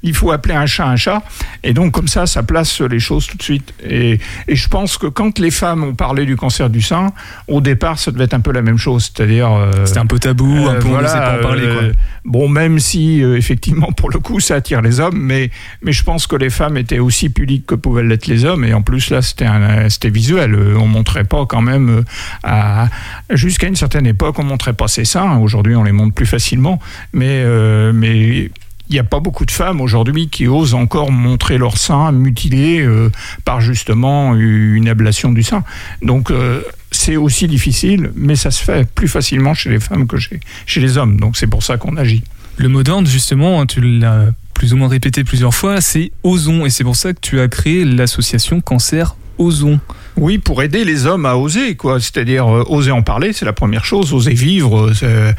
Euh, 0.02 0.08
il 0.08 0.14
faut 0.14 0.30
appeler 0.32 0.54
un 0.54 0.66
chat 0.66 0.86
un 0.86 0.96
chat, 0.96 1.22
et 1.62 1.72
donc 1.74 1.92
comme 1.92 2.08
ça, 2.08 2.26
ça 2.26 2.42
place 2.42 2.80
les 2.80 2.98
choses 3.00 3.26
tout 3.26 3.36
de 3.36 3.42
suite. 3.42 3.72
Et, 3.84 4.18
et 4.48 4.56
je 4.56 4.68
pense 4.68 4.96
que 4.98 5.06
quand 5.06 5.38
les 5.38 5.50
femmes 5.50 5.84
ont 5.84 5.94
parlé 5.94 6.24
du 6.26 6.36
cancer 6.36 6.70
du 6.70 6.80
sein, 6.82 7.12
au 7.48 7.60
départ, 7.60 7.98
ça 7.98 8.10
devait 8.10 8.24
être 8.24 8.34
un 8.34 8.40
peu 8.40 8.52
la 8.52 8.62
même 8.62 8.78
chose, 8.78 9.12
c'est-à-dire. 9.14 9.52
euh, 9.52 9.86
C'était 9.86 9.98
un 10.00 10.06
peu 10.06 10.18
tabou, 10.18 10.66
un 10.68 10.74
peu 10.76 10.88
on 10.88 11.00
ne 11.00 11.06
sait 11.06 11.14
pas 11.18 11.38
en 11.38 11.42
parler. 11.42 11.62
Quoi. 11.62 11.82
euh, 11.82 11.92
Bon, 12.24 12.48
même 12.48 12.78
si 12.78 13.22
euh, 13.22 13.36
effectivement 13.36 13.92
pour 13.92 14.10
le 14.10 14.18
coup 14.18 14.40
ça 14.40 14.56
attire 14.56 14.82
les 14.82 15.00
hommes, 15.00 15.18
mais 15.18 15.50
mais 15.82 15.92
je 15.92 16.04
pense 16.04 16.26
que 16.26 16.36
les 16.36 16.50
femmes 16.50 16.76
étaient 16.76 16.98
aussi 16.98 17.30
pudiques 17.30 17.66
que 17.66 17.74
pouvaient 17.74 18.02
l'être 18.02 18.26
les 18.26 18.44
hommes, 18.44 18.64
et 18.64 18.74
en 18.74 18.82
plus 18.82 19.10
là 19.10 19.20
c'était 19.22 20.10
visuel. 20.10 20.54
Euh, 20.54 20.74
On 20.78 20.86
montrait 20.86 21.24
pas 21.24 21.46
quand 21.46 21.62
même 21.62 21.88
euh, 21.90 22.02
à 22.42 22.88
jusqu'à 23.30 23.66
une 23.68 23.76
certaine 23.76 24.06
époque 24.06 24.38
on 24.38 24.44
montrait 24.44 24.72
pas 24.74 24.88
ses 24.88 25.04
seins. 25.04 25.38
Aujourd'hui 25.38 25.74
on 25.76 25.82
les 25.84 25.92
montre 25.92 26.14
plus 26.14 26.26
facilement, 26.26 26.78
mais 27.12 27.42
euh, 27.44 27.92
mais 27.94 28.50
il 28.90 28.94
n'y 28.94 28.98
a 28.98 29.04
pas 29.04 29.20
beaucoup 29.20 29.46
de 29.46 29.52
femmes 29.52 29.80
aujourd'hui 29.80 30.28
qui 30.28 30.48
osent 30.48 30.74
encore 30.74 31.12
montrer 31.12 31.58
leur 31.58 31.78
sein 31.78 32.10
mutilé 32.10 32.80
euh, 32.80 33.08
par 33.44 33.60
justement 33.60 34.34
une 34.34 34.88
ablation 34.88 35.30
du 35.30 35.44
sein. 35.44 35.62
Donc 36.02 36.32
euh, 36.32 36.62
c'est 36.90 37.16
aussi 37.16 37.46
difficile, 37.46 38.10
mais 38.16 38.34
ça 38.34 38.50
se 38.50 38.62
fait 38.62 38.88
plus 38.92 39.06
facilement 39.06 39.54
chez 39.54 39.70
les 39.70 39.78
femmes 39.78 40.08
que 40.08 40.18
chez, 40.18 40.40
chez 40.66 40.80
les 40.80 40.98
hommes. 40.98 41.20
Donc 41.20 41.36
c'est 41.36 41.46
pour 41.46 41.62
ça 41.62 41.76
qu'on 41.76 41.96
agit. 41.96 42.24
Le 42.56 42.68
mot 42.68 42.82
d'ordre, 42.82 43.08
justement, 43.08 43.60
hein, 43.60 43.66
tu 43.66 43.80
l'as 43.80 44.26
plus 44.54 44.74
ou 44.74 44.76
moins 44.76 44.88
répété 44.88 45.22
plusieurs 45.22 45.54
fois, 45.54 45.80
c'est 45.80 46.10
Osons. 46.24 46.66
Et 46.66 46.70
c'est 46.70 46.84
pour 46.84 46.96
ça 46.96 47.14
que 47.14 47.20
tu 47.20 47.40
as 47.40 47.46
créé 47.46 47.84
l'association 47.84 48.60
Cancer 48.60 49.14
Osons. 49.40 49.80
Oui, 50.16 50.38
pour 50.38 50.62
aider 50.62 50.84
les 50.84 51.06
hommes 51.06 51.24
à 51.24 51.36
oser, 51.36 51.76
quoi. 51.76 51.98
C'est-à-dire 51.98 52.46
euh, 52.46 52.64
oser 52.68 52.90
en 52.90 53.00
parler, 53.02 53.32
c'est 53.32 53.46
la 53.46 53.52
première 53.54 53.84
chose. 53.84 54.12
Oser 54.12 54.34
vivre. 54.34 54.92
euh, 55.02 55.32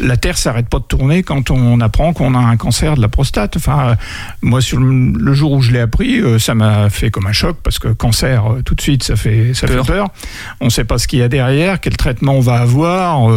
la 0.00 0.16
Terre 0.16 0.38
s'arrête 0.38 0.68
pas 0.68 0.78
de 0.78 0.84
tourner 0.84 1.22
quand 1.24 1.50
on 1.50 1.80
apprend 1.80 2.12
qu'on 2.12 2.34
a 2.34 2.38
un 2.38 2.56
cancer 2.56 2.94
de 2.94 3.00
la 3.00 3.08
prostate. 3.08 3.56
Enfin, 3.56 3.88
euh, 3.90 3.94
moi, 4.42 4.60
sur 4.60 4.78
le, 4.78 5.12
le 5.18 5.32
jour 5.32 5.52
où 5.52 5.60
je 5.62 5.72
l'ai 5.72 5.80
appris, 5.80 6.20
ça 6.38 6.54
m'a 6.54 6.88
fait 6.90 7.10
comme 7.10 7.26
un 7.26 7.32
choc 7.32 7.56
parce 7.64 7.78
que 7.80 7.88
cancer, 7.88 8.44
tout 8.64 8.74
de 8.76 8.80
suite, 8.80 9.02
ça 9.02 9.16
fait 9.16 9.54
ça 9.54 9.66
Peur. 9.66 9.84
fait 9.86 9.92
peur. 9.92 10.08
On 10.60 10.66
ne 10.66 10.70
sait 10.70 10.84
pas 10.84 10.98
ce 10.98 11.08
qu'il 11.08 11.18
y 11.18 11.22
a 11.22 11.28
derrière, 11.28 11.80
quel 11.80 11.96
traitement 11.96 12.34
on 12.34 12.40
va 12.40 12.60
avoir. 12.60 13.28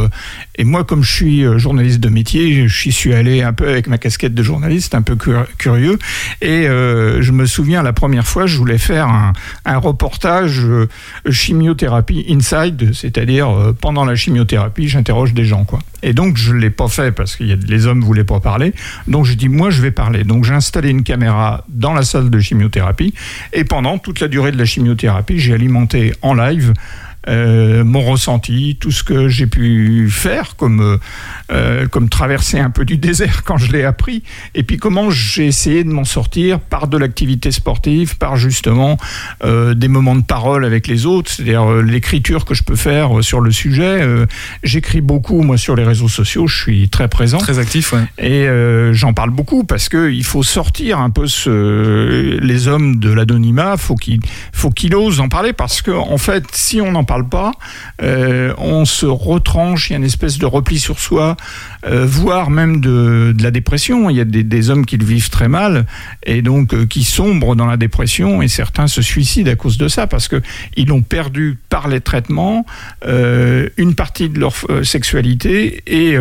Et 0.61 0.63
moi, 0.63 0.83
comme 0.83 1.01
je 1.01 1.11
suis 1.11 1.43
euh, 1.43 1.57
journaliste 1.57 1.99
de 1.99 2.09
métier, 2.09 2.67
je 2.67 2.89
suis 2.91 3.13
allé 3.15 3.41
un 3.41 3.51
peu 3.51 3.67
avec 3.67 3.87
ma 3.87 3.97
casquette 3.97 4.35
de 4.35 4.43
journaliste, 4.43 4.93
un 4.93 5.01
peu 5.01 5.15
cur- 5.15 5.47
curieux. 5.57 5.97
Et 6.39 6.67
euh, 6.67 7.19
je 7.23 7.31
me 7.31 7.47
souviens 7.47 7.81
la 7.81 7.93
première 7.93 8.27
fois, 8.27 8.45
je 8.45 8.57
voulais 8.57 8.77
faire 8.77 9.07
un, 9.07 9.77
reportage 9.79 10.59
euh, 10.63 10.87
chimiothérapie 11.31 12.27
inside, 12.29 12.93
c'est-à-dire 12.93 13.73
pendant 13.81 14.05
la 14.05 14.13
chimiothérapie, 14.13 14.87
j'interroge 14.87 15.33
des 15.33 15.45
gens, 15.45 15.63
quoi. 15.63 15.79
Et 16.03 16.13
donc 16.13 16.37
je 16.37 16.53
l'ai 16.53 16.69
pas 16.69 16.87
fait 16.87 17.11
parce 17.11 17.35
que 17.35 17.43
les 17.43 17.87
hommes 17.87 18.01
voulaient 18.01 18.23
pas 18.23 18.39
parler. 18.39 18.73
Donc 19.07 19.25
je 19.25 19.33
dis 19.33 19.49
moi 19.49 19.71
je 19.71 19.81
vais 19.81 19.91
parler. 19.91 20.23
Donc 20.23 20.45
j'ai 20.45 20.53
installé 20.53 20.89
une 20.89 21.03
caméra 21.03 21.65
dans 21.69 21.93
la 21.93 22.03
salle 22.03 22.29
de 22.29 22.39
chimiothérapie 22.39 23.15
et 23.53 23.63
pendant 23.63 23.97
toute 23.97 24.19
la 24.19 24.27
durée 24.27 24.51
de 24.51 24.57
la 24.57 24.65
chimiothérapie, 24.65 25.39
j'ai 25.39 25.53
alimenté 25.53 26.13
en 26.21 26.35
live 26.35 26.73
euh, 27.27 27.83
mon 27.83 28.01
ressenti, 28.01 28.77
tout 28.79 28.91
ce 28.91 29.03
que 29.03 29.27
j'ai 29.27 29.45
pu 29.45 30.09
faire, 30.09 30.55
comme, 30.55 30.97
euh, 31.51 31.87
comme 31.87 32.09
traverser 32.09 32.59
un 32.59 32.71
peu 32.71 32.83
du 32.83 32.97
désert 32.97 33.43
quand 33.45 33.57
je 33.57 33.71
l'ai 33.71 33.83
appris, 33.83 34.23
et 34.55 34.63
puis 34.63 34.77
comment 34.77 35.11
j'ai 35.11 35.45
essayé 35.45 35.83
de 35.83 35.89
m'en 35.89 36.03
sortir 36.03 36.59
par 36.59 36.87
de 36.87 36.97
l'activité 36.97 37.51
sportive, 37.51 38.17
par 38.17 38.37
justement 38.37 38.97
euh, 39.43 39.73
des 39.75 39.87
moments 39.87 40.15
de 40.15 40.23
parole 40.23 40.65
avec 40.65 40.87
les 40.87 41.05
autres, 41.05 41.29
c'est-à-dire 41.29 41.71
l'écriture 41.75 42.45
que 42.45 42.55
je 42.55 42.63
peux 42.63 42.75
faire 42.75 43.23
sur 43.23 43.39
le 43.39 43.51
sujet. 43.51 44.01
J'écris 44.63 45.01
beaucoup, 45.01 45.41
moi, 45.41 45.57
sur 45.57 45.75
les 45.75 45.83
réseaux 45.83 46.07
sociaux, 46.07 46.47
je 46.47 46.61
suis 46.61 46.89
très 46.89 47.07
présent. 47.07 47.37
Très 47.37 47.59
actif, 47.59 47.93
ouais. 47.93 48.03
Et 48.17 48.47
j'en 48.93 49.13
parle 49.13 49.29
beaucoup 49.29 49.63
parce 49.63 49.89
que 49.89 50.11
il 50.11 50.23
faut 50.23 50.43
sortir 50.43 50.99
un 50.99 51.09
peu 51.09 51.27
ce, 51.27 52.39
les 52.41 52.67
hommes 52.67 52.97
de 52.97 53.11
l'anonymat. 53.11 53.77
Faut 53.77 53.95
qu'ils, 53.95 54.19
faut 54.51 54.71
qu'ils 54.71 54.95
osent 54.95 55.19
en 55.19 55.29
parler 55.29 55.53
parce 55.53 55.81
que 55.81 55.91
en 55.91 56.17
fait, 56.17 56.45
si 56.53 56.81
on 56.81 56.91
n'en 56.91 57.03
parle 57.03 57.10
pas, 57.19 57.51
euh, 58.01 58.53
on 58.57 58.85
se 58.85 59.05
retranche. 59.05 59.89
Il 59.89 59.93
y 59.93 59.95
a 59.95 59.97
une 59.97 60.05
espèce 60.05 60.37
de 60.37 60.45
repli 60.45 60.79
sur 60.79 60.99
soi, 60.99 61.37
euh, 61.85 62.05
voire 62.05 62.49
même 62.49 62.81
de, 62.81 63.35
la 63.39 63.51
dépression. 63.51 64.09
Il 64.09 64.15
y 64.15 64.21
a 64.21 64.25
des, 64.25 64.69
hommes 64.69 64.85
qui 64.85 64.97
le 64.97 65.05
vivent 65.05 65.29
très 65.29 65.47
mal 65.47 65.87
et 66.23 66.43
donc 66.43 66.73
euh, 66.73 66.85
qui 66.85 67.03
sombrent 67.03 67.55
dans 67.55 67.65
la 67.65 67.77
dépression 67.77 68.43
et 68.43 68.47
certains 68.47 68.87
se 68.87 69.01
suicident 69.01 69.51
à 69.51 69.55
cause 69.55 69.77
de 69.79 69.87
ça 69.87 70.05
parce 70.05 70.27
que 70.27 70.41
ils 70.77 70.91
ont 70.91 71.01
perdu 71.01 71.57
par 71.69 71.87
les 71.87 71.99
traitements 71.99 72.65
une 73.03 73.95
partie 73.95 74.29
de 74.29 74.39
leur 74.39 74.53
sexualité 74.83 75.83
et, 75.87 76.15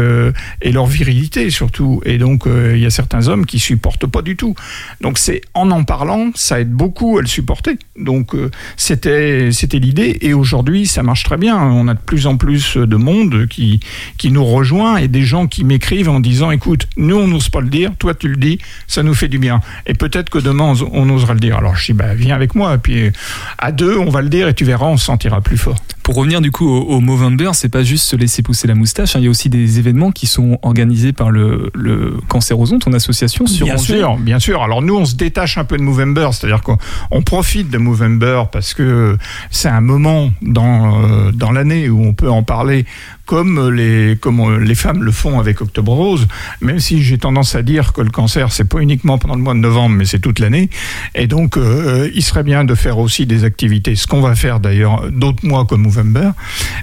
leur 0.73 0.87
virilité 0.87 1.51
surtout. 1.51 2.01
Et 2.07 2.17
donc 2.17 2.45
il 2.47 2.79
y 2.79 2.87
a 2.87 2.91
certains 2.91 3.29
hommes 3.29 3.45
qui 3.45 3.59
supportent 3.59 4.07
pas 4.07 4.23
du 4.23 4.37
tout. 4.37 4.55
Donc 5.03 5.19
c'est 5.19 5.43
en 5.53 5.71
en 5.71 5.85
parlant, 5.85 6.31
ça 6.35 6.61
aide 6.61 6.73
beaucoup 6.73 7.19
à 7.19 7.21
le 7.21 7.27
supporter. 7.27 7.77
Donc 7.97 8.35
c'était 8.77 9.51
l'idée 9.79 10.19
et 10.23 10.33
aujourd'hui 10.33 10.80
ça 10.87 11.03
marche 11.03 11.23
très 11.25 11.37
bien. 11.37 11.57
On 11.59 11.89
a 11.89 11.95
de 11.95 11.99
plus 12.01 12.27
en 12.27 12.37
plus 12.37 12.77
de 12.77 12.97
monde 12.97 13.47
qui 13.49 13.81
qui 14.19 14.31
nous 14.31 14.45
rejoint 14.45 14.97
et 14.97 15.09
des 15.09 15.23
gens 15.23 15.47
qui 15.47 15.65
m'écrivent 15.65 16.09
en 16.09 16.21
disant 16.21 16.51
écoute 16.51 16.87
nous 16.97 17.17
on 17.17 17.27
n'ose 17.29 17.49
pas 17.49 17.61
le 17.61 17.69
dire, 17.69 17.93
toi 17.99 18.15
tu 18.15 18.29
le 18.29 18.37
dis, 18.37 18.59
ça 18.87 19.03
nous 19.03 19.15
fait 19.15 19.29
du 19.29 19.39
bien. 19.39 19.61
Et 19.87 19.95
peut-être 19.95 20.31
que 20.31 20.39
demain 20.39 20.75
on, 20.81 20.91
on 20.93 21.11
osera 21.11 21.35
le 21.35 21.41
dire. 21.41 21.57
Alors 21.57 21.77
je 21.77 21.87
dis 21.87 21.93
bah 21.93 22.15
viens 22.15 22.35
avec 22.35 22.55
moi 22.55 22.75
et 22.75 22.79
puis 22.79 23.11
à 23.59 23.73
deux 23.73 23.97
on 23.99 24.11
va 24.11 24.23
le 24.23 24.29
dire 24.29 24.49
et 24.49 24.55
tu 24.55 24.65
verras 24.65 24.87
on 24.87 24.97
se 24.97 25.05
sentira 25.05 25.41
plus 25.41 25.57
fort. 25.59 25.77
Pour 26.03 26.15
revenir 26.17 26.41
du 26.41 26.51
coup 26.51 26.69
au, 26.69 26.81
au 26.97 27.01
Movember, 27.01 27.51
c'est 27.53 27.69
pas 27.69 27.83
juste 27.83 28.05
se 28.07 28.17
laisser 28.17 28.43
pousser 28.43 28.67
la 28.67 28.75
moustache, 28.75 29.15
hein, 29.15 29.21
il 29.21 29.25
y 29.25 29.29
a 29.29 29.31
aussi 29.31 29.49
des 29.49 29.79
événements 29.79 30.11
qui 30.11 30.27
sont 30.27 30.59
organisés 30.63 31.13
par 31.13 31.31
le, 31.31 31.71
le 31.75 32.17
ondes, 32.53 32.81
ton 32.81 32.93
association 32.93 33.47
sur 33.47 33.67
bien 33.67 33.75
Angers. 33.77 33.99
sûr, 33.99 34.17
bien 34.17 34.39
sûr. 34.39 34.63
Alors 34.63 34.83
nous, 34.83 34.97
on 34.97 35.05
se 35.05 35.15
détache 35.15 35.59
un 35.59 35.65
peu 35.65 35.77
de 35.77 35.83
Movember, 35.83 36.31
c'est-à-dire 36.33 36.63
qu'on 36.63 36.79
on 37.11 37.23
profite 37.23 37.71
de 37.71 37.79
Movember 37.79 38.45
parce 38.51 38.75
que 38.75 39.17
c'est 39.51 39.69
un 39.69 39.81
moment 39.81 40.31
dans 40.43 40.70
euh, 40.71 41.33
dans 41.33 41.53
l'année 41.53 41.89
où 41.89 42.05
on 42.05 42.15
peut 42.15 42.31
en 42.31 42.43
parler 42.43 42.85
comme 43.27 43.71
les 43.71 44.17
comme 44.21 44.41
euh, 44.41 44.59
les 44.59 44.75
femmes 44.75 45.03
le 45.03 45.13
font 45.13 45.39
avec 45.39 45.61
Octobre 45.61 45.93
Rose. 45.93 46.27
Même 46.61 46.81
si 46.81 47.03
j'ai 47.03 47.19
tendance 47.19 47.55
à 47.55 47.63
dire 47.63 47.93
que 47.93 48.01
le 48.01 48.11
cancer 48.11 48.53
c'est 48.53 48.65
pas 48.65 48.79
uniquement 48.79 49.19
pendant 49.19 49.37
le 49.37 49.43
mois 49.43 49.55
de 49.55 49.61
novembre, 49.61 49.97
mais 49.97 50.05
c'est 50.05 50.19
toute 50.19 50.39
l'année. 50.39 50.71
Et 51.15 51.27
donc, 51.27 51.57
euh, 51.57 52.11
il 52.15 52.23
serait 52.23 52.43
bien 52.43 52.65
de 52.65 52.75
faire 52.75 52.99
aussi 52.99 53.27
des 53.27 53.45
activités, 53.45 53.95
ce 53.97 54.07
qu'on 54.07 54.21
va 54.21 54.35
faire 54.35 54.61
d'ailleurs 54.61 55.11
d'autres 55.11 55.47
mois 55.47 55.65
comme 55.65 55.83
Movember. 55.83 56.31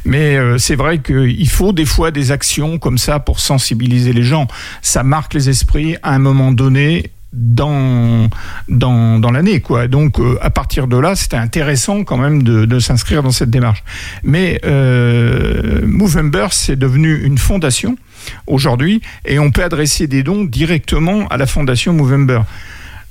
Mais 0.06 0.38
c'est 0.58 0.76
vrai 0.76 1.00
qu'il 1.00 1.50
faut 1.50 1.74
des 1.74 1.86
fois 1.86 2.12
des 2.12 2.32
actions 2.32 2.78
comme 2.78 2.98
ça 2.98 3.20
pour 3.20 3.40
sensibiliser 3.40 4.14
les 4.14 4.24
gens. 4.24 4.48
Ça 4.82 5.04
marque 5.04 5.34
les 5.34 5.50
esprits 5.50 5.96
à 6.04 6.14
un 6.14 6.20
moment 6.20 6.52
donné 6.52 7.12
dans 7.34 8.30
dans, 8.70 9.20
dans 9.20 9.32
l'année 9.32 9.62
quoi. 9.62 9.88
Donc 9.88 10.20
euh, 10.20 10.38
à 10.42 10.50
partir 10.50 10.88
de 10.88 10.98
là 10.98 11.16
c'était 11.16 11.38
intéressant 11.38 12.04
quand 12.04 12.18
même 12.18 12.44
de, 12.44 12.66
de 12.66 12.80
s'inscrire 12.80 13.24
dans 13.24 13.32
cette 13.32 13.50
démarche. 13.50 13.84
Mais 14.24 14.60
euh, 14.66 15.82
Movember 15.86 16.48
c'est 16.52 16.78
devenu 16.78 17.24
une 17.24 17.38
fondation 17.38 17.98
aujourd'hui 18.46 19.02
et 19.26 19.40
on 19.40 19.52
peut 19.52 19.64
adresser 19.64 20.08
des 20.08 20.24
dons 20.24 20.44
directement 20.44 21.28
à 21.28 21.38
la 21.38 21.46
fondation 21.46 21.94
Movember 21.94 22.42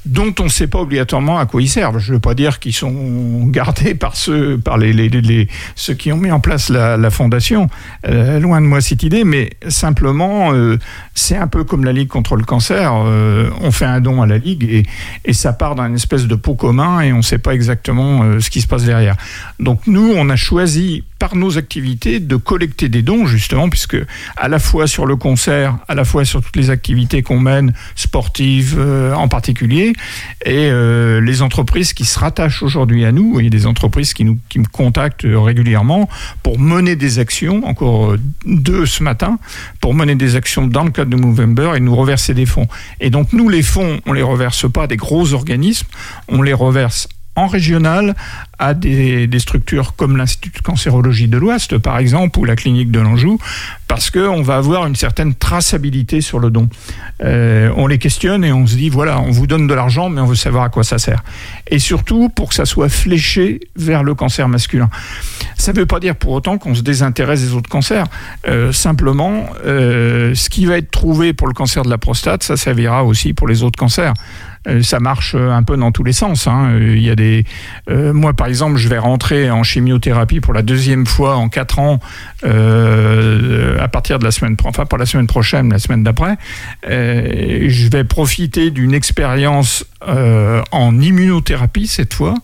dont 0.06 0.32
on 0.38 0.44
ne 0.44 0.48
sait 0.48 0.68
pas 0.68 0.78
obligatoirement 0.80 1.38
à 1.38 1.46
quoi 1.46 1.60
ils 1.60 1.68
servent. 1.68 1.98
Je 1.98 2.10
ne 2.10 2.16
veux 2.16 2.20
pas 2.20 2.34
dire 2.34 2.60
qu'ils 2.60 2.72
sont 2.72 3.46
gardés 3.46 3.94
par 3.94 4.16
ceux, 4.16 4.56
par 4.56 4.78
les, 4.78 4.92
les, 4.92 5.48
ceux 5.74 5.94
qui 5.94 6.12
ont 6.12 6.16
mis 6.16 6.30
en 6.30 6.40
place 6.40 6.68
la, 6.68 7.10
fondation. 7.10 7.68
Euh, 8.08 8.38
loin 8.40 8.60
de 8.60 8.66
moi 8.66 8.80
cette 8.80 9.02
idée, 9.02 9.24
mais 9.24 9.50
simplement, 9.68 10.52
euh, 10.52 10.78
c'est 11.14 11.36
un 11.36 11.46
peu 11.48 11.64
comme 11.64 11.84
la 11.84 11.92
Ligue 11.92 12.08
contre 12.08 12.36
le 12.36 12.44
cancer. 12.44 12.92
Euh, 12.94 13.50
on 13.60 13.70
fait 13.70 13.84
un 13.84 14.00
don 14.00 14.22
à 14.22 14.26
la 14.26 14.38
Ligue 14.38 14.84
et, 15.24 15.32
ça 15.32 15.52
part 15.52 15.74
d'un 15.74 15.92
espèce 15.94 16.26
de 16.26 16.34
pot 16.34 16.54
commun 16.54 17.00
et 17.02 17.12
on 17.12 17.18
ne 17.18 17.22
sait 17.22 17.38
pas 17.38 17.52
exactement 17.52 18.40
ce 18.40 18.48
qui 18.48 18.62
se 18.62 18.66
passe 18.66 18.84
derrière. 18.84 19.16
Donc 19.60 19.80
nous, 19.86 20.14
on 20.16 20.30
a 20.30 20.36
choisi 20.36 21.04
par 21.18 21.36
nos 21.36 21.58
activités 21.58 22.20
de 22.20 22.36
collecter 22.36 22.88
des 22.88 23.02
dons 23.02 23.26
justement 23.26 23.68
puisque 23.68 23.98
à 24.36 24.48
la 24.48 24.58
fois 24.58 24.86
sur 24.86 25.04
le 25.04 25.16
concert, 25.16 25.76
à 25.88 25.94
la 25.94 26.04
fois 26.04 26.24
sur 26.24 26.42
toutes 26.42 26.56
les 26.56 26.70
activités 26.70 27.22
qu'on 27.22 27.38
mène 27.38 27.74
sportives 27.96 28.80
en 29.14 29.28
particulier 29.28 29.92
et 30.44 30.68
euh, 30.70 31.20
les 31.20 31.42
entreprises 31.42 31.92
qui 31.92 32.04
se 32.04 32.18
rattachent 32.18 32.62
aujourd'hui 32.62 33.04
à 33.04 33.12
nous, 33.12 33.38
a 33.38 33.42
des 33.42 33.66
entreprises 33.66 34.14
qui 34.14 34.24
nous 34.24 34.38
qui 34.48 34.58
me 34.58 34.66
contactent 34.66 35.26
régulièrement 35.26 36.08
pour 36.42 36.58
mener 36.58 36.96
des 36.96 37.18
actions, 37.18 37.64
encore 37.66 38.12
euh, 38.12 38.20
deux 38.44 38.86
ce 38.86 39.02
matin, 39.02 39.38
pour 39.80 39.94
mener 39.94 40.14
des 40.14 40.36
actions 40.36 40.66
dans 40.66 40.84
le 40.84 40.90
cadre 40.90 41.10
de 41.10 41.16
Movember 41.16 41.72
et 41.76 41.80
nous 41.80 41.94
reverser 41.94 42.34
des 42.34 42.46
fonds. 42.46 42.68
Et 43.00 43.10
donc 43.10 43.32
nous 43.32 43.48
les 43.48 43.62
fonds, 43.62 44.00
on 44.06 44.12
les 44.12 44.22
reverse 44.22 44.70
pas 44.70 44.84
à 44.84 44.86
des 44.86 44.96
gros 44.96 45.32
organismes, 45.32 45.86
on 46.28 46.42
les 46.42 46.52
reverse 46.52 47.08
en 47.36 47.46
régional 47.46 48.14
à 48.58 48.74
des, 48.74 49.28
structures 49.38 49.94
comme 49.96 50.16
l'Institut 50.16 50.50
de 50.50 50.62
cancérologie 50.62 51.28
de 51.28 51.36
l'Ouest, 51.36 51.76
par 51.76 51.98
exemple, 51.98 52.38
ou 52.38 52.44
la 52.44 52.56
clinique 52.56 52.90
de 52.90 53.00
l'Anjou, 53.00 53.38
parce 53.86 54.10
qu'on 54.10 54.40
va 54.40 54.56
avoir 54.56 54.86
une 54.86 54.96
certaine 54.96 55.34
traçabilité 55.34 56.22
sur 56.22 56.38
le 56.38 56.50
don. 56.50 56.68
Euh, 57.22 57.70
on 57.76 57.86
les 57.86 57.98
questionne 57.98 58.44
et 58.44 58.52
on 58.52 58.66
se 58.66 58.74
dit, 58.74 58.88
voilà, 58.88 59.20
on 59.20 59.30
vous 59.30 59.46
donne 59.46 59.66
de 59.66 59.74
l'argent, 59.74 60.08
mais 60.08 60.22
on 60.22 60.26
veut 60.26 60.34
savoir 60.34 60.64
à 60.64 60.68
quoi 60.70 60.84
ça 60.84 60.98
sert. 60.98 61.22
Et 61.68 61.78
surtout, 61.78 62.30
pour 62.30 62.48
que 62.48 62.54
ça 62.54 62.64
soit 62.64 62.88
fléché 62.88 63.60
vers 63.76 64.02
le 64.02 64.14
cancer 64.14 64.48
masculin. 64.48 64.88
Ça 65.58 65.72
ne 65.72 65.78
veut 65.78 65.86
pas 65.86 66.00
dire 66.00 66.16
pour 66.16 66.32
autant 66.32 66.58
qu'on 66.58 66.74
se 66.74 66.82
désintéresse 66.82 67.42
des 67.42 67.52
autres 67.52 67.68
cancers. 67.68 68.06
Euh, 68.48 68.72
simplement, 68.72 69.46
euh, 69.64 70.34
ce 70.34 70.48
qui 70.48 70.64
va 70.64 70.78
être 70.78 70.90
trouvé 70.90 71.32
pour 71.34 71.46
le 71.46 71.54
cancer 71.54 71.82
de 71.82 71.90
la 71.90 71.98
prostate, 71.98 72.42
ça 72.42 72.56
servira 72.56 73.04
aussi 73.04 73.34
pour 73.34 73.48
les 73.48 73.62
autres 73.62 73.78
cancers. 73.78 74.14
Euh, 74.66 74.82
ça 74.82 75.00
marche 75.00 75.34
euh, 75.34 75.50
un 75.50 75.62
peu 75.62 75.76
dans 75.76 75.92
tous 75.92 76.04
les 76.04 76.12
sens. 76.12 76.46
hein. 76.46 76.70
Euh, 76.72 76.96
Il 76.96 77.02
y 77.02 77.10
a 77.10 77.16
des, 77.16 77.44
moi 77.88 78.32
par 78.32 78.46
exemple, 78.46 78.76
je 78.76 78.88
vais 78.88 78.98
rentrer 78.98 79.50
en 79.50 79.62
chimiothérapie 79.62 80.40
pour 80.40 80.52
la 80.52 80.62
deuxième 80.62 81.06
fois 81.06 81.36
en 81.36 81.48
quatre 81.48 81.78
ans 81.78 82.00
à 82.44 83.88
partir 83.88 84.18
de 84.18 84.24
la 84.24 84.30
semaine, 84.30 84.56
enfin 84.64 84.86
pas 84.86 84.96
la 84.96 85.06
semaine 85.06 85.26
prochaine, 85.26 85.70
la 85.70 85.78
semaine 85.78 86.02
d'après. 86.02 86.36
Je 86.84 87.88
vais 87.90 88.04
profiter 88.04 88.70
d'une 88.70 88.94
expérience 88.94 89.84
en 90.06 91.00
immunothérapie 91.00 91.86
cette 91.86 92.14
fois, 92.14 92.34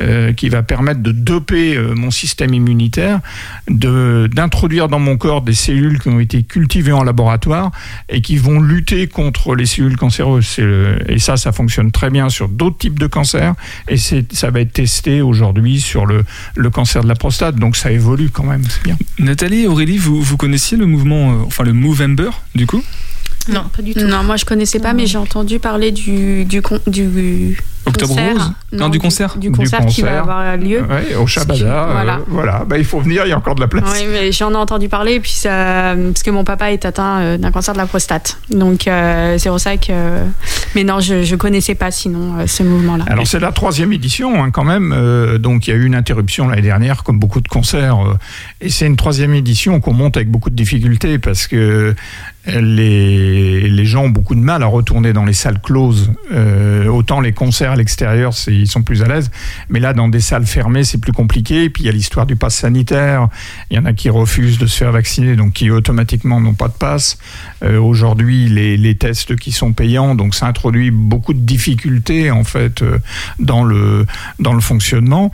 euh, 0.00 0.32
qui 0.32 0.48
va 0.48 0.62
permettre 0.62 1.00
de 1.00 1.12
doper 1.12 1.76
euh, 1.76 1.94
mon 1.94 2.10
système 2.10 2.54
immunitaire, 2.54 3.20
d'introduire 3.68 4.88
dans 4.88 4.98
mon 4.98 5.16
corps 5.16 5.42
des 5.42 5.54
cellules 5.54 5.98
qui 5.98 6.08
ont 6.08 6.20
été 6.20 6.42
cultivées 6.42 6.92
en 6.92 7.04
laboratoire 7.04 7.70
et 8.08 8.20
qui 8.20 8.36
vont 8.36 8.60
lutter 8.60 9.06
contre 9.06 9.54
les 9.54 9.66
cellules 9.66 9.96
cancéreuses. 9.96 10.58
Et 11.08 11.18
ça, 11.18 11.36
ça 11.36 11.52
fonctionne 11.52 11.90
très 11.92 12.10
bien 12.10 12.28
sur 12.28 12.48
d'autres 12.48 12.78
types 12.78 12.98
de 12.98 13.06
cancers 13.06 13.54
et 13.88 13.96
ça 13.96 14.50
va 14.50 14.60
être 14.60 14.72
testé 14.72 15.22
aujourd'hui 15.22 15.80
sur 15.80 16.06
le, 16.06 16.24
le 16.56 16.70
cancer 16.70 17.02
de 17.02 17.08
la 17.08 17.14
prostate. 17.14 17.56
Donc 17.56 17.76
ça 17.76 17.92
évolue 17.92 18.30
quand 18.30 18.44
même, 18.44 18.62
c'est 18.68 18.82
bien. 18.82 18.96
Nathalie, 19.18 19.66
Aurélie, 19.66 19.98
vous, 19.98 20.20
vous 20.22 20.36
connaissiez 20.36 20.76
le 20.76 20.86
mouvement, 20.86 21.32
euh, 21.32 21.36
enfin 21.46 21.64
le 21.64 21.72
Movember, 21.72 22.30
du 22.54 22.66
coup? 22.66 22.82
Non, 23.52 23.64
pas 23.74 23.82
du 23.82 23.94
tout. 23.94 24.00
Non, 24.06 24.22
moi 24.22 24.36
je 24.36 24.44
connaissais 24.44 24.78
pas, 24.80 24.92
mais 24.92 25.06
j'ai 25.06 25.18
entendu 25.18 25.58
parler 25.58 25.90
du 25.92 26.44
du 26.44 26.62
con- 26.62 26.80
du 26.86 27.58
Octobre 27.86 28.14
concert. 28.14 28.32
Rose 28.34 28.52
Non, 28.72 28.88
du 28.88 28.98
concert. 28.98 29.36
du 29.38 29.50
concert 29.50 29.86
qui 29.86 30.02
va 30.02 30.20
avoir 30.20 30.56
lieu. 30.56 30.82
Ouais, 30.82 31.14
au 31.16 31.26
Shabada, 31.26 31.64
euh, 31.64 31.92
Voilà. 31.92 32.18
voilà. 32.28 32.64
Bah, 32.66 32.78
il 32.78 32.84
faut 32.84 33.00
venir, 33.00 33.22
il 33.24 33.30
y 33.30 33.32
a 33.32 33.36
encore 33.38 33.54
de 33.54 33.60
la 33.60 33.68
place. 33.68 33.84
Oui, 33.94 34.06
mais 34.12 34.30
j'en 34.32 34.52
ai 34.52 34.56
entendu 34.56 34.88
parler, 34.88 35.14
et 35.14 35.20
puis 35.20 35.32
ça, 35.32 35.94
parce 36.12 36.22
que 36.22 36.30
mon 36.30 36.44
papa 36.44 36.70
est 36.72 36.84
atteint 36.84 37.18
euh, 37.20 37.36
d'un 37.38 37.50
cancer 37.50 37.72
de 37.74 37.78
la 37.78 37.86
prostate. 37.86 38.38
Donc 38.50 38.86
euh, 38.86 39.36
c'est 39.38 39.48
pour 39.48 39.58
ça 39.60 39.76
que. 39.76 39.92
Mais 40.74 40.84
non, 40.84 41.00
je 41.00 41.22
je 41.24 41.36
connaissais 41.36 41.74
pas 41.74 41.90
sinon 41.90 42.38
euh, 42.38 42.46
ce 42.46 42.62
mouvement-là. 42.62 43.04
Alors 43.08 43.26
c'est 43.26 43.40
la 43.40 43.50
troisième 43.50 43.92
édition 43.92 44.44
hein, 44.44 44.50
quand 44.50 44.64
même, 44.64 44.92
euh, 44.96 45.38
donc 45.38 45.66
il 45.66 45.70
y 45.70 45.72
a 45.72 45.76
eu 45.76 45.84
une 45.84 45.94
interruption 45.96 46.46
l'année 46.48 46.62
dernière 46.62 47.02
comme 47.02 47.18
beaucoup 47.18 47.40
de 47.40 47.48
concerts, 47.48 47.98
euh, 48.06 48.14
et 48.60 48.68
c'est 48.68 48.86
une 48.86 48.96
troisième 48.96 49.34
édition 49.34 49.80
qu'on 49.80 49.94
monte 49.94 50.16
avec 50.16 50.30
beaucoup 50.30 50.50
de 50.50 50.54
difficultés 50.54 51.18
parce 51.18 51.46
que 51.48 51.94
les, 52.46 53.84
gens 53.84 54.04
ont 54.04 54.10
beaucoup 54.10 54.34
de 54.34 54.40
mal 54.40 54.62
à 54.62 54.66
retourner 54.66 55.12
dans 55.12 55.24
les 55.24 55.32
salles 55.32 55.60
closes. 55.60 56.12
Euh, 56.32 56.86
autant 56.86 57.20
les 57.20 57.32
concerts 57.32 57.72
à 57.72 57.76
l'extérieur, 57.76 58.32
ils 58.46 58.68
sont 58.68 58.82
plus 58.82 59.02
à 59.02 59.08
l'aise, 59.08 59.30
mais 59.68 59.80
là 59.80 59.92
dans 59.92 60.08
des 60.08 60.20
salles 60.20 60.46
fermées, 60.46 60.84
c'est 60.84 60.98
plus 60.98 61.12
compliqué. 61.12 61.70
Puis 61.70 61.82
il 61.82 61.86
y 61.86 61.88
a 61.88 61.92
l'histoire 61.92 62.26
du 62.26 62.36
pass 62.36 62.56
sanitaire. 62.56 63.28
Il 63.70 63.76
y 63.76 63.78
en 63.78 63.84
a 63.84 63.92
qui 63.92 64.08
refusent 64.10 64.58
de 64.58 64.66
se 64.66 64.76
faire 64.76 64.92
vacciner, 64.92 65.36
donc 65.36 65.54
qui 65.54 65.70
automatiquement 65.70 66.40
n'ont 66.40 66.54
pas 66.54 66.68
de 66.68 66.74
passe. 66.74 67.18
Euh, 67.62 67.78
Aujourd'hui, 67.78 68.48
les, 68.48 68.76
les 68.76 68.94
tests 68.94 69.36
qui 69.36 69.52
sont 69.52 69.72
payants, 69.72 70.14
donc 70.14 70.34
ça 70.34 70.46
introduit 70.46 70.90
beaucoup 70.90 71.34
de 71.34 71.40
difficultés 71.40 72.30
en 72.30 72.44
fait 72.44 72.82
euh, 72.82 72.98
dans 73.38 73.64
le 73.64 74.06
dans 74.38 74.54
le 74.54 74.60
fonctionnement. 74.60 75.30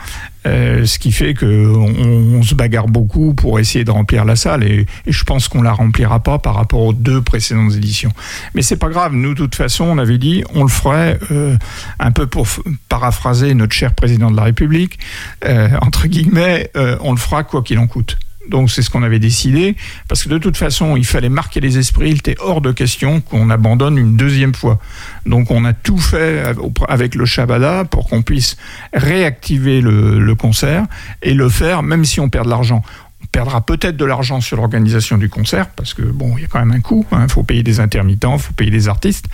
Euh, 0.46 0.86
ce 0.86 0.98
qui 0.98 1.12
fait 1.12 1.34
que 1.34 1.46
on, 1.46 2.42
se 2.42 2.54
bagarre 2.54 2.86
beaucoup 2.86 3.34
pour 3.34 3.58
essayer 3.58 3.84
de 3.84 3.90
remplir 3.90 4.24
la 4.24 4.36
salle 4.36 4.62
et, 4.62 4.86
je 5.06 5.24
pense 5.24 5.48
qu'on 5.48 5.62
la 5.62 5.72
remplira 5.72 6.20
pas 6.20 6.38
par 6.38 6.54
rapport 6.54 6.82
aux 6.82 6.92
deux 6.92 7.20
précédentes 7.20 7.74
éditions. 7.74 8.12
Mais 8.54 8.62
c'est 8.62 8.76
pas 8.76 8.88
grave. 8.88 9.12
Nous, 9.14 9.30
de 9.30 9.38
toute 9.38 9.54
façon, 9.54 9.84
on 9.84 9.98
avait 9.98 10.18
dit 10.18 10.44
on 10.54 10.62
le 10.62 10.68
ferait 10.68 11.18
euh, 11.32 11.56
un 11.98 12.12
peu 12.12 12.26
pour 12.26 12.46
paraphraser 12.88 13.54
notre 13.54 13.72
cher 13.72 13.94
président 13.94 14.30
de 14.30 14.36
la 14.36 14.44
République 14.44 14.98
euh, 15.44 15.68
entre 15.82 16.06
guillemets, 16.06 16.70
on 17.00 17.12
le 17.12 17.18
fera 17.18 17.44
quoi 17.44 17.62
qu'il 17.62 17.78
en 17.78 17.86
coûte. 17.86 18.18
Donc 18.48 18.70
c'est 18.70 18.82
ce 18.82 18.90
qu'on 18.90 19.02
avait 19.02 19.18
décidé, 19.18 19.76
parce 20.08 20.24
que 20.24 20.28
de 20.28 20.38
toute 20.38 20.56
façon, 20.56 20.96
il 20.96 21.04
fallait 21.04 21.28
marquer 21.28 21.60
les 21.60 21.78
esprits, 21.78 22.10
il 22.10 22.18
était 22.18 22.36
hors 22.38 22.60
de 22.60 22.72
question 22.72 23.20
qu'on 23.20 23.50
abandonne 23.50 23.98
une 23.98 24.16
deuxième 24.16 24.54
fois. 24.54 24.78
Donc 25.24 25.50
on 25.50 25.64
a 25.64 25.72
tout 25.72 25.98
fait 25.98 26.42
avec 26.88 27.14
le 27.14 27.24
Shabada 27.24 27.84
pour 27.84 28.08
qu'on 28.08 28.22
puisse 28.22 28.56
réactiver 28.92 29.80
le, 29.80 30.34
concert 30.34 30.84
et 31.22 31.32
le 31.32 31.48
faire 31.48 31.82
même 31.82 32.04
si 32.04 32.20
on 32.20 32.28
perd 32.28 32.44
de 32.44 32.50
l'argent. 32.50 32.82
On 33.22 33.26
perdra 33.32 33.60
peut-être 33.60 33.96
de 33.96 34.04
l'argent 34.04 34.40
sur 34.40 34.58
l'organisation 34.58 35.18
du 35.18 35.28
concert, 35.28 35.68
parce 35.70 35.94
que 35.94 36.02
bon, 36.02 36.34
il 36.36 36.42
y 36.42 36.44
a 36.44 36.48
quand 36.48 36.58
même 36.58 36.72
un 36.72 36.80
coût, 36.80 37.06
il 37.12 37.30
faut 37.30 37.42
payer 37.42 37.62
des 37.62 37.80
intermittents, 37.80 38.36
il 38.36 38.42
faut 38.42 38.52
payer 38.52 38.70
des 38.70 38.88
artistes, 38.88 39.26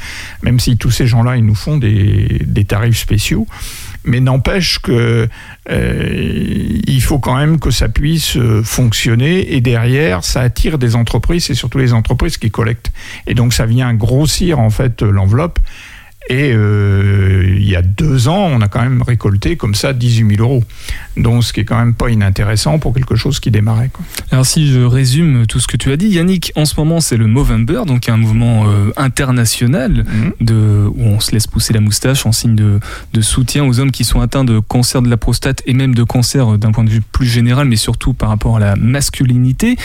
même 0.42 0.60
si 0.60 0.76
tous 0.76 0.90
ces 0.90 1.06
gens-là, 1.06 1.36
ils 1.36 1.44
nous 1.44 1.54
font 1.54 1.76
des 1.76 2.64
tarifs 2.66 2.98
spéciaux. 2.98 3.46
Mais 4.04 4.20
n'empêche 4.20 4.80
que 4.80 5.28
euh, 5.70 6.80
il 6.86 7.02
faut 7.02 7.18
quand 7.18 7.36
même 7.36 7.60
que 7.60 7.70
ça 7.70 7.88
puisse 7.88 8.36
euh, 8.36 8.62
fonctionner 8.62 9.54
et 9.54 9.60
derrière 9.60 10.24
ça 10.24 10.40
attire 10.40 10.78
des 10.78 10.96
entreprises, 10.96 11.44
c'est 11.44 11.54
surtout 11.54 11.78
les 11.78 11.92
entreprises 11.92 12.36
qui 12.36 12.50
collectent. 12.50 12.92
Et 13.26 13.34
donc 13.34 13.52
ça 13.52 13.66
vient 13.66 13.94
grossir 13.94 14.58
en 14.58 14.70
fait 14.70 15.02
l'enveloppe. 15.02 15.58
Et 16.28 16.52
euh, 16.52 17.56
il 17.58 17.68
y 17.68 17.76
a 17.76 17.82
deux 17.82 18.28
ans, 18.28 18.48
on 18.52 18.60
a 18.60 18.68
quand 18.68 18.82
même 18.82 19.02
récolté 19.02 19.56
comme 19.56 19.74
ça 19.74 19.92
18 19.92 20.36
000 20.36 20.42
euros. 20.42 20.64
Donc 21.16 21.44
ce 21.44 21.52
qui 21.52 21.60
est 21.60 21.64
quand 21.64 21.78
même 21.78 21.94
pas 21.94 22.10
inintéressant 22.10 22.78
pour 22.78 22.94
quelque 22.94 23.16
chose 23.16 23.40
qui 23.40 23.50
démarrait. 23.50 23.90
Quoi. 23.92 24.04
Alors 24.30 24.46
si 24.46 24.70
je 24.70 24.80
résume 24.80 25.46
tout 25.46 25.60
ce 25.60 25.66
que 25.66 25.76
tu 25.76 25.90
as 25.92 25.96
dit, 25.96 26.08
Yannick, 26.08 26.52
en 26.54 26.64
ce 26.64 26.74
moment 26.76 27.00
c'est 27.00 27.16
le 27.16 27.26
Movember, 27.26 27.82
donc 27.86 28.08
un 28.08 28.16
mouvement 28.16 28.66
euh, 28.66 28.92
international 28.96 30.04
de, 30.40 30.86
où 30.86 31.04
on 31.04 31.20
se 31.20 31.32
laisse 31.32 31.46
pousser 31.46 31.72
la 31.72 31.80
moustache 31.80 32.24
en 32.24 32.32
signe 32.32 32.54
de, 32.54 32.78
de 33.12 33.20
soutien 33.20 33.64
aux 33.64 33.80
hommes 33.80 33.90
qui 33.90 34.04
sont 34.04 34.20
atteints 34.20 34.44
de 34.44 34.58
cancer 34.60 35.02
de 35.02 35.08
la 35.08 35.16
prostate 35.16 35.62
et 35.66 35.74
même 35.74 35.94
de 35.94 36.04
cancer 36.04 36.54
euh, 36.54 36.56
d'un 36.56 36.72
point 36.72 36.84
de 36.84 36.90
vue 36.90 37.02
plus 37.02 37.26
général, 37.26 37.66
mais 37.68 37.76
surtout 37.76 38.14
par 38.14 38.28
rapport 38.28 38.56
à 38.56 38.60
la 38.60 38.76
masculinité. 38.76 39.76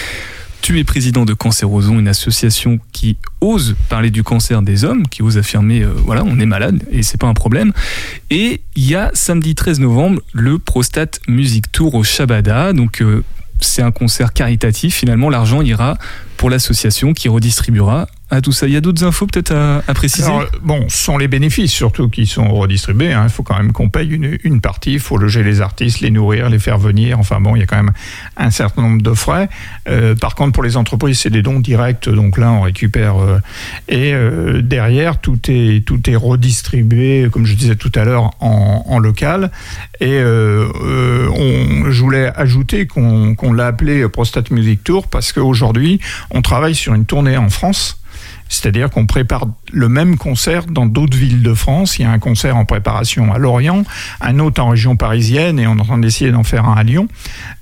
Tu 0.62 0.80
es 0.80 0.84
président 0.84 1.24
de 1.24 1.34
Cancérosons, 1.34 2.00
une 2.00 2.08
association 2.08 2.80
qui 2.92 3.18
ose 3.40 3.76
parler 3.90 4.12
du 4.12 4.24
cancer 4.24 4.62
des 4.62 4.84
hommes, 4.84 5.08
qui 5.08 5.22
ose 5.22 5.38
affirmer, 5.38 5.82
euh, 5.82 5.94
voilà, 5.96 6.24
on 6.26 6.40
est 6.40 6.46
malade 6.46 6.84
et 6.92 7.04
c'est 7.04 7.18
pas 7.18 7.28
un 7.28 7.34
problème. 7.34 7.72
Et 8.30 8.62
il 8.76 8.90
y 8.90 8.96
a 8.96 9.12
samedi 9.14 9.56
13 9.56 9.80
novembre 9.80 10.22
le 10.34 10.60
Prostate 10.60 11.22
Music 11.28 11.72
Tour 11.72 11.96
au 11.96 12.04
Shabada, 12.04 12.74
donc 12.74 13.02
euh, 13.02 13.24
c'est 13.62 13.82
un 13.82 13.92
concert 13.92 14.34
caritatif. 14.34 14.96
Finalement, 14.96 15.30
l'argent 15.30 15.62
ira 15.62 15.98
pour 16.36 16.50
l'association 16.50 17.14
qui 17.14 17.30
redistribuera 17.30 18.08
à 18.30 18.42
tout 18.42 18.52
ça. 18.52 18.68
Il 18.68 18.74
y 18.74 18.78
a 18.78 18.82
d'autres 18.82 19.06
infos 19.06 19.26
peut-être 19.26 19.54
à, 19.54 19.82
préciser 19.94 20.30
Bon, 20.62 20.86
ce 20.90 20.98
sont 20.98 21.18
les 21.18 21.28
bénéfices 21.28 21.72
surtout 21.72 22.10
qui 22.10 22.26
sont 22.26 22.50
redistribués. 22.54 23.14
hein. 23.14 23.24
Il 23.24 23.30
faut 23.30 23.44
quand 23.44 23.58
même 23.58 23.72
qu'on 23.72 23.90
paye 23.90 24.10
une, 24.10 24.38
une 24.44 24.60
partie. 24.60 24.94
Il 24.94 25.00
faut 25.00 25.18
loger 25.18 25.44
les 25.44 25.62
artistes, 25.62 26.02
les 26.02 26.12
nourrir, 26.12 26.50
les 26.50 26.60
faire 26.60 26.78
venir. 26.78 27.20
Enfin 27.20 27.40
bon, 27.40 27.56
il 27.56 27.60
y 27.60 27.64
a 27.64 27.66
quand 27.66 27.78
même 27.78 27.94
un 28.36 28.52
certain 28.52 28.82
nombre 28.82 29.02
de 29.02 29.14
frais. 29.14 29.48
Euh, 29.88 30.16
par 30.16 30.36
contre, 30.36 30.52
pour 30.52 30.64
les 30.64 30.76
entreprises, 30.76 31.20
c'est 31.20 31.30
des 31.30 31.42
dons 31.42 31.60
directs. 31.60 32.10
Donc 32.10 32.38
là, 32.38 32.52
on 32.52 32.62
récupère. 32.62 33.18
euh, 33.18 33.40
et 33.88 34.14
euh, 34.14 34.62
derrière, 34.62 35.20
tout 35.20 35.40
est, 35.48 35.86
tout 35.86 36.10
est 36.10 36.16
redistribué, 36.16 37.30
comme 37.32 37.46
je 37.46 37.56
disais 37.56 37.76
tout 37.76 37.92
à 37.96 38.04
l'heure, 38.04 38.32
en, 38.42 39.00
local. 39.00 39.52
Et 40.00 40.20
je 40.20 42.00
voulais 42.02 42.32
ajouter 42.36 42.88
qu'on 42.88 43.36
qu'on 43.36 43.54
l'a 43.54 43.68
appelé 43.68 44.08
Prostate 44.10 44.50
Music 44.50 44.84
Tour 44.84 45.08
parce 45.08 45.32
qu'aujourd'hui, 45.32 46.00
on 46.32 46.42
travaille 46.42 46.74
sur 46.74 46.94
une 46.96 47.06
tournée 47.06 47.38
en 47.38 47.50
France. 47.50 48.00
C'est-à-dire 48.50 48.90
qu'on 48.90 49.06
prépare 49.06 49.46
le 49.72 49.90
même 49.90 50.18
concert 50.18 50.66
dans 50.68 50.86
d'autres 50.86 51.18
villes 51.18 51.44
de 51.44 51.54
France. 51.54 52.00
Il 52.00 52.04
y 52.04 52.06
a 52.06 52.12
un 52.12 52.20
concert 52.20 52.56
en 52.58 52.66
préparation 52.66 53.34
à 53.34 53.38
Lorient, 53.38 53.84
un 54.22 54.40
autre 54.40 54.62
en 54.62 54.70
région 54.70 54.96
parisienne, 54.96 55.60
et 55.60 55.68
on 55.68 55.78
est 55.78 55.82
en 55.82 55.86
train 55.86 55.98
d'essayer 55.98 56.32
d'en 56.32 56.44
faire 56.44 56.66
un 56.66 56.76
à 56.76 56.84
Lyon. 56.84 57.08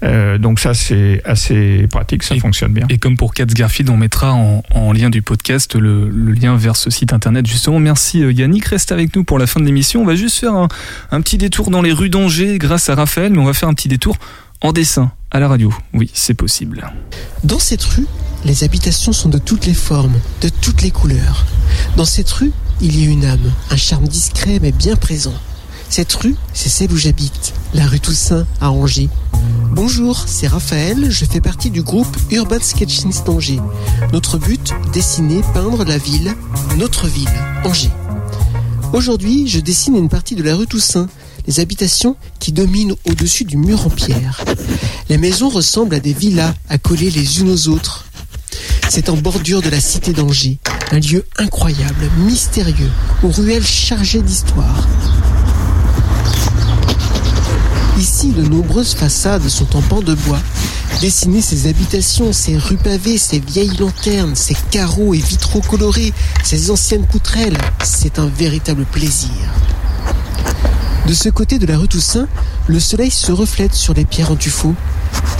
Euh, 0.03 0.37
donc 0.37 0.59
ça 0.59 0.73
c'est 0.73 1.21
assez 1.25 1.87
pratique, 1.89 2.23
ça 2.23 2.35
fonctionne 2.35 2.73
bien. 2.73 2.85
Et 2.89 2.97
comme 2.97 3.17
pour 3.17 3.33
Cats 3.33 3.45
Garfield, 3.45 3.89
on 3.89 3.97
mettra 3.97 4.33
en, 4.33 4.63
en 4.73 4.91
lien 4.91 5.09
du 5.09 5.21
podcast 5.21 5.75
le, 5.75 6.09
le 6.09 6.31
lien 6.33 6.55
vers 6.55 6.75
ce 6.75 6.89
site 6.89 7.13
internet. 7.13 7.45
Justement, 7.45 7.79
merci 7.79 8.23
euh, 8.23 8.31
Yannick. 8.31 8.65
Reste 8.65 8.91
avec 8.91 9.15
nous 9.15 9.23
pour 9.23 9.39
la 9.39 9.47
fin 9.47 9.59
de 9.59 9.65
l'émission. 9.65 10.01
On 10.01 10.05
va 10.05 10.15
juste 10.15 10.39
faire 10.39 10.53
un, 10.53 10.67
un 11.11 11.21
petit 11.21 11.37
détour 11.37 11.69
dans 11.69 11.81
les 11.81 11.91
rues 11.91 12.09
d'Angers 12.09 12.57
grâce 12.57 12.89
à 12.89 12.95
Raphaël, 12.95 13.31
mais 13.31 13.39
on 13.39 13.45
va 13.45 13.53
faire 13.53 13.69
un 13.69 13.73
petit 13.73 13.87
détour 13.87 14.17
en 14.61 14.73
dessin 14.73 15.11
à 15.31 15.39
la 15.39 15.47
radio. 15.47 15.73
Oui, 15.93 16.09
c'est 16.13 16.33
possible. 16.33 16.89
Dans 17.43 17.59
cette 17.59 17.83
rue, 17.83 18.05
les 18.45 18.63
habitations 18.63 19.13
sont 19.13 19.29
de 19.29 19.37
toutes 19.37 19.65
les 19.65 19.73
formes, 19.73 20.15
de 20.41 20.49
toutes 20.49 20.81
les 20.81 20.91
couleurs. 20.91 21.45
Dans 21.95 22.05
cette 22.05 22.29
rue, 22.29 22.51
il 22.81 22.99
y 22.99 23.07
a 23.07 23.09
une 23.09 23.25
âme, 23.25 23.51
un 23.69 23.75
charme 23.75 24.07
discret 24.07 24.59
mais 24.61 24.71
bien 24.71 24.95
présent. 24.95 25.33
Cette 25.89 26.13
rue, 26.13 26.35
c'est 26.53 26.69
celle 26.69 26.91
où 26.91 26.97
j'habite, 26.97 27.53
la 27.73 27.87
rue 27.87 27.99
Toussaint 27.99 28.45
à 28.61 28.71
Angers. 28.71 29.09
Bonjour, 29.71 30.25
c'est 30.27 30.47
Raphaël, 30.47 31.09
je 31.09 31.25
fais 31.25 31.41
partie 31.41 31.71
du 31.71 31.81
groupe 31.81 32.15
Urban 32.29 32.59
Sketchings 32.61 33.23
d'Angers. 33.25 33.61
Notre 34.11 34.37
but, 34.37 34.73
dessiner, 34.93 35.41
peindre 35.53 35.85
la 35.85 35.97
ville, 35.97 36.35
notre 36.77 37.07
ville, 37.07 37.29
Angers. 37.63 37.91
Aujourd'hui, 38.93 39.47
je 39.47 39.59
dessine 39.59 39.95
une 39.95 40.09
partie 40.09 40.35
de 40.35 40.43
la 40.43 40.55
rue 40.55 40.67
Toussaint, 40.67 41.07
les 41.47 41.59
habitations 41.59 42.15
qui 42.39 42.51
dominent 42.51 42.95
au-dessus 43.09 43.45
du 43.45 43.57
mur 43.57 43.85
en 43.85 43.89
pierre. 43.89 44.43
Les 45.09 45.17
maisons 45.17 45.49
ressemblent 45.49 45.95
à 45.95 45.99
des 45.99 46.13
villas 46.13 46.53
accolées 46.69 47.11
les 47.11 47.39
unes 47.39 47.49
aux 47.49 47.69
autres. 47.69 48.05
C'est 48.89 49.09
en 49.09 49.17
bordure 49.17 49.61
de 49.61 49.69
la 49.69 49.79
cité 49.79 50.13
d'Angers, 50.13 50.59
un 50.91 50.99
lieu 50.99 51.25
incroyable, 51.37 52.09
mystérieux, 52.19 52.91
aux 53.23 53.31
ruelles 53.31 53.65
chargées 53.65 54.21
d'histoire. 54.21 54.87
Ici, 57.97 58.29
de 58.29 58.43
nombreuses 58.43 58.93
façades 58.93 59.47
sont 59.49 59.75
en 59.75 59.81
pan 59.81 60.01
de 60.01 60.13
bois. 60.13 60.39
Dessiner 61.01 61.41
ces 61.41 61.67
habitations, 61.67 62.31
ces 62.31 62.55
rues 62.55 62.77
pavées, 62.77 63.17
ces 63.17 63.39
vieilles 63.39 63.75
lanternes, 63.79 64.35
ces 64.35 64.55
carreaux 64.69 65.15
et 65.15 65.19
vitraux 65.19 65.61
colorés, 65.61 66.13
ces 66.43 66.69
anciennes 66.69 67.07
poutrelles, 67.07 67.57
c'est 67.83 68.19
un 68.19 68.27
véritable 68.27 68.85
plaisir. 68.85 69.31
De 71.07 71.13
ce 71.13 71.29
côté 71.29 71.57
de 71.57 71.65
la 71.65 71.77
rue 71.77 71.87
Toussaint, 71.87 72.27
le 72.67 72.79
soleil 72.79 73.09
se 73.09 73.31
reflète 73.31 73.73
sur 73.73 73.95
les 73.95 74.05
pierres 74.05 74.31
en 74.31 74.35
tuffeau. 74.35 74.75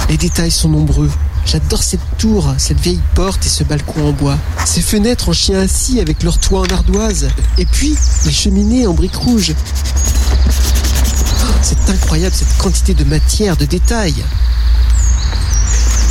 Les 0.09 0.17
détails 0.17 0.51
sont 0.51 0.69
nombreux. 0.69 1.11
J'adore 1.45 1.83
cette 1.83 2.17
tour, 2.17 2.55
cette 2.57 2.79
vieille 2.79 3.01
porte 3.13 3.45
et 3.45 3.49
ce 3.49 3.63
balcon 3.63 4.07
en 4.07 4.13
bois. 4.13 4.37
Ces 4.65 4.81
fenêtres 4.81 5.29
en 5.29 5.33
chien 5.33 5.59
assis 5.59 5.99
avec 5.99 6.23
leur 6.23 6.39
toit 6.39 6.61
en 6.61 6.73
ardoise. 6.73 7.27
Et 7.59 7.65
puis, 7.65 7.95
les 8.25 8.31
cheminées 8.31 8.87
en 8.87 8.93
briques 8.93 9.15
rouges. 9.15 9.53
C'est 11.61 11.89
incroyable 11.89 12.35
cette 12.35 12.57
quantité 12.57 12.93
de 12.93 13.03
matière, 13.03 13.57
de 13.57 13.65
détails. 13.65 14.23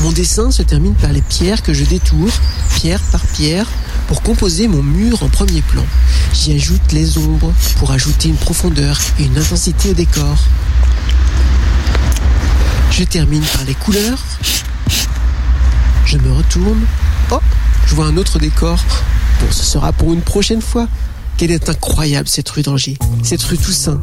Mon 0.03 0.13
dessin 0.13 0.51
se 0.51 0.63
termine 0.63 0.95
par 0.95 1.13
les 1.13 1.23
pierres 1.23 1.63
que 1.63 1.73
je 1.73 1.85
détourne, 1.85 2.31
pierre 2.77 3.01
par 3.13 3.21
pierre, 3.21 3.67
pour 4.09 4.23
composer 4.23 4.69
mon 4.69 4.83
mur 4.83 5.23
en 5.23 5.29
premier 5.29 5.63
plan. 5.63 5.85
J'y 6.33 6.53
ajoute 6.53 6.93
les 6.93 7.19
ombres 7.19 7.53
pour 7.79 7.91
ajouter 7.91 8.29
une 8.29 8.37
profondeur 8.37 8.99
et 9.19 9.25
une 9.25 9.39
intensité 9.39 9.91
au 9.91 9.95
décor. 9.95 10.37
Je 12.91 13.05
termine 13.05 13.43
par 13.43 13.65
les 13.65 13.75
couleurs. 13.75 14.23
Je 16.05 16.19
me 16.19 16.33
retourne. 16.33 16.81
Oh, 17.31 17.41
je 17.87 17.95
vois 17.95 18.07
un 18.07 18.17
autre 18.17 18.39
décor. 18.39 18.79
Bon, 19.41 19.47
ce 19.51 19.65
sera 19.65 19.93
pour 19.93 20.13
une 20.13 20.23
prochaine 20.23 20.63
fois. 20.63 20.89
Quelle 21.37 21.51
est 21.51 21.69
incroyable 21.69 22.29
cette 22.29 22.49
rue 22.49 22.63
d'Angers, 22.63 22.97
cette 23.23 23.43
rue 23.43 23.59
Toussaint. 23.59 24.01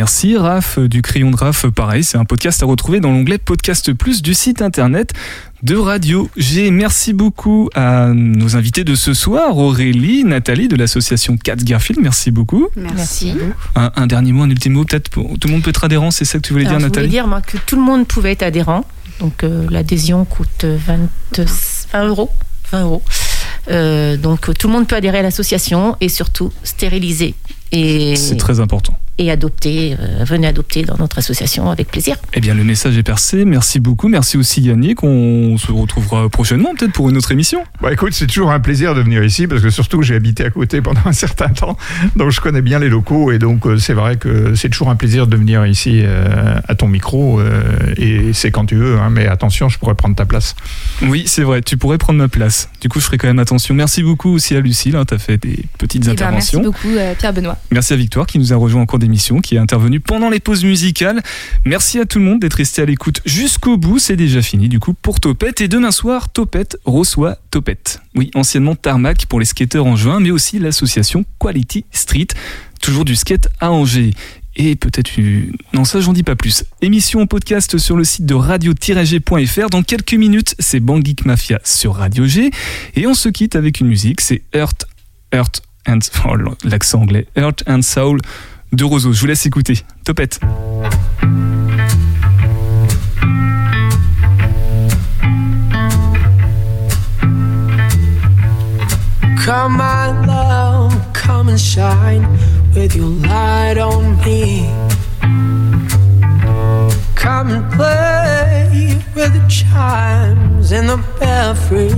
Merci 0.00 0.36
Raph 0.36 0.78
du 0.78 1.00
crayon 1.00 1.30
de 1.30 1.36
Raph. 1.36 1.64
Pareil, 1.70 2.04
c'est 2.04 2.18
un 2.18 2.26
podcast 2.26 2.62
à 2.62 2.66
retrouver 2.66 3.00
dans 3.00 3.10
l'onglet 3.12 3.38
Podcast 3.38 3.94
Plus 3.94 4.20
du 4.20 4.34
site 4.34 4.60
internet 4.60 5.14
de 5.62 5.74
Radio 5.74 6.28
G. 6.36 6.70
Merci 6.70 7.14
beaucoup 7.14 7.70
à 7.74 8.08
nos 8.12 8.56
invités 8.56 8.84
de 8.84 8.94
ce 8.94 9.14
soir, 9.14 9.56
Aurélie, 9.56 10.22
Nathalie 10.24 10.68
de 10.68 10.76
l'association 10.76 11.38
Cats 11.38 11.56
Garfield. 11.56 12.02
Merci 12.02 12.30
beaucoup. 12.30 12.68
Merci. 12.76 13.32
Un, 13.74 13.90
un 13.96 14.06
dernier 14.06 14.32
mot, 14.32 14.42
un 14.42 14.50
ultime 14.50 14.74
mot, 14.74 14.84
peut-être 14.84 15.08
pour- 15.08 15.38
tout 15.38 15.48
le 15.48 15.54
monde 15.54 15.62
peut 15.62 15.70
être 15.70 15.84
adhérent, 15.84 16.10
c'est 16.10 16.26
ça 16.26 16.36
que 16.40 16.46
tu 16.46 16.52
voulais 16.52 16.66
Alors, 16.66 16.78
dire 16.78 16.88
je 16.88 16.88
voulais 16.90 17.00
Nathalie 17.00 17.10
dire 17.16 17.26
moi, 17.26 17.40
que 17.40 17.56
tout 17.56 17.76
le 17.76 17.82
monde 17.82 18.06
pouvait 18.06 18.32
être 18.32 18.42
adhérent. 18.42 18.84
Donc 19.20 19.44
euh, 19.44 19.66
l'adhésion 19.70 20.26
coûte 20.26 20.66
20, 20.66 21.08
20 21.94 22.04
euros. 22.06 22.28
20 22.70 22.82
euros. 22.82 23.02
Euh, 23.70 24.18
donc 24.18 24.52
tout 24.58 24.66
le 24.66 24.74
monde 24.74 24.86
peut 24.86 24.96
adhérer 24.96 25.20
à 25.20 25.22
l'association 25.22 25.96
et 26.02 26.10
surtout 26.10 26.52
stériliser 26.64 27.34
et, 27.72 28.14
C'est 28.16 28.36
très 28.36 28.60
important. 28.60 28.94
Et 29.18 29.30
adopter. 29.30 29.96
euh, 29.98 30.24
venez 30.24 30.46
adopter 30.46 30.82
dans 30.82 30.96
notre 30.98 31.18
association 31.18 31.70
avec 31.70 31.88
plaisir. 31.88 32.16
Eh 32.34 32.40
bien, 32.40 32.54
le 32.54 32.64
message 32.64 32.96
est 32.98 33.02
percé. 33.02 33.44
Merci 33.44 33.80
beaucoup. 33.80 34.08
Merci 34.08 34.36
aussi 34.36 34.60
Yannick. 34.62 35.02
On 35.02 35.56
se 35.58 35.72
retrouvera 35.72 36.28
prochainement, 36.28 36.74
peut-être 36.74 36.92
pour 36.92 37.08
une 37.08 37.16
autre 37.16 37.32
émission. 37.32 37.62
Bah 37.80 37.92
écoute, 37.92 38.12
c'est 38.12 38.26
toujours 38.26 38.50
un 38.50 38.60
plaisir 38.60 38.94
de 38.94 39.00
venir 39.00 39.22
ici 39.24 39.46
parce 39.46 39.62
que 39.62 39.70
surtout 39.70 40.02
j'ai 40.02 40.14
habité 40.14 40.44
à 40.44 40.50
côté 40.50 40.80
pendant 40.80 41.00
un 41.04 41.12
certain 41.12 41.48
temps, 41.48 41.76
donc 42.16 42.30
je 42.30 42.40
connais 42.40 42.62
bien 42.62 42.78
les 42.78 42.88
locaux 42.88 43.32
et 43.32 43.38
donc 43.38 43.66
euh, 43.66 43.78
c'est 43.78 43.92
vrai 43.94 44.16
que 44.16 44.54
c'est 44.54 44.68
toujours 44.68 44.90
un 44.90 44.96
plaisir 44.96 45.26
de 45.26 45.36
venir 45.36 45.64
ici 45.66 46.00
euh, 46.04 46.58
à 46.68 46.74
ton 46.74 46.88
micro 46.88 47.40
euh, 47.40 47.62
et 47.96 48.32
c'est 48.32 48.50
quand 48.50 48.66
tu 48.66 48.76
veux, 48.76 48.98
hein, 48.98 49.10
mais 49.10 49.26
attention, 49.26 49.68
je 49.68 49.78
pourrais 49.78 49.94
prendre 49.94 50.14
ta 50.16 50.24
place. 50.24 50.54
Oui, 51.02 51.24
c'est 51.26 51.42
vrai. 51.42 51.62
Tu 51.62 51.76
pourrais 51.76 51.98
prendre 51.98 52.18
ma 52.18 52.28
place. 52.28 52.68
Du 52.80 52.88
coup, 52.88 53.00
je 53.00 53.04
ferai 53.04 53.18
quand 53.18 53.26
même 53.28 53.38
attention. 53.38 53.74
Merci 53.74 54.02
beaucoup 54.02 54.30
aussi 54.30 54.54
à 54.56 54.60
Lucille. 54.60 54.96
Tu 55.06 55.14
as 55.14 55.18
fait 55.18 55.36
des 55.38 55.64
petites 55.78 56.04
Eh 56.06 56.14
ben, 56.14 56.30
merci 56.30 56.56
interventions. 56.56 56.62
beaucoup, 56.62 56.96
euh, 56.96 57.14
Pierre 57.18 57.32
Benoît. 57.32 57.56
Merci 57.70 57.92
à 57.92 57.96
Victoire 57.96 58.26
qui 58.26 58.38
nous 58.38 58.52
a 58.52 58.56
rejoint 58.56 58.82
en 58.82 58.86
cours 58.86 58.98
d'émission, 59.06 59.40
qui 59.40 59.54
est 59.54 59.58
intervenu 59.58 60.00
pendant 60.00 60.28
les 60.28 60.40
pauses 60.40 60.64
musicales. 60.64 61.22
Merci 61.64 62.00
à 62.00 62.06
tout 62.06 62.18
le 62.18 62.24
monde 62.24 62.40
d'être 62.40 62.54
resté 62.54 62.82
à 62.82 62.84
l'écoute 62.84 63.20
jusqu'au 63.24 63.76
bout. 63.76 64.00
C'est 64.00 64.16
déjà 64.16 64.42
fini 64.42 64.68
du 64.68 64.80
coup 64.80 64.94
pour 64.94 65.20
Topette. 65.20 65.60
Et 65.60 65.68
demain 65.68 65.92
soir, 65.92 66.28
Topette 66.28 66.76
reçoit 66.84 67.38
Topette. 67.52 68.00
Oui, 68.16 68.32
anciennement 68.34 68.74
Tarmac 68.74 69.26
pour 69.26 69.38
les 69.38 69.46
skateurs 69.46 69.86
en 69.86 69.94
juin, 69.94 70.18
mais 70.18 70.32
aussi 70.32 70.58
l'association 70.58 71.24
Quality 71.38 71.84
Street, 71.92 72.26
toujours 72.82 73.04
du 73.04 73.14
skate 73.14 73.48
à 73.60 73.70
Angers. 73.70 74.10
Et 74.56 74.74
peut-être 74.74 75.18
une... 75.18 75.52
Non, 75.72 75.84
ça, 75.84 76.00
j'en 76.00 76.12
dis 76.12 76.22
pas 76.22 76.34
plus. 76.34 76.64
Émission 76.80 77.20
en 77.20 77.26
podcast 77.26 77.78
sur 77.78 77.96
le 77.96 78.04
site 78.04 78.26
de 78.26 78.34
radio-g.fr. 78.34 79.70
Dans 79.70 79.82
quelques 79.82 80.14
minutes, 80.14 80.56
c'est 80.58 80.80
Bangik 80.80 81.26
Mafia 81.26 81.60
sur 81.62 81.94
Radio 81.94 82.26
G. 82.26 82.50
Et 82.96 83.06
on 83.06 83.14
se 83.14 83.28
quitte 83.28 83.54
avec 83.54 83.80
une 83.80 83.86
musique, 83.86 84.20
c'est 84.20 84.42
Earth, 84.52 84.86
Earth 85.32 85.62
and... 85.86 85.98
oh, 86.24 86.36
l'accent 86.64 87.02
anglais. 87.02 87.28
Earth 87.36 87.62
and 87.68 87.82
Soul 87.82 88.18
de 88.72 88.84
Roseau. 88.84 89.12
Je 89.12 89.20
vous 89.20 89.26
laisse 89.26 89.46
écouter. 89.46 89.84
Topette. 90.04 90.40
Come 99.44 99.80
on, 99.80 100.26
love, 100.26 100.92
come 101.12 101.48
and 101.48 101.60
shine 101.60 102.26
with 102.74 102.96
your 102.96 103.08
light 103.08 103.78
on 103.78 104.16
me. 104.24 104.68
Come 107.14 107.50
and 107.50 107.72
play 107.72 108.96
with 109.14 109.32
the 109.32 109.44
chimes 109.48 110.72
in 110.72 110.88
the 110.88 110.98
belfry. 111.20 111.90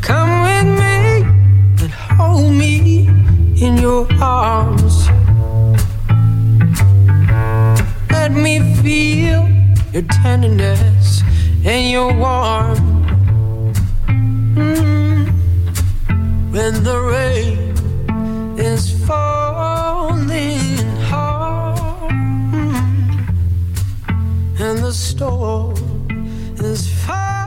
Come 0.00 0.42
with 0.44 0.66
me 0.80 1.26
and 1.82 1.90
hold 1.90 2.54
me 2.54 2.81
in 3.62 3.78
your 3.78 4.08
arms. 4.20 5.06
Let 8.10 8.32
me 8.32 8.58
feel 8.82 9.48
your 9.92 10.02
tenderness 10.22 11.22
and 11.64 11.88
your 11.92 12.12
warmth. 12.12 12.80
Mm. 14.56 15.28
When 16.50 16.82
the 16.82 16.98
rain 17.14 18.58
is 18.58 18.82
falling 19.06 20.58
hard 21.10 22.10
mm. 22.52 23.28
and 24.58 24.78
the 24.80 24.92
storm 24.92 25.76
is 26.58 26.90
far 27.04 27.41